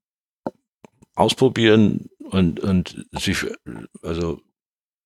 ausprobieren 1.15 2.09
und, 2.19 2.59
und 2.59 3.05
sich, 3.11 3.45
also 4.01 4.41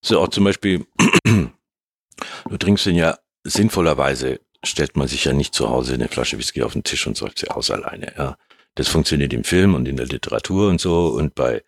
so 0.03 0.19
auch 0.19 0.29
zum 0.29 0.45
Beispiel, 0.45 0.85
du 1.25 2.57
trinkst 2.57 2.85
den 2.85 2.95
ja 2.95 3.17
sinnvollerweise, 3.43 4.39
stellt 4.63 4.95
man 4.95 5.07
sich 5.07 5.25
ja 5.25 5.33
nicht 5.33 5.53
zu 5.53 5.69
Hause 5.69 5.93
eine 5.93 6.07
Flasche 6.07 6.37
Whisky 6.37 6.63
auf 6.63 6.73
den 6.73 6.83
Tisch 6.83 7.05
und 7.07 7.17
säuft 7.17 7.39
sie 7.39 7.49
aus 7.49 7.71
alleine, 7.71 8.13
ja. 8.17 8.37
Das 8.75 8.87
funktioniert 8.87 9.33
im 9.33 9.43
Film 9.43 9.73
und 9.73 9.87
in 9.87 9.97
der 9.97 10.05
Literatur 10.05 10.69
und 10.69 10.79
so 10.79 11.07
und 11.07 11.35
bei 11.35 11.63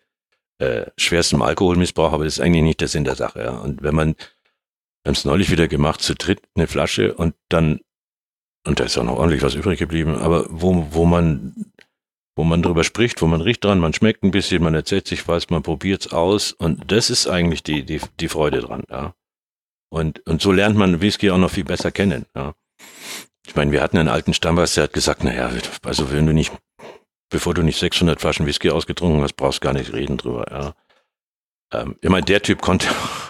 äh, 0.58 0.90
schwerstem 0.96 1.42
Alkoholmissbrauch, 1.42 2.12
aber 2.12 2.24
das 2.24 2.34
ist 2.34 2.40
eigentlich 2.40 2.62
nicht 2.62 2.80
der 2.80 2.88
Sinn 2.88 3.04
der 3.04 3.16
Sache. 3.16 3.40
Ja. 3.40 3.50
Und 3.58 3.82
wenn 3.82 3.94
man, 3.94 4.14
wir 4.14 5.08
haben 5.08 5.14
es 5.14 5.24
neulich 5.24 5.50
wieder 5.50 5.68
gemacht, 5.68 6.00
zu 6.02 6.14
dritt 6.14 6.40
eine 6.54 6.66
Flasche 6.66 7.14
und 7.14 7.34
dann, 7.48 7.80
und 8.66 8.78
da 8.78 8.84
ist 8.84 8.96
auch 8.98 9.04
noch 9.04 9.18
ordentlich 9.18 9.42
was 9.42 9.54
übrig 9.54 9.78
geblieben, 9.78 10.14
aber 10.16 10.46
wo, 10.48 10.86
wo 10.90 11.04
man, 11.04 11.72
wo 12.36 12.44
man 12.44 12.62
drüber 12.62 12.84
spricht, 12.84 13.20
wo 13.22 13.26
man 13.26 13.40
riecht 13.40 13.64
dran, 13.64 13.80
man 13.80 13.92
schmeckt 13.92 14.22
ein 14.22 14.30
bisschen, 14.30 14.62
man 14.62 14.74
erzählt 14.74 15.08
sich 15.08 15.26
was, 15.28 15.50
man 15.50 15.62
probiert's 15.62 16.12
aus 16.12 16.52
und 16.52 16.90
das 16.90 17.10
ist 17.10 17.26
eigentlich 17.26 17.62
die, 17.62 17.84
die, 17.84 18.00
die 18.20 18.28
Freude 18.28 18.60
dran, 18.60 18.84
ja. 18.90 19.14
Und, 19.90 20.26
und 20.26 20.40
so 20.40 20.52
lernt 20.52 20.76
man 20.76 21.02
Whisky 21.02 21.30
auch 21.30 21.38
noch 21.38 21.50
viel 21.50 21.64
besser 21.64 21.90
kennen, 21.90 22.26
ja. 22.34 22.54
Ich 23.46 23.56
meine, 23.56 23.72
wir 23.72 23.82
hatten 23.82 23.98
einen 23.98 24.08
alten 24.08 24.34
Stammgast, 24.34 24.76
der 24.76 24.84
hat 24.84 24.92
gesagt, 24.92 25.24
naja, 25.24 25.50
also 25.82 26.12
wenn 26.12 26.26
du 26.26 26.32
nicht 26.32 26.52
bevor 27.32 27.54
du 27.54 27.62
nicht 27.62 27.78
600 27.78 28.20
Flaschen 28.20 28.46
Whisky 28.46 28.70
ausgetrunken 28.70 29.22
hast, 29.22 29.34
brauchst 29.34 29.60
gar 29.60 29.72
nicht 29.72 29.92
reden 29.92 30.18
drüber. 30.18 30.46
Ja. 30.50 30.74
Ähm, 31.72 31.96
ich 32.00 32.08
meine, 32.08 32.24
der 32.24 32.42
Typ 32.42 32.60
konnte, 32.60 32.86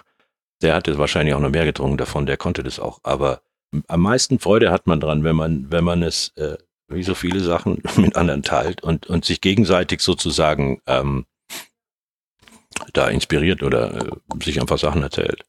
der 0.62 0.74
hatte 0.74 0.98
wahrscheinlich 0.98 1.34
auch 1.34 1.40
noch 1.40 1.50
mehr 1.50 1.64
getrunken 1.64 1.96
davon, 1.96 2.26
der 2.26 2.36
konnte 2.36 2.62
das 2.62 2.78
auch. 2.78 2.98
Aber 3.04 3.40
am 3.88 4.00
meisten 4.00 4.38
Freude 4.38 4.70
hat 4.70 4.86
man 4.86 5.00
dran, 5.00 5.24
wenn 5.24 5.36
man, 5.36 5.70
wenn 5.70 5.84
man 5.84 6.02
es, 6.02 6.36
äh, 6.36 6.58
wie 6.88 7.04
so 7.04 7.14
viele 7.14 7.40
Sachen, 7.40 7.82
mit 7.96 8.16
anderen 8.16 8.42
teilt 8.42 8.82
und, 8.82 9.06
und 9.06 9.24
sich 9.24 9.40
gegenseitig 9.40 10.00
sozusagen 10.02 10.82
ähm, 10.86 11.24
da 12.92 13.08
inspiriert 13.08 13.62
oder 13.62 14.08
äh, 14.08 14.44
sich 14.44 14.60
einfach 14.60 14.78
Sachen 14.78 15.02
erzählt. 15.02 15.44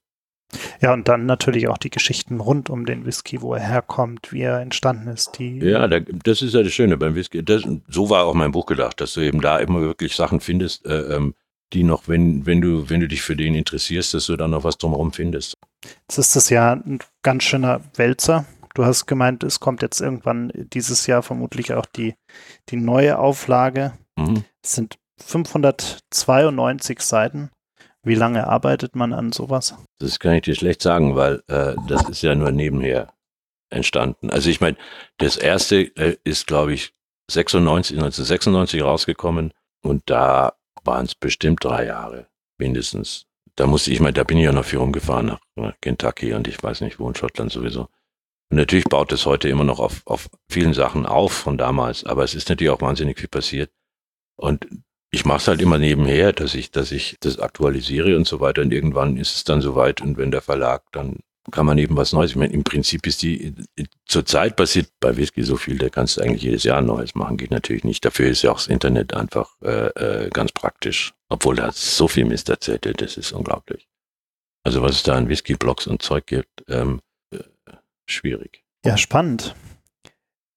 Ja, 0.82 0.94
und 0.94 1.08
dann 1.08 1.26
natürlich 1.26 1.68
auch 1.68 1.78
die 1.78 1.90
Geschichten 1.90 2.40
rund 2.40 2.70
um 2.70 2.86
den 2.86 3.06
Whisky, 3.06 3.42
wo 3.42 3.54
er 3.54 3.62
herkommt, 3.62 4.32
wie 4.32 4.42
er 4.42 4.60
entstanden 4.60 5.08
ist. 5.08 5.40
Die 5.40 5.60
ja, 5.60 5.88
da, 5.88 6.00
das 6.00 6.42
ist 6.42 6.54
ja 6.54 6.64
das 6.64 6.74
Schöne 6.74 6.98
beim 6.98 7.16
Whisky. 7.16 7.44
Das, 7.44 7.64
so 7.88 8.10
war 8.10 8.26
auch 8.26 8.34
mein 8.34 8.52
Buch 8.52 8.66
gedacht, 8.66 9.02
dass 9.02 9.14
du 9.14 9.22
eben 9.22 9.42
da 9.42 9.60
immer 9.60 9.82
wirklich 9.82 10.16
Sachen 10.16 10.40
findest, 10.40 10.86
äh, 10.86 11.16
ähm, 11.16 11.36
die 11.74 11.84
noch, 11.84 12.08
wenn, 12.08 12.46
wenn 12.46 12.62
du, 12.62 12.90
wenn 12.90 13.00
du 13.00 13.08
dich 13.08 13.22
für 13.22 13.36
den 13.36 13.56
interessierst, 13.56 14.14
dass 14.14 14.28
du 14.28 14.36
dann 14.38 14.52
noch 14.52 14.64
was 14.64 14.78
drumherum 14.78 15.12
findest. 15.12 15.58
Jetzt 16.08 16.18
ist 16.18 16.36
das 16.36 16.50
ja 16.50 16.74
ein 16.74 17.00
ganz 17.24 17.44
schöner 17.44 17.82
Wälzer. 17.96 18.46
Du 18.76 18.86
hast 18.86 19.06
gemeint, 19.06 19.44
es 19.44 19.60
kommt 19.60 19.82
jetzt 19.82 20.02
irgendwann 20.02 20.52
dieses 20.56 21.06
Jahr 21.08 21.22
vermutlich 21.22 21.74
auch 21.74 21.86
die, 21.86 22.16
die 22.70 22.78
neue 22.78 23.20
Auflage. 23.20 23.94
Mhm. 24.18 24.44
Es 24.64 24.74
sind 24.74 24.98
592 25.20 27.02
Seiten. 27.02 27.50
Wie 28.04 28.16
lange 28.16 28.48
arbeitet 28.48 28.96
man 28.96 29.14
an 29.14 29.32
sowas? 29.32 29.76
Das 30.00 30.20
kann 30.20 30.34
ich 30.34 30.42
dir 30.42 30.56
schlecht 30.56 30.82
sagen, 30.82 31.16
weil 31.16 31.42
äh, 31.48 31.76
das 31.88 32.10
ist 32.10 32.22
ja 32.22 32.36
nur 32.36 32.52
nebenher 32.52 33.14
entstanden. 33.70 34.30
Also 34.30 34.50
ich 34.50 34.60
meine, 34.60 34.78
das 35.18 35.38
erste 35.38 35.84
äh, 35.96 36.18
ist, 36.24 36.46
glaube 36.48 36.74
ich, 36.74 36.94
96, 37.32 37.98
1996 37.98 38.84
rausgekommen 38.84 39.54
und 39.82 40.04
da 40.06 40.54
waren 40.84 41.06
es 41.06 41.16
bestimmt 41.16 41.64
drei 41.64 41.86
Jahre 41.86 42.28
mindestens. 42.58 43.26
Da 43.56 43.68
musste 43.68 43.92
ich 43.92 44.00
mal, 44.00 44.12
da 44.12 44.24
bin 44.24 44.38
ich 44.38 44.46
ja 44.46 44.52
noch 44.52 44.66
viel 44.66 44.80
rumgefahren 44.80 45.28
nach, 45.28 45.40
nach 45.56 45.76
Kentucky 45.80 46.34
und 46.34 46.48
ich 46.48 46.62
weiß 46.62 46.82
nicht 46.82 47.00
wo 47.00 47.08
in 47.08 47.16
Schottland 47.16 47.52
sowieso. 47.52 47.88
Und 48.50 48.58
natürlich 48.58 48.86
baut 48.86 49.12
es 49.14 49.26
heute 49.26 49.48
immer 49.48 49.64
noch 49.64 49.80
auf, 49.80 50.02
auf 50.06 50.30
vielen 50.50 50.74
Sachen 50.74 51.06
auf 51.06 51.32
von 51.32 51.58
damals, 51.58 52.04
aber 52.04 52.24
es 52.24 52.36
ist 52.36 52.50
natürlich 52.50 52.72
auch 52.72 52.82
wahnsinnig 52.82 53.20
viel 53.20 53.30
passiert. 53.30 53.72
Und 54.36 54.68
ich 55.14 55.26
mache 55.26 55.38
es 55.38 55.48
halt 55.48 55.62
immer 55.62 55.78
nebenher, 55.78 56.34
dass 56.34 56.56
ich, 56.56 56.72
dass 56.72 56.92
ich 56.92 57.18
das 57.20 57.38
aktualisiere 57.38 58.18
und 58.18 58.26
so 58.28 58.40
weiter. 58.40 58.64
Und 58.64 58.74
irgendwann 58.74 59.16
ist 59.16 59.36
es 59.36 59.44
dann 59.44 59.62
soweit 59.62 60.02
und 60.02 60.18
wenn 60.18 60.32
der 60.32 60.42
Verlag 60.42 60.82
dann 60.92 61.20
kann 61.52 61.66
man 61.66 61.78
eben 61.78 61.98
was 61.98 62.14
Neues. 62.14 62.32
Ich 62.32 62.38
meine, 62.38 62.54
im 62.54 62.64
Prinzip 62.64 63.06
ist 63.06 63.22
die, 63.22 63.54
zurzeit 64.06 64.56
passiert 64.56 64.88
bei 65.02 65.16
Whisky 65.18 65.44
so 65.44 65.58
viel, 65.58 65.78
da 65.78 65.90
kannst 65.90 66.16
du 66.16 66.22
eigentlich 66.22 66.42
jedes 66.42 66.64
Jahr 66.64 66.78
ein 66.78 66.86
Neues 66.86 67.16
machen, 67.16 67.36
geht 67.36 67.52
natürlich 67.52 67.84
nicht. 67.84 68.06
Dafür 68.06 68.30
ist 68.30 68.44
ja 68.44 68.52
auch 68.52 68.58
das 68.58 68.68
Internet 68.68 69.14
einfach 69.14 69.52
äh, 69.62 69.88
äh, 69.88 70.30
ganz 70.30 70.54
praktisch. 70.54 71.14
Obwohl 71.28 71.58
da 71.58 71.72
so 71.74 72.08
viel 72.08 72.26
Mist 72.26 72.50
erzählt 72.50 72.86
wird, 72.86 73.02
das 73.02 73.18
ist 73.18 73.34
unglaublich. 73.34 73.90
Also 74.64 74.82
was 74.82 74.94
es 74.94 75.04
da 75.04 75.16
an 75.16 75.28
Whisky-Blogs 75.28 75.86
und 75.86 76.02
Zeug 76.02 76.26
gibt, 76.26 76.64
ähm, 76.70 77.02
äh, 77.32 77.40
schwierig. 78.08 78.64
Ja, 78.86 78.98
spannend. 78.98 79.54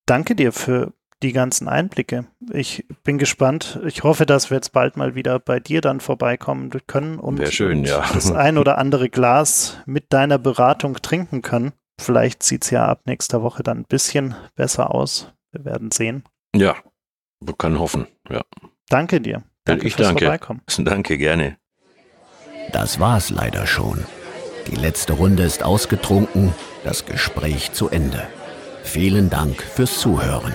Danke 0.06 0.36
dir 0.36 0.52
für 0.52 0.92
die 1.22 1.32
ganzen 1.32 1.68
Einblicke. 1.68 2.26
Ich 2.52 2.86
bin 3.04 3.18
gespannt. 3.18 3.80
Ich 3.86 4.02
hoffe, 4.02 4.26
dass 4.26 4.50
wir 4.50 4.56
jetzt 4.56 4.72
bald 4.72 4.96
mal 4.96 5.14
wieder 5.14 5.38
bei 5.38 5.60
dir 5.60 5.80
dann 5.80 6.00
vorbeikommen 6.00 6.70
können 6.86 7.18
und, 7.18 7.46
schön, 7.48 7.78
und 7.78 7.84
ja. 7.84 8.04
das 8.12 8.32
ein 8.32 8.58
oder 8.58 8.78
andere 8.78 9.08
Glas 9.08 9.78
mit 9.86 10.12
deiner 10.12 10.38
Beratung 10.38 10.94
trinken 10.96 11.42
können. 11.42 11.72
Vielleicht 11.98 12.42
sieht 12.42 12.64
es 12.64 12.70
ja 12.70 12.86
ab 12.86 13.02
nächster 13.06 13.42
Woche 13.42 13.62
dann 13.62 13.78
ein 13.78 13.86
bisschen 13.88 14.34
besser 14.54 14.94
aus. 14.94 15.32
Wir 15.52 15.64
werden 15.64 15.90
sehen. 15.90 16.24
Ja, 16.54 16.76
man 17.40 17.56
kann 17.56 17.78
hoffen, 17.78 18.06
ja. 18.28 18.42
Danke 18.88 19.20
dir. 19.20 19.42
Danke 19.64 19.86
ich 19.86 19.94
fürs 19.94 20.08
danke. 20.08 20.24
Vorbeikommen. 20.24 20.62
Danke, 20.78 21.18
gerne. 21.18 21.56
Das 22.72 23.00
war's 23.00 23.30
leider 23.30 23.66
schon. 23.66 24.04
Die 24.68 24.76
letzte 24.76 25.12
Runde 25.14 25.42
ist 25.42 25.62
ausgetrunken, 25.62 26.52
das 26.84 27.04
Gespräch 27.04 27.72
zu 27.72 27.88
Ende. 27.88 28.26
Vielen 28.84 29.30
Dank 29.30 29.62
fürs 29.62 29.98
Zuhören. 29.98 30.54